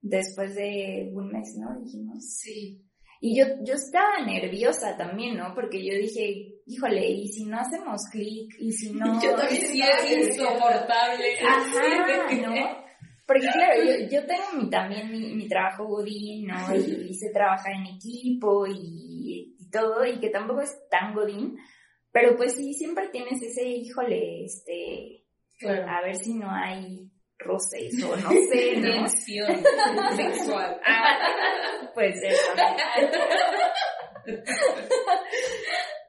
[0.00, 1.78] después de un mes, ¿no?
[1.80, 2.24] Dijimos.
[2.24, 2.84] Sí.
[3.20, 5.54] Y yo, yo estaba nerviosa también, ¿no?
[5.54, 8.54] Porque yo dije, híjole, ¿y si no hacemos clic?
[8.58, 9.20] ¿Y si no?
[9.22, 11.38] Yo también sí es insoportable.
[11.46, 12.84] Ajá, ¿no?
[13.26, 16.76] Porque claro, yo, yo tengo también mi, mi, trabajo godín, ¿no?
[16.76, 21.56] Y, y sé trabajar en equipo y, y, todo, y que tampoco es tan godín,
[22.12, 25.24] pero pues sí, siempre tienes ese, híjole, este,
[25.58, 25.84] claro.
[25.88, 28.88] a ver si no hay roces o no sé, ¿no?
[28.88, 29.64] Emoción
[30.16, 30.80] sexual.
[30.86, 32.52] Ah, pues eso.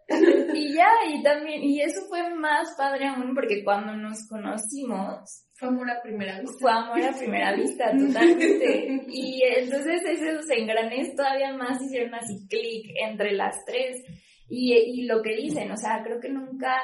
[0.07, 5.69] Y ya, y también, y eso fue más padre aún porque cuando nos conocimos, fue
[5.69, 6.57] amor a primera vista.
[6.59, 9.03] Fue amor a primera vista, totalmente.
[9.07, 14.03] y entonces esos engranes todavía más hicieron así clic entre las tres.
[14.47, 16.79] Y, y lo que dicen, o sea, creo que nunca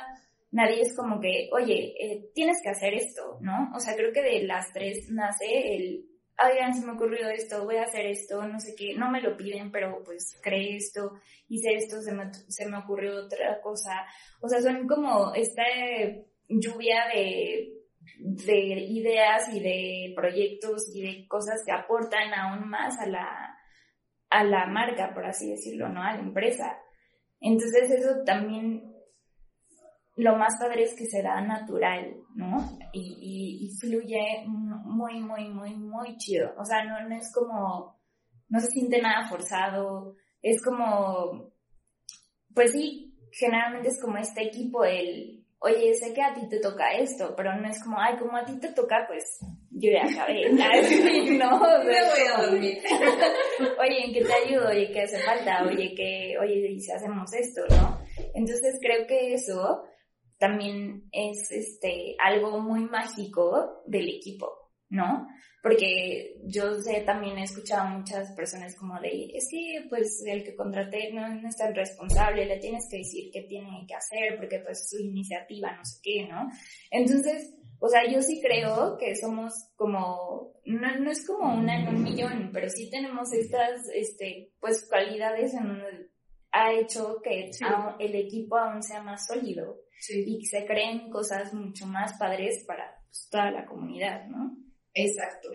[0.52, 3.72] nadie es como que, oye, eh, tienes que hacer esto, ¿no?
[3.76, 6.06] O sea, creo que de las tres nace el,
[6.50, 9.36] oigan, se me ocurrió esto, voy a hacer esto, no sé qué, no me lo
[9.38, 11.14] piden, pero pues creé esto,
[11.50, 14.06] hice esto, se me, se me ocurrió otra cosa.
[14.42, 15.64] O sea, son como esta
[16.48, 17.82] lluvia de
[18.18, 23.58] de ideas y de proyectos y de cosas que aportan aún más a la,
[24.30, 26.04] a la marca, por así decirlo, ¿no?
[26.04, 26.78] A la empresa.
[27.40, 28.91] Entonces eso también,
[30.22, 32.78] lo más padre es que se da natural, ¿no?
[32.94, 36.54] Y, y, fluye muy, muy, muy, muy chido.
[36.60, 38.00] O sea, no, no es como,
[38.48, 41.52] no se siente nada forzado, es como,
[42.54, 46.92] pues sí, generalmente es como este equipo, el, oye, sé que a ti te toca
[46.94, 49.40] esto, pero no es como, ay, como a ti te toca, pues
[49.72, 50.50] yo ya acabé.
[50.52, 52.78] no, me voy a dormir.
[53.80, 54.70] oye, ¿en qué te ayudo?
[54.70, 55.64] Oye, ¿qué hace falta?
[55.64, 58.00] Oye, ¿qué, oye, ¿y si hacemos esto, no?
[58.36, 59.84] Entonces creo que eso
[60.42, 65.28] también es este algo muy mágico del equipo, ¿no?
[65.62, 70.44] Porque yo sé, también he escuchado a muchas personas como de, es que pues el
[70.44, 74.36] que contraté no, no es tan responsable, le tienes que decir qué tiene que hacer
[74.38, 76.50] porque pues su iniciativa, no sé qué, ¿no?
[76.90, 81.88] Entonces, o sea, yo sí creo que somos como, no, no es como una en
[81.88, 85.70] un millón, pero sí tenemos estas, este, pues cualidades en
[86.52, 87.50] ha hecho que
[88.00, 93.28] el equipo aún sea más sólido y se creen cosas mucho más padres para pues,
[93.30, 94.58] toda la comunidad, ¿no?
[94.94, 95.50] Exacto.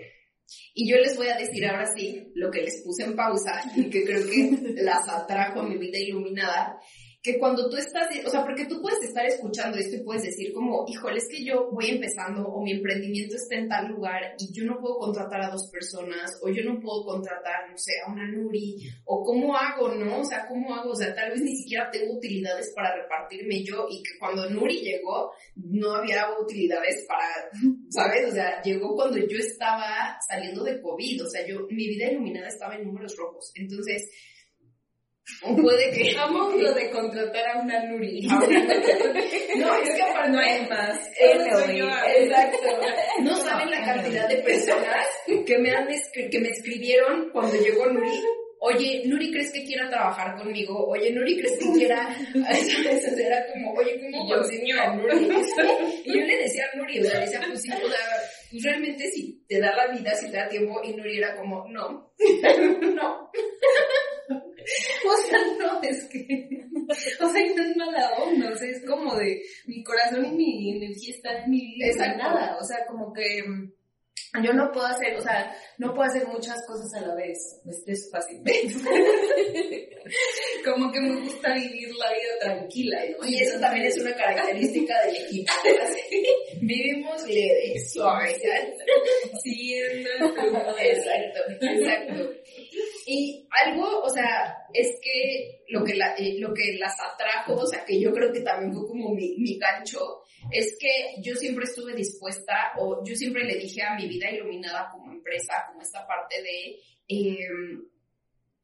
[0.74, 3.90] Y yo les voy a decir ahora sí lo que les puse en pausa y
[3.90, 6.78] que creo que las atrajo a mi vida iluminada,
[7.26, 10.52] que cuando tú estás, o sea, porque tú puedes estar escuchando esto y puedes decir
[10.52, 14.52] como, híjole, es que yo voy empezando o mi emprendimiento está en tal lugar y
[14.52, 18.12] yo no puedo contratar a dos personas o yo no puedo contratar, no sé, a
[18.12, 20.20] una Nuri o cómo hago, ¿no?
[20.20, 20.90] O sea, ¿cómo hago?
[20.90, 24.78] O sea, tal vez ni siquiera tengo utilidades para repartirme yo y que cuando Nuri
[24.82, 27.50] llegó no había utilidades para,
[27.90, 28.28] ¿sabes?
[28.28, 32.46] O sea, llegó cuando yo estaba saliendo de COVID, o sea, yo, mi vida iluminada
[32.46, 33.50] estaba en números rojos.
[33.56, 34.08] Entonces,
[35.42, 36.16] o puede que...
[36.18, 38.22] Amo lo de contratar a una Nuri.
[38.26, 40.30] no, es que aparte...
[40.30, 40.98] No hay más.
[41.18, 42.68] Exacto.
[43.22, 45.06] No saben la cantidad de personas
[45.46, 45.88] que me, han
[46.30, 48.10] que me escribieron cuando llegó Nuri.
[48.58, 50.86] Oye, Nuri, ¿crees que quiera trabajar conmigo?
[50.88, 52.16] Oye, Nuri, ¿crees que quiera...?
[52.34, 55.28] Era como, oye, ¿cómo consigo a Nuri?
[56.04, 57.78] Y yo le decía a Nuri, o sea, le decía, pues sí, sea,
[58.50, 61.68] pues realmente si te da la vida, si te da tiempo, y Nuri era como,
[61.68, 62.10] no,
[62.94, 63.30] no.
[65.06, 66.26] O sea, no, es que,
[67.20, 70.76] o sea, no es mala onda, o sea, es como de, mi corazón y mi
[70.76, 72.18] energía están en mi vida, Exacto.
[72.18, 73.72] nada, o sea, como que mm,
[74.42, 77.38] yo no puedo hacer, o sea, no puedo hacer muchas cosas a la vez,
[77.86, 78.74] es fácilmente.
[80.64, 83.26] como que me gusta vivir la vida tranquila, ¿no?
[83.26, 85.52] Y eso también es una característica del equipo.
[86.60, 88.36] Vivimos leve, suave.
[89.42, 92.30] Sí, es Exacto, exacto.
[93.08, 97.66] Y algo, o sea, es que lo que, la- eh, lo que las atrajo, o
[97.66, 101.64] sea, que yo creo que también fue como mi, mi gancho, es que yo siempre
[101.64, 106.04] estuve dispuesta, o yo siempre le dije a mi vida iluminada como empresa, como esta
[106.06, 107.84] parte de, em,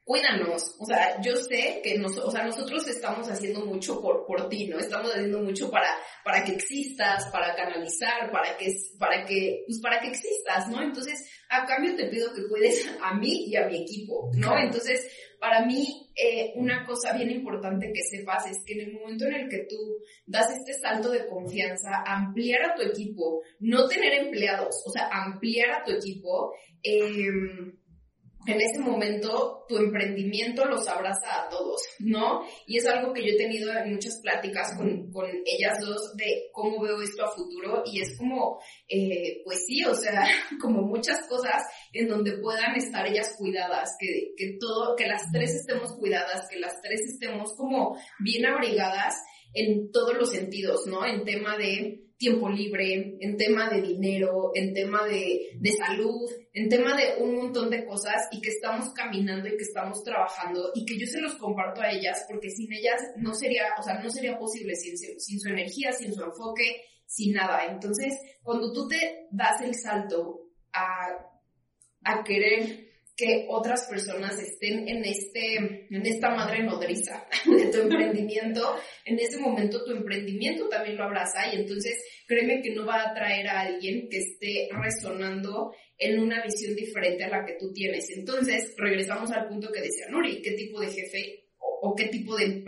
[0.05, 4.48] cuídanos, o sea, yo sé que nos, o sea, nosotros estamos haciendo mucho por, por
[4.48, 4.78] ti, ¿no?
[4.78, 5.88] Estamos haciendo mucho para,
[6.24, 10.82] para que existas, para canalizar, para que, para que, pues para que existas, ¿no?
[10.82, 14.59] Entonces, a cambio te pido que cuides a mí y a mi equipo, ¿no?
[14.59, 19.24] Entonces, para mí, eh, una cosa bien importante que sepas es que en el momento
[19.26, 24.14] en el que tú das este salto de confianza, ampliar a tu equipo, no tener
[24.14, 27.28] empleados, o sea, ampliar a tu equipo, eh,
[28.47, 32.43] en ese momento tu emprendimiento los abraza a todos, ¿no?
[32.66, 36.49] Y es algo que yo he tenido en muchas pláticas con, con ellas dos de
[36.53, 40.24] cómo veo esto a futuro y es como, eh, pues sí, o sea,
[40.61, 41.62] como muchas cosas
[41.93, 46.59] en donde puedan estar ellas cuidadas, que, que todo, que las tres estemos cuidadas, que
[46.59, 49.14] las tres estemos como bien abrigadas
[49.55, 51.07] en todos los sentidos, ¿no?
[51.07, 56.68] En tema de tiempo libre, en tema de dinero, en tema de, de salud, en
[56.68, 60.86] tema de un montón de cosas y que estamos caminando y que estamos trabajando y
[60.86, 64.08] que yo se los comparto a ellas porque sin ellas no sería, o sea, no
[64.08, 67.66] sería posible sin, sin su energía, sin su enfoque, sin nada.
[67.66, 70.42] Entonces, cuando tú te das el salto
[70.72, 71.08] a,
[72.04, 78.76] a querer que otras personas estén en este, en esta madre nodriza de tu emprendimiento,
[79.04, 83.14] en ese momento tu emprendimiento también lo abraza y entonces créeme que no va a
[83.14, 88.10] traer a alguien que esté resonando en una visión diferente a la que tú tienes.
[88.10, 92.36] Entonces, regresamos al punto que decía Nuri, ¿qué tipo de jefe o, o qué tipo
[92.36, 92.64] de...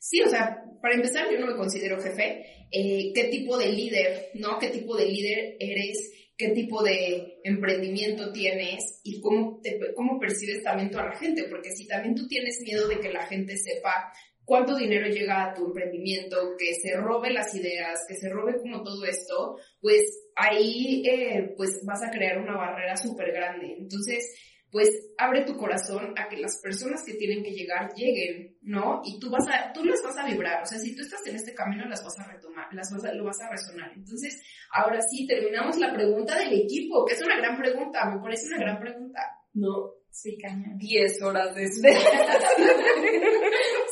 [0.00, 4.30] Sí, o sea, para empezar yo no me considero jefe, eh, qué tipo de líder,
[4.34, 4.58] ¿no?
[4.58, 6.12] ¿Qué tipo de líder eres?
[6.38, 9.00] ¿Qué tipo de emprendimiento tienes?
[9.02, 12.86] Y cómo, te, cómo percibes también a la gente, porque si también tú tienes miedo
[12.86, 14.12] de que la gente sepa
[14.44, 18.82] cuánto dinero llega a tu emprendimiento, que se robe las ideas, que se robe como
[18.82, 23.74] todo esto, pues ahí eh, pues vas a crear una barrera súper grande.
[23.76, 24.32] Entonces,
[24.70, 29.00] pues abre tu corazón a que las personas que tienen que llegar lleguen, ¿no?
[29.04, 31.36] Y tú vas a, tú las vas a vibrar, o sea, si tú estás en
[31.36, 33.92] este camino las vas a retomar, las vas a, lo vas a resonar.
[33.94, 34.42] Entonces,
[34.72, 38.58] ahora sí, terminamos la pregunta del equipo, que es una gran pregunta, me parece una
[38.58, 39.20] gran pregunta,
[39.54, 39.94] ¿no?
[40.10, 40.76] Sí, cañón.
[40.78, 41.96] 10 horas después.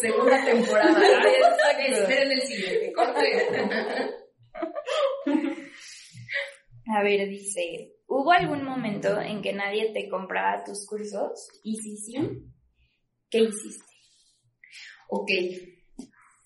[0.00, 1.00] Segunda temporada.
[1.78, 3.48] Esperen el siguiente corte.
[6.88, 11.48] A ver, dice, ¿hubo algún momento en que nadie te compraba tus cursos?
[11.62, 12.14] Y si sí,
[13.28, 13.92] ¿qué hiciste?
[15.08, 15.30] Ok.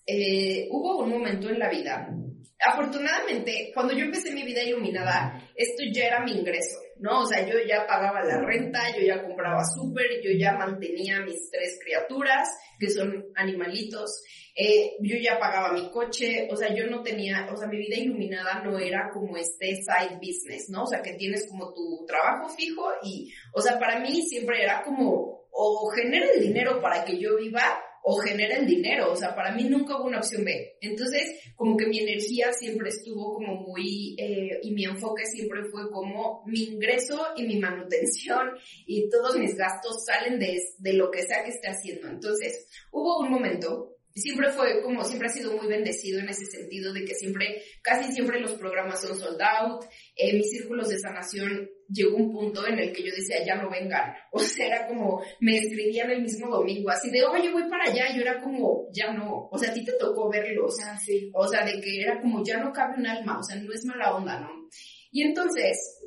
[0.05, 2.13] Eh, hubo un momento en la vida.
[2.59, 7.21] Afortunadamente, cuando yo empecé mi vida iluminada, esto ya era mi ingreso, ¿no?
[7.21, 11.49] O sea, yo ya pagaba la renta, yo ya compraba súper, yo ya mantenía mis
[11.49, 12.47] tres criaturas,
[12.79, 14.23] que son animalitos,
[14.55, 17.97] eh, yo ya pagaba mi coche, o sea, yo no tenía, o sea, mi vida
[17.97, 20.83] iluminada no era como este side business, ¿no?
[20.83, 24.83] O sea, que tienes como tu trabajo fijo y, o sea, para mí siempre era
[24.83, 29.35] como, o genera el dinero para que yo viva, o genera el dinero, o sea,
[29.35, 30.77] para mí nunca hubo una opción B.
[30.81, 35.89] Entonces, como que mi energía siempre estuvo como muy, eh, y mi enfoque siempre fue
[35.91, 38.51] como mi ingreso y mi manutención
[38.85, 42.07] y todos mis gastos salen de, de lo que sea que esté haciendo.
[42.07, 46.93] Entonces, hubo un momento siempre fue como, siempre ha sido muy bendecido en ese sentido
[46.93, 49.85] de que siempre, casi siempre los programas son sold out.
[50.15, 53.69] Eh, mis círculos de sanación llegó un punto en el que yo decía, ya no
[53.69, 54.13] vengan.
[54.33, 58.15] O sea, era como, me escribían el mismo domingo, así de, oye, voy para allá.
[58.15, 59.49] Yo era como, ya no.
[59.51, 60.75] O sea, a ti te tocó verlos.
[60.85, 61.29] Ah, sí.
[61.33, 63.39] O sea, de que era como, ya no cabe un alma.
[63.39, 64.69] O sea, no es mala onda, ¿no?
[65.11, 65.99] Y entonces,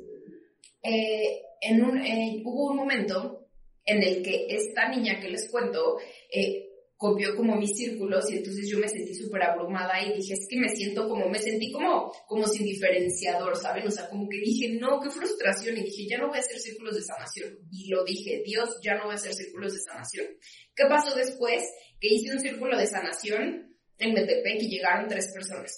[0.81, 3.47] eh, en un, eh, hubo un momento
[3.85, 5.97] en el que esta niña que les cuento,
[6.31, 6.64] eh,
[6.97, 10.57] copió como mis círculos y entonces yo me sentí súper abrumada y dije, es que
[10.57, 13.85] me siento como, me sentí como, como sin diferenciador, ¿saben?
[13.87, 16.57] O sea, como que dije, no, qué frustración y dije, ya no voy a hacer
[16.57, 17.57] círculos de sanación.
[17.69, 20.27] Y lo dije, Dios, ya no voy a hacer círculos de sanación.
[20.75, 21.63] ¿Qué pasó después?
[21.99, 25.77] Que hice un círculo de sanación en Metepec y llegaron tres personas.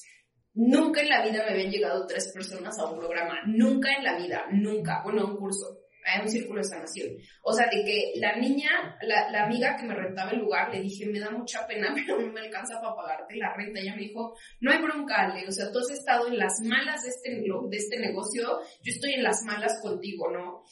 [0.53, 4.17] Nunca en la vida me habían llegado tres personas a un programa, nunca en la
[4.17, 7.09] vida, nunca, bueno, un curso a un círculo de sanación.
[7.43, 10.81] O sea, de que la niña, la, la, amiga que me rentaba el lugar, le
[10.81, 13.79] dije, me da mucha pena, pero no me alcanza para pagarte la renta.
[13.79, 17.09] Ella me dijo, no hay bronca, o sea, tú has estado en las malas de
[17.09, 20.63] este, de este negocio, yo estoy en las malas contigo, ¿no?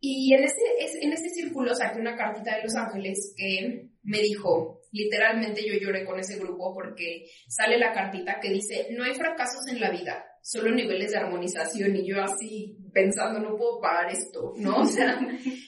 [0.00, 4.82] Y en ese, en ese círculo saqué una cartita de Los Ángeles que me dijo,
[4.92, 9.66] literalmente yo lloré con ese grupo porque sale la cartita que dice, no hay fracasos
[9.70, 14.52] en la vida, solo niveles de armonización y yo así pensando, no puedo pagar esto,
[14.58, 14.82] ¿no?
[14.82, 15.18] O sea,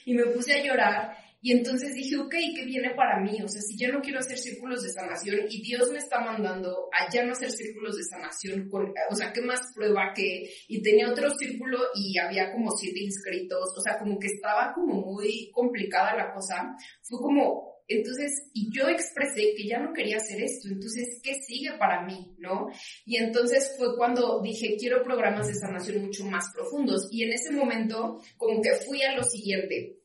[0.05, 3.41] y me puse a llorar y entonces dije, ok, ¿qué viene para mí?
[3.43, 6.89] O sea, si ya no quiero hacer círculos de sanación y Dios me está mandando
[6.91, 10.49] a ya no hacer círculos de sanación, con, o sea, ¿qué más prueba que?
[10.67, 15.01] Y tenía otro círculo y había como siete inscritos, o sea, como que estaba como
[15.01, 16.75] muy complicada la cosa.
[17.01, 21.71] Fue como, entonces, y yo expresé que ya no quería hacer esto, entonces, ¿qué sigue
[21.79, 22.35] para mí?
[22.37, 22.67] ¿No?
[23.05, 27.07] Y entonces fue cuando dije, quiero programas de sanación mucho más profundos.
[27.11, 29.99] Y en ese momento, como que fui a lo siguiente.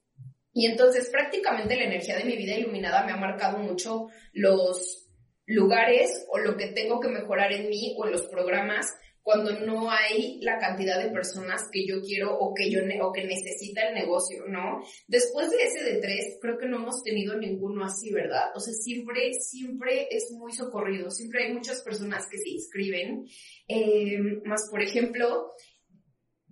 [0.54, 5.08] Y entonces prácticamente la energía de mi vida iluminada me ha marcado mucho los
[5.46, 8.86] lugares o lo que tengo que mejorar en mí o los programas
[9.22, 13.24] cuando no hay la cantidad de personas que yo quiero o que yo o que
[13.24, 14.82] necesita el negocio, ¿no?
[15.06, 18.50] Después de ese de tres, creo que no hemos tenido ninguno así, ¿verdad?
[18.54, 23.26] O sea, siempre, siempre es muy socorrido, siempre hay muchas personas que se inscriben.
[23.68, 25.52] Eh, más, por ejemplo,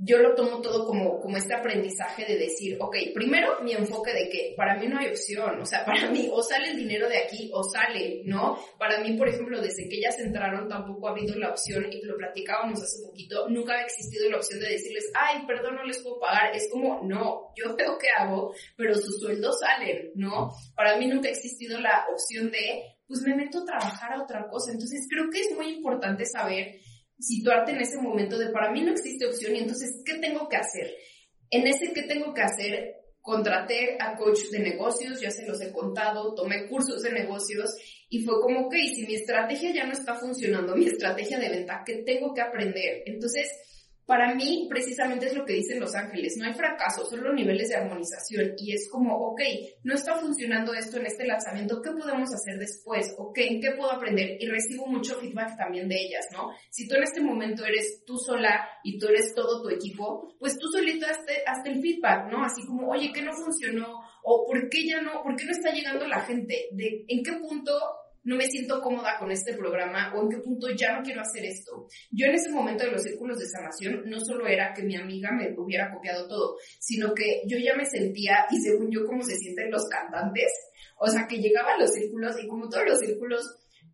[0.03, 4.30] yo lo tomo todo como, como este aprendizaje de decir, ok, primero mi enfoque de
[4.30, 7.18] que para mí no hay opción, o sea, para mí o sale el dinero de
[7.18, 8.59] aquí o sale, ¿no?
[8.78, 12.16] Para mí, por ejemplo, desde que ellas entraron tampoco ha habido la opción, y lo
[12.16, 16.18] platicábamos hace poquito, nunca ha existido la opción de decirles, ay, perdón, no les puedo
[16.18, 20.51] pagar, es como, no, yo veo qué hago, pero sus sueldos salen, ¿no?
[20.74, 24.48] Para mí nunca ha existido la opción de, pues me meto a trabajar a otra
[24.48, 26.80] cosa, entonces creo que es muy importante saber
[27.21, 30.57] situarte en ese momento de para mí no existe opción y entonces, ¿qué tengo que
[30.57, 30.95] hacer?
[31.51, 32.97] En ese ¿qué tengo que hacer?
[33.21, 37.71] Contraté a coach de negocios, ya se los he contado, tomé cursos de negocios
[38.09, 41.83] y fue como, ok, si mi estrategia ya no está funcionando, mi estrategia de venta,
[41.85, 43.03] ¿qué tengo que aprender?
[43.05, 43.49] Entonces,
[44.11, 47.76] para mí, precisamente es lo que dicen Los Ángeles, no hay fracaso, solo niveles de
[47.76, 49.40] armonización y es como, ok,
[49.84, 53.14] no está funcionando esto en este lanzamiento, ¿qué podemos hacer después?
[53.18, 54.36] Ok, ¿en qué puedo aprender?
[54.40, 56.50] Y recibo mucho feedback también de ellas, ¿no?
[56.70, 60.58] Si tú en este momento eres tú sola y tú eres todo tu equipo, pues
[60.58, 62.44] tú solito hazte, el feedback, ¿no?
[62.44, 64.00] Así como, oye, ¿qué no funcionó?
[64.24, 65.22] O ¿por qué ya no?
[65.22, 66.66] ¿Por qué no está llegando la gente?
[66.72, 67.70] ¿De en qué punto
[68.25, 71.45] no me siento cómoda con este programa o en qué punto ya no quiero hacer
[71.45, 71.87] esto.
[72.11, 75.31] Yo en ese momento de los círculos de sanación no solo era que mi amiga
[75.33, 79.37] me hubiera copiado todo, sino que yo ya me sentía, y según yo cómo se
[79.37, 80.53] sienten los cantantes,
[80.99, 83.43] o sea, que llegaban los círculos y como todos los círculos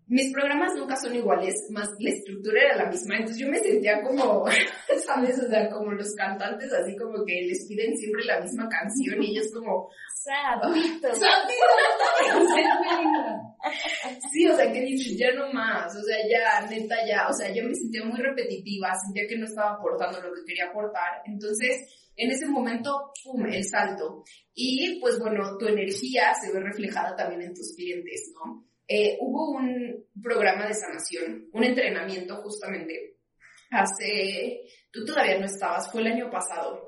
[0.09, 4.01] mis programas nunca son iguales, más la estructura era la misma, entonces yo me sentía
[4.03, 4.45] como,
[5.05, 5.37] ¿sabes?
[5.39, 9.33] O sea, como los cantantes, así como que les piden siempre la misma canción y
[9.33, 9.91] ellos como,
[11.15, 11.15] Sadito.
[14.33, 17.53] sí, o sea, que dices, ya no más, o sea, ya, neta, ya, o sea,
[17.53, 22.11] yo me sentía muy repetitiva, sentía que no estaba aportando lo que quería aportar, entonces,
[22.17, 24.25] en ese momento, pum, el salto.
[24.55, 28.65] Y, pues bueno, tu energía se ve reflejada también en tus clientes, ¿no?
[28.89, 33.17] Eh, hubo un programa de sanación, un entrenamiento justamente,
[33.71, 34.63] hace,
[34.93, 36.87] tú todavía no estabas, fue el año pasado,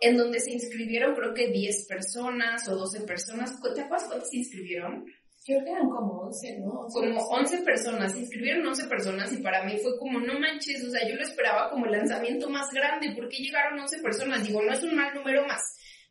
[0.00, 3.52] en donde se inscribieron creo que 10 personas o 12 personas.
[3.74, 5.04] ¿Te acuerdas cuántos se inscribieron?
[5.46, 6.86] Creo que eran como 11, ¿no?
[6.92, 10.90] como 11 personas, se inscribieron 11 personas y para mí fue como, no manches, o
[10.90, 14.46] sea, yo lo esperaba como el lanzamiento más grande, ¿por qué llegaron 11 personas?
[14.46, 15.60] Digo, no es un mal número más.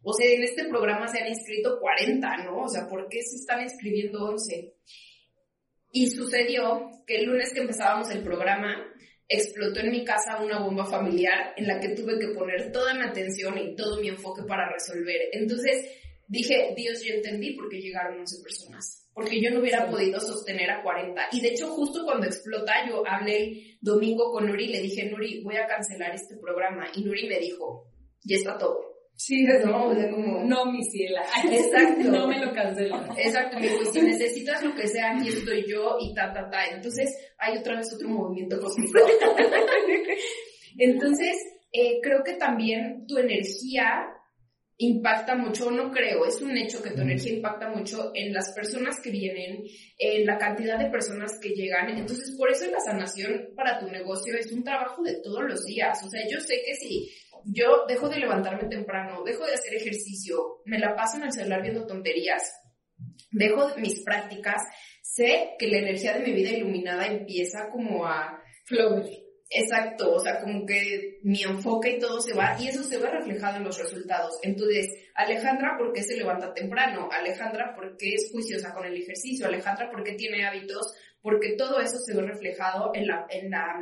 [0.03, 2.63] O sea, en este programa se han inscrito 40, ¿no?
[2.63, 4.75] O sea, ¿por qué se están inscribiendo 11?
[5.91, 8.93] Y sucedió que el lunes que empezábamos el programa,
[9.27, 13.01] explotó en mi casa una bomba familiar en la que tuve que poner toda mi
[13.01, 15.21] atención y todo mi enfoque para resolver.
[15.31, 15.89] Entonces
[16.27, 18.99] dije, Dios, yo entendí por qué llegaron 11 personas.
[19.15, 21.29] porque yo no hubiera podido sostener a 40.
[21.33, 25.07] Y de hecho, justo cuando explota, yo hablé el domingo con Nuri y le dije,
[25.07, 26.87] Nuri, voy a cancelar este programa.
[26.95, 27.91] Y Nuri me dijo,
[28.23, 28.92] ya está todo.
[29.15, 31.23] Sí, no, o sea, como, no, mi ciela.
[31.49, 32.03] Exacto.
[32.11, 33.09] no me lo cancelan.
[33.17, 36.65] Exacto, me dijo, si necesitas lo que sea, aquí estoy yo y ta, ta, ta.
[36.65, 38.99] Entonces, hay otra vez otro movimiento cósmico.
[40.77, 41.37] Entonces,
[41.71, 44.07] eh, creo que también tu energía
[44.85, 48.99] impacta mucho, no creo, es un hecho que tu energía impacta mucho en las personas
[49.01, 49.63] que vienen,
[49.97, 51.89] en la cantidad de personas que llegan.
[51.89, 56.03] Entonces, por eso la sanación para tu negocio es un trabajo de todos los días.
[56.03, 57.09] O sea, yo sé que si
[57.45, 61.61] yo dejo de levantarme temprano, dejo de hacer ejercicio, me la paso en el celular
[61.61, 62.43] viendo tonterías,
[63.31, 64.61] dejo mis prácticas,
[65.01, 69.03] sé que la energía de mi vida iluminada empieza como a flow.
[69.55, 73.07] Exacto, o sea, como que mi enfoque y todo se va y eso se ve
[73.07, 74.39] reflejado en los resultados.
[74.41, 77.07] Entonces, Alejandra, ¿por qué se levanta temprano?
[77.11, 79.45] Alejandra, ¿por qué es juiciosa con el ejercicio?
[79.45, 80.95] Alejandra, ¿por qué tiene hábitos?
[81.21, 83.79] Porque todo eso se ve reflejado en la, en la,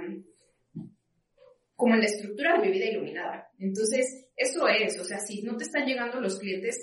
[1.77, 3.49] como en la estructura de mi vida iluminada.
[3.57, 6.77] Entonces, eso es, o sea, si no te están llegando los clientes,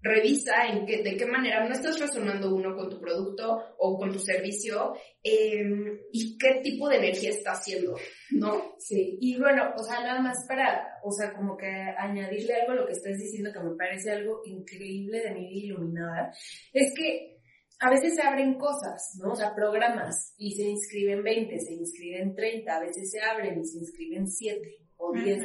[0.00, 4.12] revisa en qué, de qué manera no estás resonando uno con tu producto o con
[4.12, 7.96] tu servicio em, y qué tipo de energía está haciendo,
[8.30, 8.74] ¿no?
[8.78, 12.76] Sí, y bueno, o sea, nada más para, o sea, como que añadirle algo a
[12.76, 16.32] lo que estás diciendo que me parece algo increíble de mi vida iluminada,
[16.72, 17.38] es que
[17.80, 19.32] a veces se abren cosas, ¿no?
[19.32, 23.64] O sea, programas y se inscriben 20, se inscriben 30, a veces se abren y
[23.64, 24.60] se inscriben 7
[24.96, 25.42] o 10.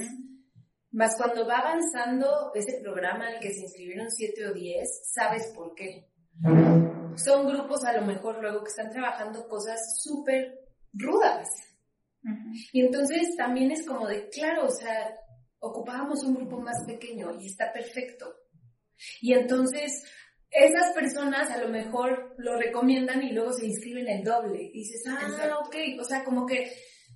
[0.93, 5.73] Más cuando va avanzando ese programa al que se inscribieron 7 o 10, sabes por
[5.73, 6.07] qué.
[7.15, 10.59] Son grupos a lo mejor luego que están trabajando cosas súper
[10.93, 11.49] rudas.
[12.71, 15.15] Y entonces también es como de, claro, o sea,
[15.59, 18.31] ocupábamos un grupo más pequeño y está perfecto.
[19.19, 20.03] Y entonces
[20.51, 24.61] esas personas a lo mejor lo recomiendan y luego se inscriben el doble.
[24.61, 26.71] Y dices, ah, ok, o sea, como que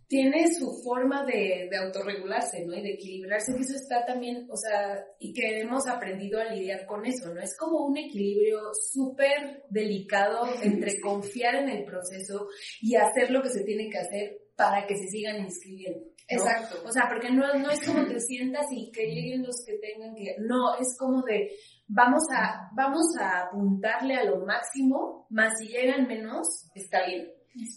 [0.07, 2.73] tiene su forma de, de, autorregularse, ¿no?
[2.73, 6.85] Y de equilibrarse, que eso está también, o sea, y que hemos aprendido a lidiar
[6.85, 7.41] con eso, ¿no?
[7.41, 8.59] Es como un equilibrio
[8.93, 12.47] súper delicado entre confiar en el proceso
[12.81, 15.99] y hacer lo que se tiene que hacer para que se sigan inscribiendo.
[16.29, 16.83] Exacto.
[16.85, 20.15] O sea, porque no, no es como te sientas y que lleguen los que tengan
[20.15, 21.51] que, no, es como de,
[21.87, 27.29] vamos a, vamos a apuntarle a lo máximo, más si llegan menos, está bien.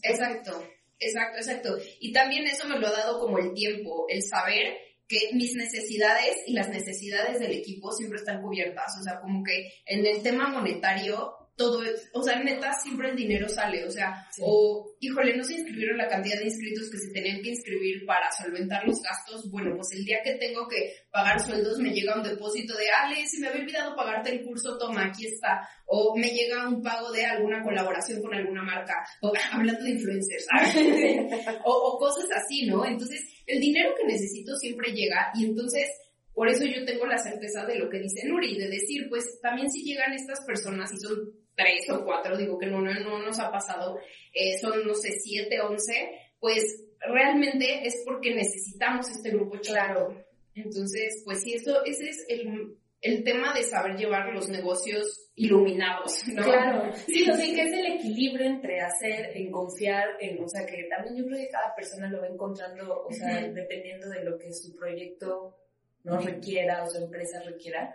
[0.03, 0.63] Exacto.
[1.01, 1.79] Exacto, exacto.
[1.99, 4.77] Y también eso me lo ha dado como el tiempo, el saber
[5.09, 8.97] que mis necesidades y las necesidades del equipo siempre están cubiertas.
[9.01, 13.17] O sea, como que en el tema monetario todo es, o sea, neta, siempre el
[13.17, 17.13] dinero sale, o sea, o, híjole, no se inscribieron la cantidad de inscritos que se
[17.13, 21.39] tenían que inscribir para solventar los gastos, bueno, pues el día que tengo que pagar
[21.41, 25.07] sueldos me llega un depósito de, Ale, si me había olvidado pagarte el curso, toma,
[25.07, 29.85] aquí está, o me llega un pago de alguna colaboración con alguna marca, o hablando
[29.85, 30.47] de influencers,
[31.65, 32.85] o, o cosas así, ¿no?
[32.87, 35.89] Entonces, el dinero que necesito siempre llega y entonces
[36.35, 39.71] por eso yo tengo la certeza de lo que dice Nuri, de decir, pues también
[39.71, 43.51] si llegan estas personas y son tres o cuatro, digo que no, no, nos ha
[43.51, 43.99] pasado,
[44.33, 50.25] eh, son, no sé, siete, once, pues realmente es porque necesitamos este grupo claro.
[50.55, 56.23] Entonces, pues sí, eso, ese es el, el tema de saber llevar los negocios iluminados,
[56.29, 56.43] ¿no?
[56.43, 60.67] Claro, sí, o sea, que es el equilibrio entre hacer, en confiar, en, o sea,
[60.67, 64.39] que también yo creo que cada persona lo va encontrando, o sea, dependiendo de lo
[64.39, 65.57] que su proyecto
[66.05, 67.95] no requiera o su empresa requiera,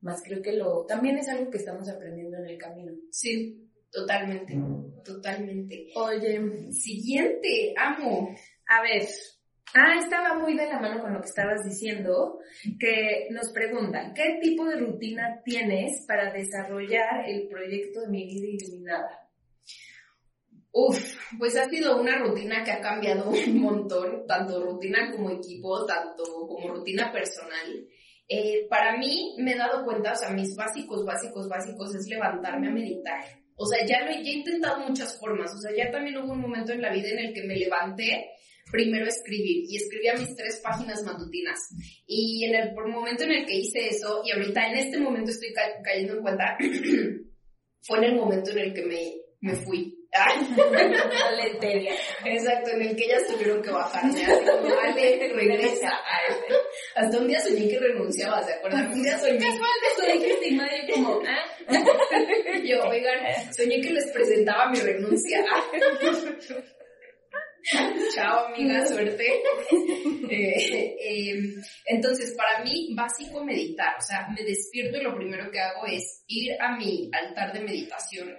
[0.00, 2.92] más creo que lo, también es algo que estamos aprendiendo en el camino.
[3.10, 4.58] Sí, totalmente,
[5.04, 5.88] totalmente.
[5.94, 8.34] Oye, siguiente, amo.
[8.66, 9.06] A ver,
[9.74, 12.38] ah, estaba muy de la mano con lo que estabas diciendo,
[12.78, 18.48] que nos preguntan, ¿qué tipo de rutina tienes para desarrollar el proyecto de mi vida
[18.48, 19.19] iluminada?
[20.72, 25.84] Uf, pues ha sido una rutina que ha cambiado un montón, tanto rutina como equipo,
[25.84, 27.86] tanto como rutina personal.
[28.28, 32.68] Eh, para mí me he dado cuenta, o sea, mis básicos, básicos, básicos es levantarme
[32.68, 33.24] a meditar.
[33.56, 35.52] O sea, ya lo ya he intentado muchas formas.
[35.52, 38.30] O sea, ya también hubo un momento en la vida en el que me levanté
[38.70, 41.58] primero escribir y escribía mis tres páginas matutinas.
[42.06, 45.52] Y en el momento en el que hice eso, y ahorita en este momento estoy
[45.82, 46.56] cayendo en cuenta,
[47.82, 49.99] fue en el momento en el que me, me fui.
[52.24, 55.92] Exacto, en el que ellas tuvieron que bajarme, así como, Ale, regresa.
[56.96, 58.92] Hasta un día soñé que renunciaba, ¿se acuerdan?
[58.92, 59.46] Un día soñé.
[59.96, 61.44] Soñé y como, ¿ah?
[62.64, 65.44] Yo, oigan, soñé que les presentaba mi renuncia.
[68.14, 69.42] Chao, amiga, suerte.
[70.32, 73.96] Eh, em, entonces, para mí, básico meditar.
[73.98, 77.58] O sea, me despierto y lo primero que hago es ir a mi altar de
[77.58, 78.32] meditación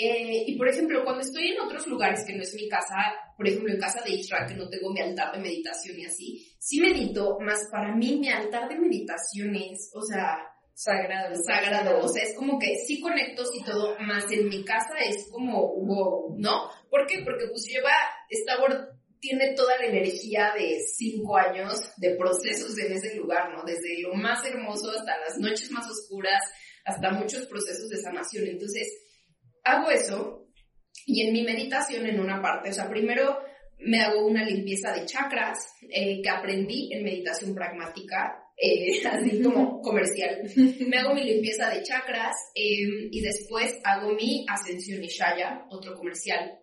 [0.00, 2.94] Eh, y por ejemplo, cuando estoy en otros lugares que no es mi casa,
[3.36, 6.54] por ejemplo en casa de Isra, que no tengo mi altar de meditación y así,
[6.56, 10.38] sí medito, más para mí mi altar de meditación es, o sea,
[10.72, 11.34] sagrado.
[11.44, 15.28] Sagrado, o sea, es como que sí conecto y todo, más en mi casa es
[15.32, 16.70] como wow, ¿no?
[16.88, 17.22] ¿Por qué?
[17.24, 17.90] Porque pues lleva,
[18.30, 18.54] esta
[19.18, 23.64] tiene toda la energía de cinco años de procesos en ese lugar, ¿no?
[23.64, 26.40] Desde lo más hermoso hasta las noches más oscuras,
[26.84, 28.46] hasta muchos procesos de sanación.
[28.46, 28.86] Entonces,
[29.68, 30.48] hago eso
[31.06, 33.38] y en mi meditación en una parte, o sea, primero
[33.80, 35.58] me hago una limpieza de chakras
[35.88, 40.42] eh, que aprendí en meditación pragmática, eh, así como comercial.
[40.86, 46.58] Me hago mi limpieza de chakras em, y después hago mi ascensión Ishaya, otro comercial.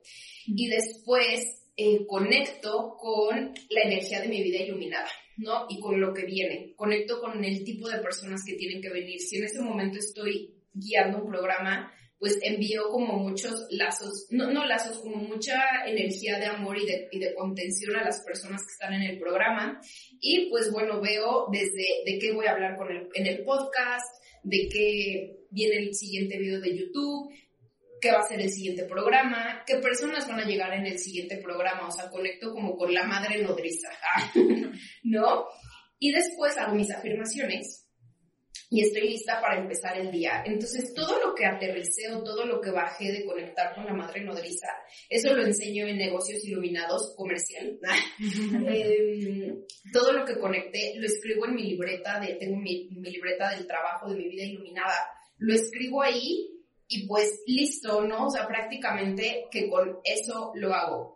[0.45, 5.65] Y después eh, conecto con la energía de mi vida iluminada, ¿no?
[5.69, 6.73] Y con lo que viene.
[6.75, 9.19] Conecto con el tipo de personas que tienen que venir.
[9.19, 14.65] Si en ese momento estoy guiando un programa, pues envío como muchos lazos, no, no
[14.65, 18.71] lazos, como mucha energía de amor y de, y de contención a las personas que
[18.71, 19.79] están en el programa.
[20.21, 24.05] Y pues bueno, veo desde de qué voy a hablar con el, en el podcast,
[24.43, 27.33] de qué viene el siguiente video de YouTube,
[27.99, 31.37] qué va a ser el siguiente programa, qué personas van a llegar en el siguiente
[31.37, 33.89] programa, o sea, conecto como con la madre nodriza,
[35.03, 35.45] ¿no?
[35.99, 37.84] Y después hago mis afirmaciones
[38.75, 40.43] y estoy lista para empezar el día.
[40.45, 44.21] Entonces, todo lo que aterricé o todo lo que bajé de conectar con la madre
[44.21, 44.67] nodriza,
[45.09, 47.79] eso lo enseño en negocios iluminados comercial.
[48.67, 53.65] Em, todo lo que conecté lo escribo en mi libreta, de, tengo mi, libreta del
[53.65, 56.49] trabajo de mi vida iluminada, lo escribo ahí
[56.89, 58.25] y pues listo, ¿no?
[58.25, 61.15] O sea, prácticamente que con eso lo hago.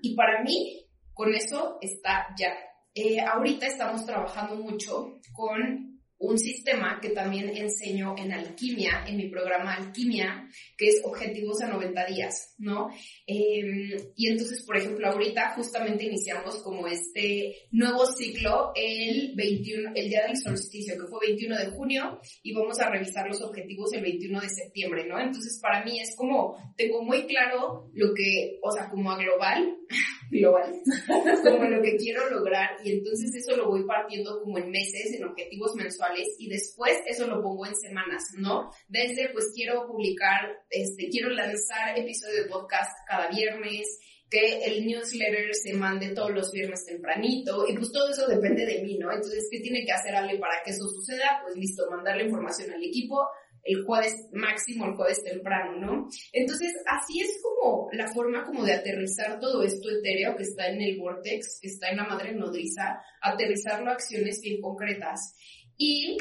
[0.00, 2.56] Y para mí, con eso está ya.
[2.94, 9.28] Eh, ahorita estamos trabajando mucho con un sistema que también enseño en alquimia, en mi
[9.28, 12.88] programa Alquimia, que es objetivos a 90 días, ¿no?
[13.26, 20.08] Em, y entonces, por ejemplo, ahorita justamente iniciamos como este nuevo ciclo el 21, el
[20.08, 24.02] día del solsticio, que fue 21 de junio, y vamos a revisar los objetivos el
[24.02, 25.18] 21 de septiembre, ¿no?
[25.18, 29.76] Entonces, para mí es como, tengo muy claro lo que, o sea, como a global,
[30.30, 30.72] global,
[31.44, 35.24] como lo que quiero lograr, y entonces eso lo voy partiendo como en meses, en
[35.24, 36.05] objetivos mensuales,
[36.38, 38.70] y después eso lo pongo en semanas, ¿no?
[38.88, 43.86] Desde pues quiero publicar, este, quiero lanzar episodio de podcast cada viernes,
[44.28, 48.82] que el newsletter se mande todos los viernes tempranito, y pues todo eso depende de
[48.82, 49.12] mí, ¿no?
[49.12, 51.40] Entonces, ¿qué tiene que hacer Ale para que eso suceda?
[51.44, 53.24] Pues listo, mandar la información al equipo,
[53.66, 56.08] el jueves máximo, el jueves temprano, ¿no?
[56.32, 60.80] Entonces, así es como la forma como de aterrizar todo esto etéreo que está en
[60.80, 65.34] el vortex, que está en la madre nodriza, aterrizarlo a acciones bien concretas.
[65.76, 66.16] Y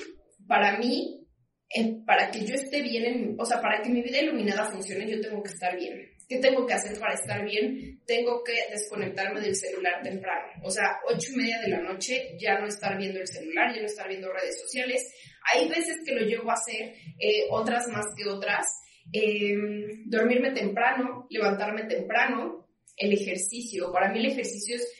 [0.47, 1.27] para mí,
[1.69, 5.19] eh, para que yo esté bien, o sea, para que mi vida iluminada funcione, yo
[5.21, 6.15] tengo que estar bien.
[6.27, 8.01] ¿Qué tengo que hacer para estar bien?
[8.05, 10.53] Tengo que desconectarme del celular temprano.
[10.63, 13.81] O sea, ocho y media de la noche ya no estar viendo el celular, ya
[13.81, 15.07] no estar viendo redes sociales.
[15.53, 18.65] Hay veces que lo llego a hacer, eh, otras más que otras.
[19.11, 22.67] Em, dormirme temprano, levantarme temprano,
[22.97, 23.91] el ejercicio.
[23.91, 24.91] Para mí el ejercicio es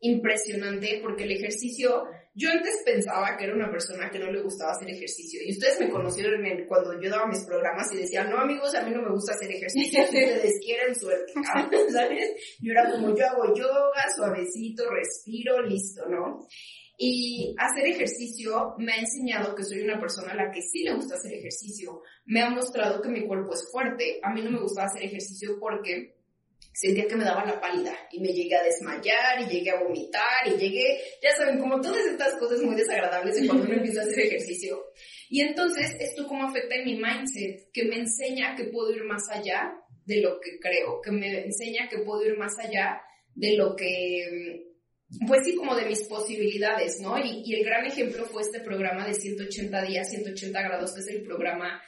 [0.00, 2.04] impresionante porque el ejercicio
[2.34, 5.78] yo antes pensaba que era una persona que no le gustaba hacer ejercicio y ustedes
[5.78, 9.10] me conocieron cuando yo daba mis programas y decían, no amigos, a mí no me
[9.10, 11.32] gusta hacer ejercicio, ustedes quieren suerte,
[11.92, 12.30] ¿sabes?
[12.60, 16.46] Yo era como, yo hago yoga, suavecito, respiro, listo, ¿no?
[16.98, 20.94] Y hacer ejercicio me ha enseñado que soy una persona a la que sí le
[20.94, 22.02] gusta hacer ejercicio.
[22.24, 24.20] Me ha mostrado que mi cuerpo es fuerte.
[24.22, 26.14] A mí no me gustaba hacer ejercicio porque
[26.74, 30.46] sentía que me daba la pálida y me llegué a desmayar y llegué a vomitar
[30.46, 34.04] y llegué, ya saben, como todas estas cosas muy desagradables de cuando uno empieza a
[34.04, 34.84] hacer ejercicio.
[35.30, 37.70] Y entonces, ¿esto cómo afecta en mi mindset?
[37.72, 39.72] Que me enseña que puedo ir más allá
[40.04, 43.00] de lo que creo, que me enseña que puedo ir más allá
[43.34, 44.66] de lo que,
[45.26, 47.18] pues sí, como de mis posibilidades, ¿no?
[47.18, 51.08] Y, y el gran ejemplo fue este programa de 180 días, 180 grados, que es
[51.08, 51.80] el programa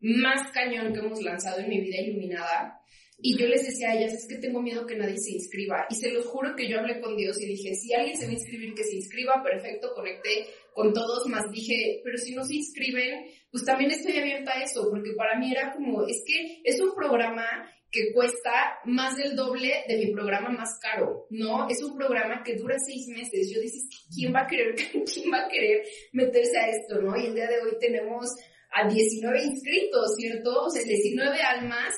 [0.00, 2.83] más cañón que hemos lanzado en mi vida iluminada
[3.18, 5.86] y yo les decía a ellas, es que tengo miedo que nadie se inscriba.
[5.88, 8.30] Y se los juro que yo hablé con Dios y dije, si alguien se va
[8.30, 12.56] a inscribir, que se inscriba, perfecto, conecté con todos, más dije, pero si no se
[12.56, 16.80] inscriben, pues también estoy abierta a eso, porque para mí era como, es que es
[16.80, 17.46] un programa
[17.94, 21.68] que cuesta más del doble de mi programa más caro, ¿no?
[21.70, 23.52] Es un programa que dura seis meses.
[23.54, 24.74] Yo dices, ¿quién va a querer,
[25.14, 27.16] quién va a querer meterse a esto, no?
[27.16, 28.26] Y el día de hoy tenemos
[28.72, 30.64] a 19 inscritos, ¿cierto?
[30.64, 31.94] O sea, 19 almas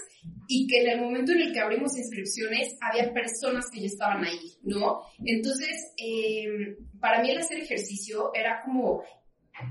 [0.49, 4.25] y que en el momento en el que abrimos inscripciones había personas que ya estaban
[4.25, 5.03] ahí, ¿no?
[5.25, 9.03] Entonces, em, para mí el hacer ejercicio era como,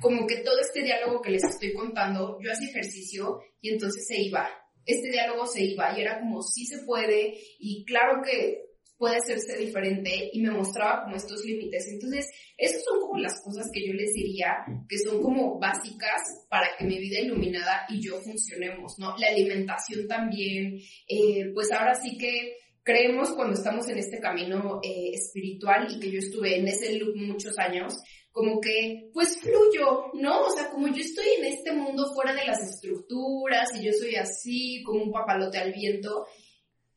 [0.01, 4.21] como que todo este diálogo que les estoy contando, yo hacía ejercicio y entonces se
[4.21, 4.49] iba,
[4.85, 8.65] este diálogo se iba y era como sí se puede y claro que
[8.97, 11.87] puede hacerse diferente y me mostraba como estos límites.
[11.91, 12.27] Entonces,
[12.57, 16.85] esas son como las cosas que yo les diría que son como básicas para que
[16.85, 19.17] mi vida iluminada y yo funcionemos, ¿no?
[19.17, 25.11] La alimentación también, eh, pues ahora sí que creemos cuando estamos en este camino eh,
[25.13, 27.95] espiritual y que yo estuve en ese loop muchos años,
[28.31, 30.41] como que pues fluyo, ¿no?
[30.41, 34.15] O sea, como yo estoy en este mundo fuera de las estructuras y yo soy
[34.15, 36.27] así como un papalote al viento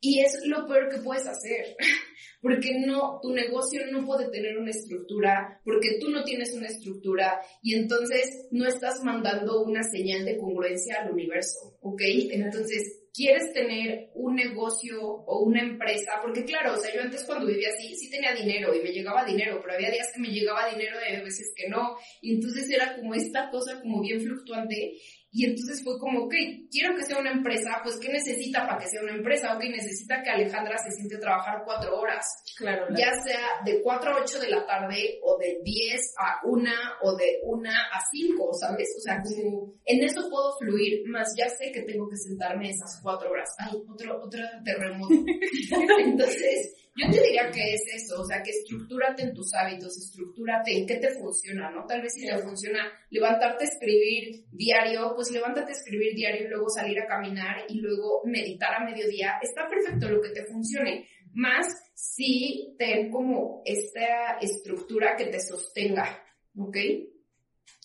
[0.00, 1.76] y es lo peor que puedes hacer,
[2.42, 7.40] porque no, tu negocio no puede tener una estructura, porque tú no tienes una estructura
[7.62, 12.00] y entonces no estás mandando una señal de congruencia al universo, ¿ok?
[12.30, 17.46] Entonces, quieres tener un negocio o una empresa, porque claro, o sea, yo antes cuando
[17.46, 20.70] vivía así, sí tenía dinero y me llegaba dinero, pero había días que me llegaba
[20.70, 25.00] dinero y había veces que no, y entonces era como esta cosa como bien fluctuante,
[25.30, 26.34] y entonces fue como, ok,
[26.70, 29.54] quiero que sea una empresa, pues ¿qué necesita para que sea una empresa?
[29.54, 32.24] Ok, necesita que Alejandra se siente a trabajar cuatro horas,
[32.56, 36.70] claro, ya sea de 4 a 8 de la tarde o de 10 a 1
[37.02, 38.88] o de 1 a 5, ¿sabes?
[38.96, 43.00] O sea, como en eso puedo fluir, más ya sé que tengo que sentarme esas
[43.02, 43.48] cuatro horas.
[43.58, 45.14] Ay, otro, otro terremoto.
[45.98, 50.76] Entonces, yo te diría que es eso, o sea, que estructúrate en tus hábitos, estructúrate
[50.76, 51.86] en qué te funciona, ¿no?
[51.86, 52.80] Tal vez si te funciona
[53.10, 57.78] levantarte a escribir diario, pues levántate a escribir diario y luego salir a caminar y
[57.80, 59.38] luego meditar a mediodía.
[59.40, 66.20] Está perfecto lo que te funcione, más si ten como esta estructura que te sostenga,
[66.56, 66.76] ¿ok?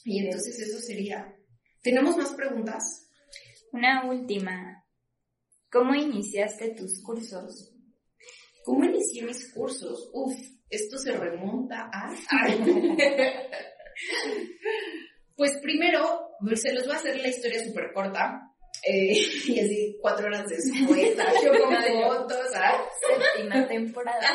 [0.05, 1.35] Y entonces eso sería.
[1.81, 3.09] ¿Tenemos más preguntas?
[3.71, 4.83] Una última.
[5.71, 7.72] ¿Cómo iniciaste tus cursos?
[8.63, 10.09] ¿Cómo inicié mis cursos?
[10.13, 10.33] Uf,
[10.69, 12.09] esto se remonta a...
[15.35, 18.53] pues primero, se los voy a hacer la historia súper corta.
[18.85, 19.13] Eh,
[19.47, 22.81] y así cuatro horas después, yo con fotos, ¿sabes?
[23.35, 24.27] Séptima temporada.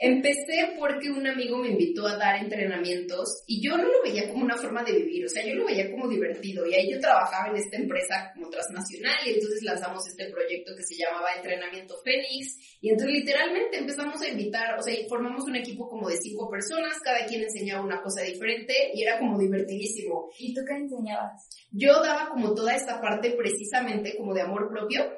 [0.00, 4.44] Empecé porque un amigo me invitó a dar entrenamientos y yo no lo veía como
[4.44, 7.50] una forma de vivir, o sea, yo lo veía como divertido y ahí yo trabajaba
[7.50, 12.78] en esta empresa como transnacional y entonces lanzamos este proyecto que se llamaba Entrenamiento Fénix
[12.80, 17.00] y entonces literalmente empezamos a invitar, o sea, formamos un equipo como de cinco personas,
[17.02, 20.30] cada quien enseñaba una cosa diferente y era como divertidísimo.
[20.38, 21.48] ¿Y tú qué enseñabas?
[21.72, 25.12] Yo daba como toda esta parte precisamente como de amor propio,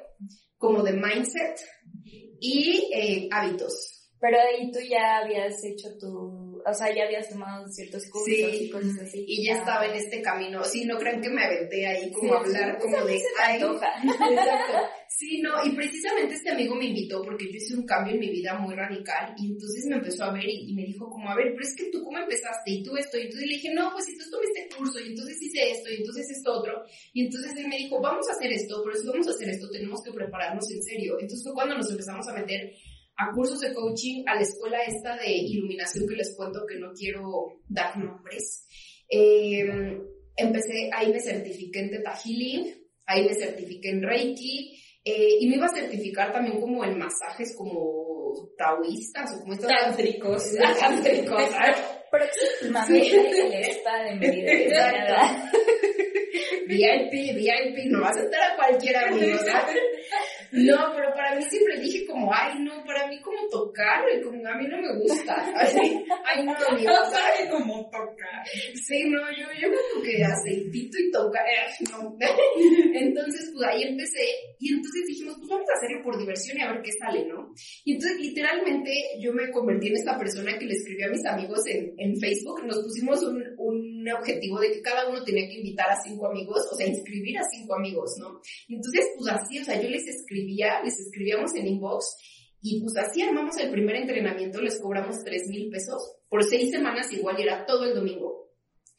[0.57, 1.59] como de mindset
[2.39, 4.00] y eh, hábitos.
[4.21, 8.69] Pero ahí tú ya habías hecho tu, o sea, ya habías tomado ciertos cursos y
[8.69, 9.25] cosas así.
[9.27, 10.63] Y ya estaba en este camino.
[10.63, 14.77] Sí, no creen que me aventé ahí como a hablar como de, ay, Exacto.
[15.07, 18.29] Sí, no, y precisamente este amigo me invitó porque yo hice un cambio en mi
[18.29, 21.51] vida muy radical y entonces me empezó a ver y, me dijo como, a ver,
[21.51, 24.05] pero es que tú cómo empezaste y tú esto, y entonces le dije, no, pues
[24.05, 26.83] si tú tuviste curso y entonces hice esto y entonces esto otro,
[27.13, 29.69] y entonces él me dijo, vamos a hacer esto, pero si vamos a hacer esto
[29.69, 31.19] tenemos que prepararnos en serio.
[31.19, 32.73] Entonces fue cuando nos empezamos a meter
[33.21, 36.91] a cursos de coaching, a la escuela esta de iluminación que les cuento que no
[36.93, 38.65] quiero dar nombres.
[39.07, 39.99] Eh,
[40.35, 42.73] empecé, ahí me certifiqué en Theta Healing,
[43.05, 47.55] ahí me certifiqué en Reiki, eh, y me iba a certificar también como en masajes
[47.55, 50.43] como taoístas o como estos tántricos.
[50.79, 51.49] Tántricos.
[52.09, 54.51] Próximamente el spa de Mérida.
[54.51, 55.57] Exacto.
[56.67, 59.77] VIP, VIP, no vas a estar a cualquier amigo, ¿sabes?
[60.51, 64.45] No, pero para mí siempre dije como, ay, no, para mí como tocar, y como
[64.47, 65.33] a mí no me gusta.
[65.55, 68.45] Así, ay, no, no sabe cómo tocar.
[68.73, 72.17] Sí, no, yo, yo como que aceitito y tocar, eh, no.
[72.93, 74.25] Entonces, pues ahí empecé,
[74.59, 77.53] y entonces dijimos, pues vamos a hacerlo por diversión y a ver qué sale, ¿no?
[77.85, 81.65] Y entonces, literalmente, yo me convertí en esta persona que le escribió a mis amigos
[81.67, 85.89] en, en Facebook, nos pusimos un, un objetivo de que cada uno tenía que invitar
[85.89, 88.41] a cinco amigos, o sea, inscribir a cinco amigos, ¿no?
[88.67, 92.05] Entonces, pues así, o sea, yo les escribí les escribíamos en inbox
[92.61, 97.11] y pues así armamos el primer entrenamiento, les cobramos 3 mil pesos por seis semanas
[97.11, 98.40] igual era todo el domingo.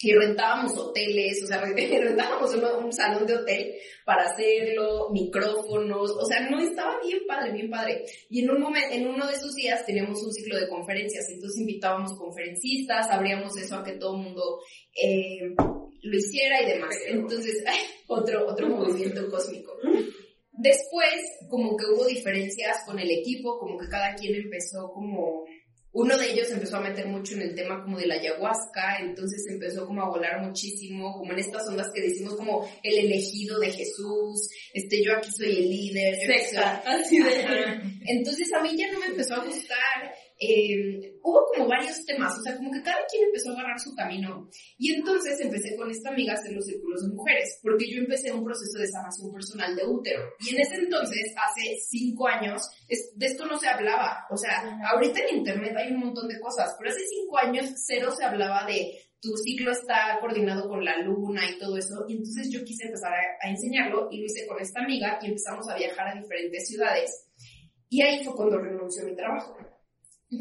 [0.05, 3.73] Y rentábamos hoteles, o sea, rentábamos un, salón de hotel
[4.05, 8.05] para hacerlo, micrófonos, o sea, no estaba bien padre, bien padre.
[8.29, 11.61] Y en un momento, en uno de esos días teníamos un ciclo de conferencias, entonces
[11.61, 14.59] invitábamos conferencistas, abríamos eso a que todo el mundo
[15.01, 15.55] eh,
[16.03, 16.97] lo hiciera y demás.
[17.07, 17.63] Entonces,
[18.09, 19.73] otro, otro movimiento cósmico.
[20.51, 25.45] Después, como que hubo diferencias con el equipo, como que cada quien empezó como,
[25.95, 29.45] uno de ellos empezó a meter mucho en el tema como de la ayahuasca, entonces
[29.49, 33.71] empezó como a volar muchísimo, como en estas ondas que decimos como el elegido de
[33.71, 37.43] Jesús, este, yo aquí soy el líder, yo así de...
[38.07, 42.43] Entonces a mí ya no me empezó a gustar, eh, hubo como varios temas, o
[42.43, 44.49] sea, como que cada quien empezó a agarrar su camino.
[44.77, 48.33] Y entonces empecé con esta amiga a hacer los círculos de mujeres, porque yo empecé
[48.33, 50.21] un proceso de sanación personal de útero.
[50.41, 54.27] Y en ese entonces, hace cinco años, de esto no se hablaba.
[54.31, 58.11] O sea, ahorita en internet hay un montón de cosas, pero hace cinco años cero
[58.17, 62.05] se hablaba de tu ciclo está coordinado con la luna y todo eso.
[62.09, 65.27] Y entonces yo quise empezar a, a enseñarlo y lo hice con esta amiga y
[65.27, 67.29] empezamos a viajar a diferentes ciudades.
[67.89, 69.57] Y ahí fue cuando renunció a mi trabajo.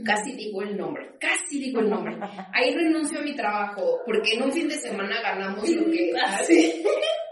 [0.05, 2.15] Casi digo el nombre, casi digo el nombre.
[2.53, 6.81] Ahí renuncio a mi trabajo porque en un fin de semana ganamos lo que hace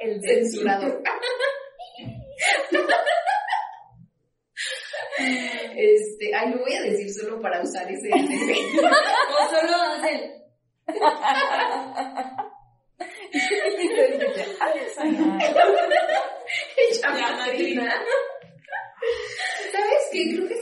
[0.02, 1.02] el censurado.
[5.81, 8.10] Este, ay, lo voy a decir solo para usar ese.
[8.14, 8.53] ese.
[8.80, 10.31] o solo hacer.
[17.53, 18.03] Ella.
[19.72, 20.36] ¿Sabes qué?
[20.36, 20.59] Creo que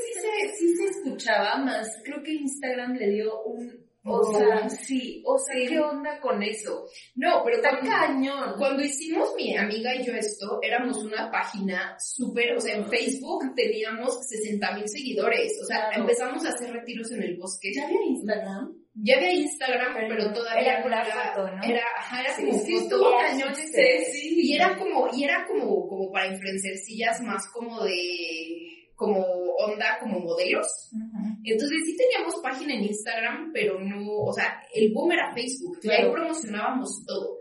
[1.08, 1.88] escuchaba más.
[2.04, 3.88] Creo que Instagram le dio un...
[4.10, 6.86] O sea, sí, o sea, ¿qué onda con eso?
[7.16, 8.54] No, pero Está cañón.
[8.58, 13.54] cuando hicimos mi amiga y yo esto, éramos una página súper, o sea, en Facebook
[13.54, 16.02] teníamos 60 mil seguidores, o sea, Claro.
[16.04, 17.70] empezamos a hacer retiros en el bosque.
[17.76, 18.74] ¿Ya había Instagram?
[18.94, 21.64] Ya había Instagram, pero, Pero todavía era no era, foto, ¿no?
[21.64, 23.12] era, ajá, era Sí, como sí, foto.
[23.20, 24.40] cañón ese, sí.
[24.42, 29.26] Y era como, y era como, como para influencercillas más como de, como
[29.68, 30.68] onda, como modelos.
[31.44, 35.90] Entonces sí teníamos página en Instagram, pero no, o sea, el boom era Facebook, y
[35.90, 36.14] ahí Claro.
[36.14, 37.38] promocionábamos todo.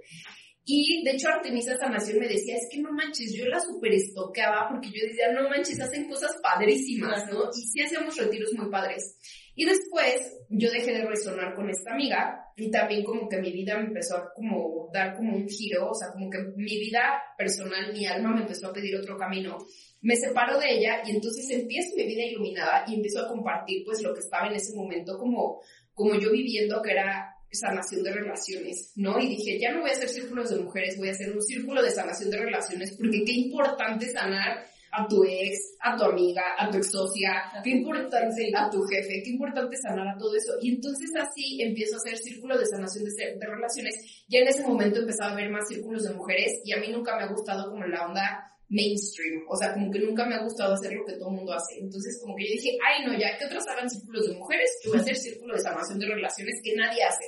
[0.68, 4.68] Y de hecho Artemisa Sanación me decía, es que no manches, yo la super estoqueaba
[4.68, 7.50] porque yo decía, no manches, hacen cosas padrísimas, ¿no?
[7.56, 9.16] Y sí hacíamos retiros muy padres.
[9.54, 13.78] Y después yo dejé de resonar con esta amiga y también como que mi vida
[13.78, 17.92] me empezó a como dar como un giro, o sea, como que mi vida personal,
[17.92, 19.58] mi alma me empezó a pedir otro camino.
[20.00, 24.02] Me separo de ella y entonces empiezo mi vida iluminada y empiezo a compartir pues
[24.02, 25.60] lo que estaba en ese momento como,
[25.92, 29.18] como yo viviendo que era sanación de relaciones, ¿no?
[29.18, 31.82] Y dije, ya no voy a hacer círculos de mujeres, voy a hacer un círculo
[31.82, 34.64] de sanación de relaciones porque qué importante sanar
[34.96, 39.22] a tu ex, a tu amiga, a tu ex socia, qué importante a tu jefe,
[39.22, 40.54] qué importante sanar a todo eso.
[40.60, 44.24] Y entonces así empiezo a hacer círculo de sanación de, de relaciones.
[44.28, 47.14] Ya en ese momento empezaba a ver más círculos de mujeres y a mí nunca
[47.16, 50.74] me ha gustado como la onda mainstream, o sea, como que nunca me ha gustado
[50.74, 51.78] hacer lo que todo el mundo hace.
[51.78, 54.90] Entonces como que yo dije, ay no, ya que otras hagan círculos de mujeres, yo
[54.90, 57.24] voy a hacer círculo de sanación de relaciones que nadie hace.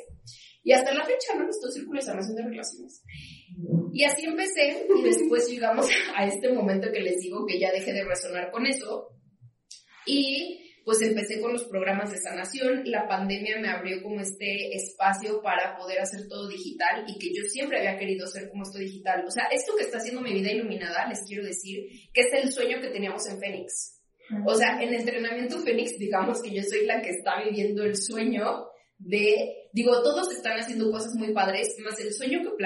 [0.65, 3.03] Y hasta la fecha no he visto círculo de sanación de relaciones.
[3.93, 7.93] Y así empecé y después llegamos a este momento que les digo que ya dejé
[7.93, 9.09] de resonar con eso
[10.07, 12.83] y pues empecé con los programas de sanación.
[12.87, 17.43] La pandemia me abrió como este espacio para poder hacer todo digital y que yo
[17.43, 19.23] siempre había querido hacer como esto digital.
[19.27, 22.51] O sea, esto que está haciendo mi vida iluminada, les quiero decir que es el
[22.51, 24.01] sueño que teníamos en Fénix.
[24.47, 28.69] O sea, en entrenamiento Fénix, digamos que yo soy la que está viviendo el sueño
[28.97, 32.57] de, digo, todos están haciendo cosas muy padres, más el sueño que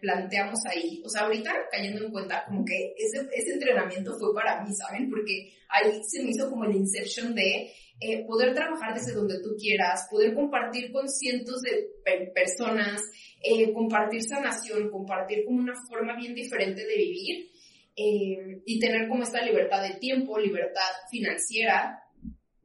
[0.00, 1.00] planteamos ahí.
[1.04, 5.08] O sea, ahorita cayendo en cuenta, como que ese, entrenamiento fue para mí, ¿saben?
[5.10, 7.70] Porque ahí se me hizo como el inception de
[8.00, 13.02] eh, poder trabajar desde donde tú quieras, poder compartir con cientos de pe- personas,
[13.42, 17.50] eh, compartir sanación, compartir como una forma bien diferente de vivir
[17.96, 22.00] eh, y tener como esta libertad de tiempo, libertad financiera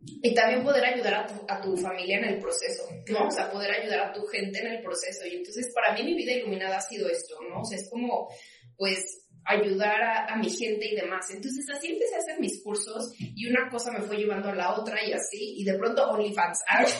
[0.05, 3.27] y también poder ayudar a tu, a tu familia en el proceso, ¿no?
[3.27, 5.25] O sea, poder ayudar a tu gente en el proceso.
[5.25, 7.61] Y entonces para mí mi vida iluminada ha sido esto, ¿no?
[7.61, 8.29] O sea, es como,
[8.77, 11.29] pues, ayudar a, a mi gente y demás.
[11.29, 14.73] Entonces así empecé a hacer mis cursos y una cosa me fue llevando a la
[14.79, 16.63] otra y así, y de pronto OnlyFans.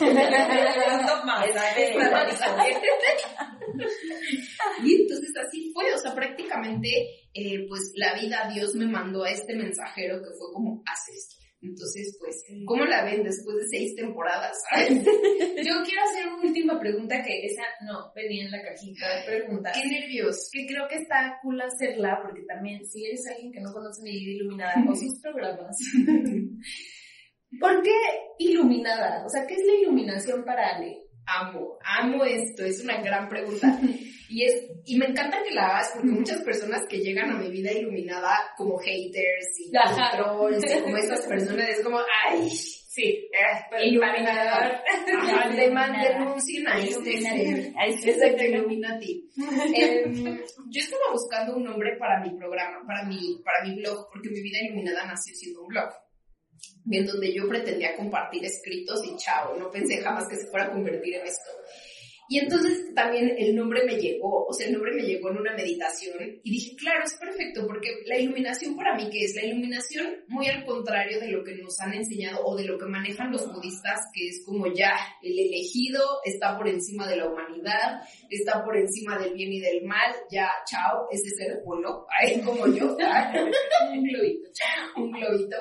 [4.84, 6.88] y entonces así fue, o sea, prácticamente,
[7.32, 11.43] eh, pues la vida, Dios me mandó a este mensajero que fue como, haz esto.
[11.64, 14.56] Entonces, pues, ¿cómo la ven después de seis temporadas?
[14.76, 19.72] Yo quiero hacer una última pregunta que esa no venía en la cajita de preguntas.
[19.74, 20.48] ¡Qué nervios!
[20.52, 24.12] que creo que está cool hacerla porque también si eres alguien que no conoce mi
[24.12, 25.76] vida iluminada o sus programas,
[27.60, 27.96] ¿por qué
[28.38, 29.24] iluminada?
[29.24, 30.98] O sea, ¿qué es la iluminación para Ale?
[31.26, 33.80] Amo, amo esto, es una gran pregunta.
[34.28, 37.50] Y, es, y me encanta que la hagas porque muchas personas que llegan a mi
[37.50, 43.86] vida iluminada como haters y trolls y como estas personas es como, ay, sí, eh,
[43.86, 44.80] Iluminador.
[46.14, 48.50] Denuncien a este ser.
[48.50, 49.30] Illuminati.
[49.74, 50.38] Em,
[50.70, 54.40] yo estaba buscando un nombre para mi programa, para mi, para mi blog, porque mi
[54.40, 55.90] vida iluminada nació siendo un blog.
[56.90, 60.70] En donde yo pretendía compartir escritos y chao, no pensé jamás que se fuera a
[60.70, 61.50] convertir en esto.
[62.28, 65.54] Y entonces también el nombre me llegó, o sea, el nombre me llegó en una
[65.54, 69.34] meditación y dije, claro, es perfecto, porque la iluminación para mí, ¿qué es?
[69.34, 72.86] La iluminación, muy al contrario de lo que nos han enseñado o de lo que
[72.86, 78.00] manejan los budistas, que es como ya el elegido está por encima de la humanidad,
[78.30, 82.66] está por encima del bien y del mal, ya, chao, ese ser polo, ahí como
[82.68, 82.96] yo,
[83.92, 84.48] un globito,
[84.96, 85.56] un globito.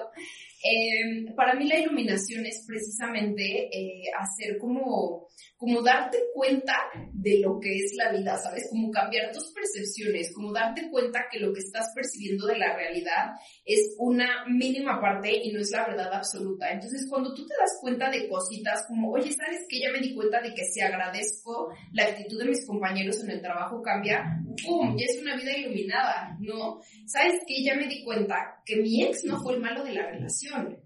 [0.64, 5.28] Eh, para mí la iluminación es precisamente eh, hacer como,
[5.64, 6.76] como darte cuenta
[7.14, 8.68] de lo que es la vida, ¿sabes?
[8.70, 13.32] Como cambiar tus percepciones, como darte cuenta que lo que estás percibiendo de la realidad
[13.64, 16.70] es una mínima parte y no es la verdad absoluta.
[16.70, 20.14] Entonces, cuando tú te das cuenta de cositas como, oye, ¿sabes que Ya me di
[20.14, 24.98] cuenta de que si agradezco la actitud de mis compañeros en el trabajo cambia, ¡pum!
[24.98, 26.82] Ya es una vida iluminada, ¿no?
[27.06, 30.10] ¿Sabes que Ya me di cuenta que mi ex no fue el malo de la
[30.10, 30.78] relación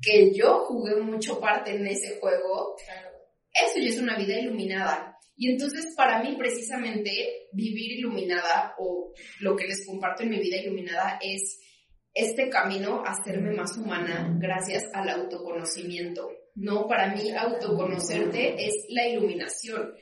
[0.00, 2.76] que yo jugué mucho parte en ese juego,
[3.66, 5.16] eso ya es una vida iluminada.
[5.36, 10.56] Y entonces para mí precisamente vivir iluminada o lo que les comparto en mi vida
[10.56, 11.60] iluminada es
[12.12, 16.28] este camino a hacerme más humana gracias al autoconocimiento.
[16.56, 19.94] No, para mí autoconocerte es la iluminación.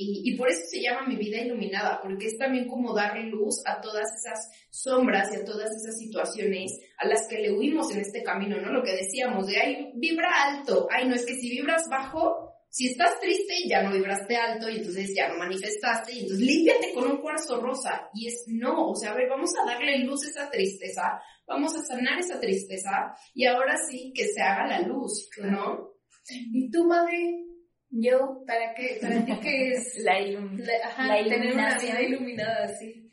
[0.00, 3.80] Y, por eso se llama mi vida iluminada, porque es también como darle luz a
[3.80, 8.22] todas esas sombras y a todas esas situaciones a las que le huimos en este
[8.22, 8.72] camino, ¿no?
[8.72, 12.47] Lo que decíamos de, ay, vibra alto, ay, no es que si vibras bajo,
[12.78, 16.92] si estás triste ya no vibraste alto y entonces ya no manifestaste y entonces límpiate
[16.94, 18.08] con un cuarzo rosa.
[18.14, 21.74] Y es no, o sea, a ver, vamos a darle luz a esa tristeza, vamos
[21.74, 25.90] a sanar esa tristeza y ahora sí que se haga la luz, ¿no?
[26.30, 27.46] ¿Y tu madre?
[27.90, 28.98] Yo, ¿para qué?
[29.02, 29.98] ¿Para ti qué es?
[30.04, 31.28] La, iluminación.
[31.28, 33.10] Tener una vida iluminada, sí.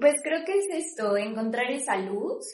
[0.00, 2.46] Pues creo que es esto, encontrar esa luz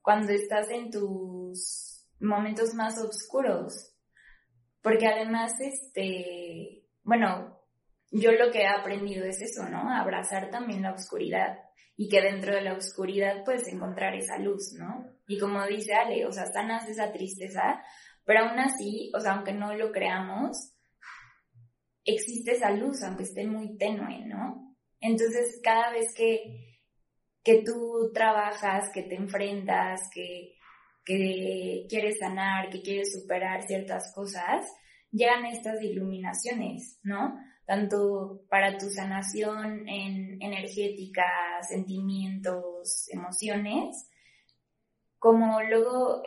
[0.00, 3.93] cuando estás en tus momentos más oscuros.
[4.84, 7.58] Porque además, este, bueno,
[8.10, 9.90] yo lo que he aprendido es eso, ¿no?
[9.90, 11.58] Abrazar también la oscuridad
[11.96, 15.06] y que dentro de la oscuridad puedes encontrar esa luz, ¿no?
[15.26, 17.82] Y como dice Ale, o sea, sanas esa tristeza,
[18.26, 20.74] pero aún así, o sea, aunque no lo creamos,
[22.04, 24.76] existe esa luz, aunque esté muy tenue, ¿no?
[25.00, 26.82] Entonces, cada vez que,
[27.42, 30.53] que tú trabajas, que te enfrentas, que,
[31.04, 34.66] que quieres sanar, que quieres superar ciertas cosas,
[35.10, 37.38] llegan estas iluminaciones, ¿no?
[37.66, 41.24] Tanto para tu sanación en energética,
[41.68, 44.08] sentimientos, emociones,
[45.18, 46.22] como luego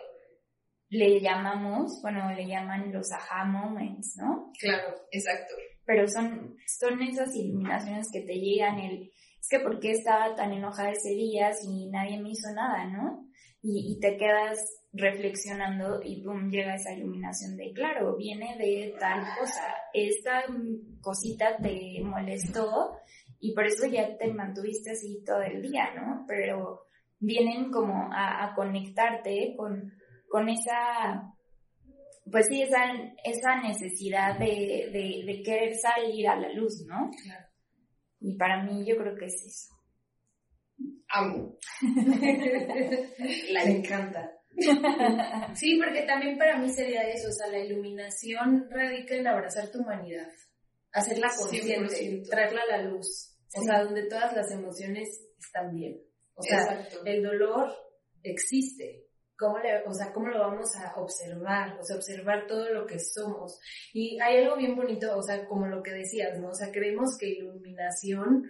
[0.90, 4.52] le llamamos, bueno, le llaman los aha moments, ¿no?
[4.60, 5.54] Claro, exacto.
[5.86, 10.52] Pero son, son esas iluminaciones que te llegan el, es que por qué estaba tan
[10.52, 13.28] enojada ese día si nadie me hizo nada, ¿no?
[13.70, 19.26] Y, y te quedas reflexionando y boom, llega esa iluminación de, claro, viene de tal
[19.38, 20.46] cosa, esta
[21.02, 22.94] cosita te molestó
[23.40, 26.24] y por eso ya te mantuviste así todo el día, ¿no?
[26.28, 26.88] Pero
[27.20, 29.92] vienen como a, a conectarte con
[30.28, 31.34] con esa,
[32.30, 32.84] pues sí, esa,
[33.24, 37.10] esa necesidad de, de, querer salir a la luz, ¿no?
[37.24, 37.48] Claro.
[38.20, 39.77] Y para mí yo creo que es eso.
[41.10, 41.58] Amo.
[43.52, 44.32] la encanta.
[45.54, 49.80] Sí, porque también para mí sería eso, o sea, la iluminación radica en abrazar tu
[49.80, 50.28] humanidad,
[50.92, 56.02] hacerla consciente, traerla a la luz, o sea, donde todas las emociones están bien.
[56.34, 57.72] O sea, el dolor
[58.24, 61.78] existe, ¿Cómo, le, o sea, ¿Cómo lo vamos a observar?
[61.80, 63.60] O sea, observar todo lo que somos.
[63.94, 66.50] Y hay algo bien bonito, o sea, como lo que decías, ¿no?
[66.50, 68.44] O sea, creemos que iluminación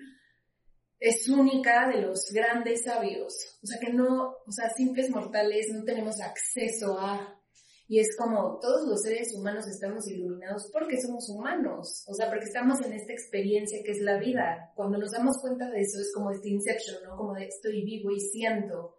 [0.99, 3.33] es única de los grandes sabios.
[3.63, 7.33] O sea, que no, o sea, simples mortales no tenemos acceso a...
[7.89, 12.43] Y es como todos los seres humanos estamos iluminados porque somos humanos, o sea, porque
[12.43, 14.73] estamos en esta experiencia que es la vida.
[14.75, 17.15] Cuando nos damos cuenta de eso es como este inception, ¿no?
[17.15, 18.97] Como de estoy vivo y siento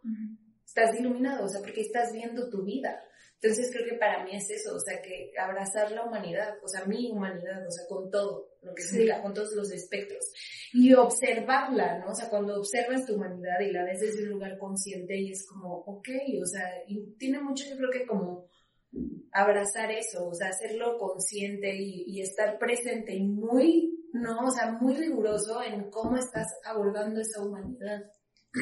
[0.78, 3.00] estás iluminado, o sea, porque estás viendo tu vida.
[3.40, 6.84] Entonces creo que para mí es eso, o sea, que abrazar la humanidad, o sea,
[6.86, 10.24] mi humanidad, o sea, con todo, lo que sea, con todos los espectros.
[10.72, 12.10] Y observarla, ¿no?
[12.10, 15.46] O sea, cuando observas tu humanidad y la ves desde un lugar consciente y es
[15.46, 16.08] como, ok,
[16.42, 18.48] o sea, y tiene mucho, yo creo que como
[19.30, 24.72] abrazar eso, o sea, hacerlo consciente y, y estar presente y muy, no, o sea,
[24.72, 28.02] muy riguroso en cómo estás abordando esa humanidad.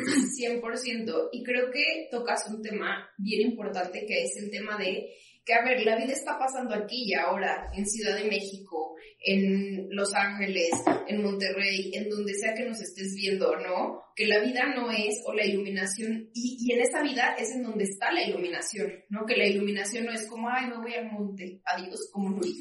[0.05, 1.29] 100%.
[1.33, 5.13] Y creo que tocas un tema bien importante que es el tema de
[5.45, 8.86] que, a ver, la vida está pasando aquí y ahora, en Ciudad de México,
[9.21, 10.71] en Los Ángeles,
[11.09, 14.03] en Monterrey, en donde sea que nos estés viendo, ¿no?
[14.15, 17.63] Que la vida no es, o la iluminación, y, y en esa vida es en
[17.63, 19.27] donde está la iluminación, ¿no?
[19.27, 22.57] Que la iluminación no es como, ay, me voy al monte, adiós, como Luis,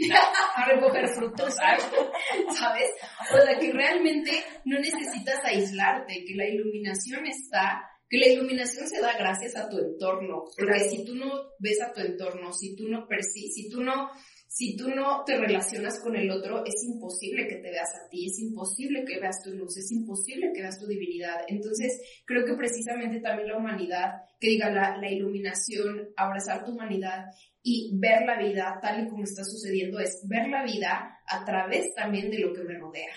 [0.55, 2.89] a recoger frutos, ¿sabes?
[3.31, 4.31] O sea, que realmente
[4.65, 9.79] no necesitas aislarte, que la iluminación está que la iluminación se da gracias a tu
[9.79, 13.81] entorno, porque si tú no ves a tu entorno, si tú no percibes, si tú
[13.81, 14.09] no,
[14.55, 18.27] si tú no te relacionas con el otro, es imposible que te veas a ti,
[18.27, 21.41] es imposible que veas tu luz, es imposible que veas tu divinidad.
[21.49, 27.25] Entonces, creo que precisamente también la humanidad, que diga la, la iluminación, abrazar tu humanidad
[27.61, 31.93] y ver la vida tal y como está sucediendo, es ver la vida a través
[31.93, 33.11] también de lo que me rodea,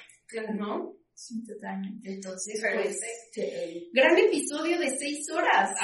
[0.56, 0.98] ¿no?
[1.20, 2.12] Sí, totalmente.
[2.12, 3.01] Entonces, pues,
[3.93, 5.74] gran episodio de seis horas.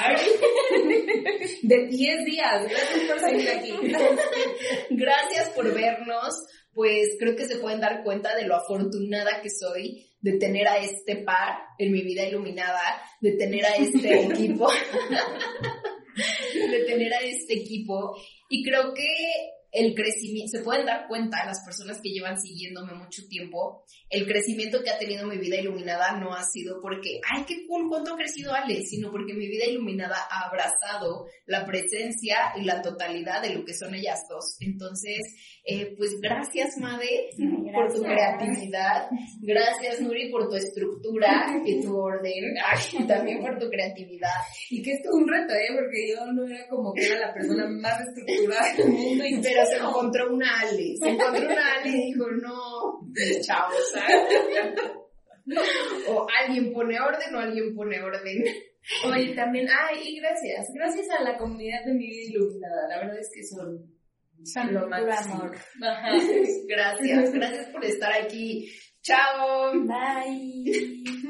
[1.61, 2.65] de diez días.
[2.69, 3.71] Gracias por seguir aquí.
[4.91, 6.35] Gracias por vernos.
[6.71, 10.77] Pues creo que se pueden dar cuenta de lo afortunada que soy de tener a
[10.77, 14.69] este par en mi vida iluminada, de tener a este equipo,
[16.53, 18.15] de tener a este equipo.
[18.49, 19.05] Y creo que
[19.75, 24.81] el crecimiento, se pueden dar cuenta las personas que llevan siguiéndome mucho tiempo, el crecimiento
[24.81, 28.17] que ha tenido mi vida iluminada no ha sido porque, ay, qué cool, cuánto ha
[28.17, 33.53] crecido Ale, sino porque mi vida iluminada ha abrazado la presencia y la totalidad de
[33.53, 34.55] lo que son ellas dos.
[34.61, 35.19] Entonces,
[35.65, 37.31] eh, pues gracias, Made,
[37.73, 39.09] por tu creatividad.
[39.41, 42.55] Gracias, Nuri, por tu estructura y tu orden.
[42.63, 44.39] Ay, también por tu creatividad.
[44.69, 45.75] Y que esto es un reto, ¿eh?
[45.75, 49.23] Porque yo no era como que era la persona más estructurada del mundo.
[49.41, 50.95] Pero se encontró una Ale.
[50.97, 53.01] Se encontró una Ale y dijo, no,
[53.41, 54.81] chao, ¿sabes?
[56.07, 58.43] o alguien pone orden o alguien pone orden.
[59.05, 60.67] Oye, también, ay, y gracias.
[60.73, 62.87] Gracias a la comunidad de mi vida iluminada.
[62.87, 63.83] La verdad es que son,
[64.43, 65.35] son lo máximo.
[65.35, 65.57] amor.
[66.67, 68.69] Gracias, gracias por estar aquí.
[69.01, 69.71] Chao.
[69.85, 71.21] Bye.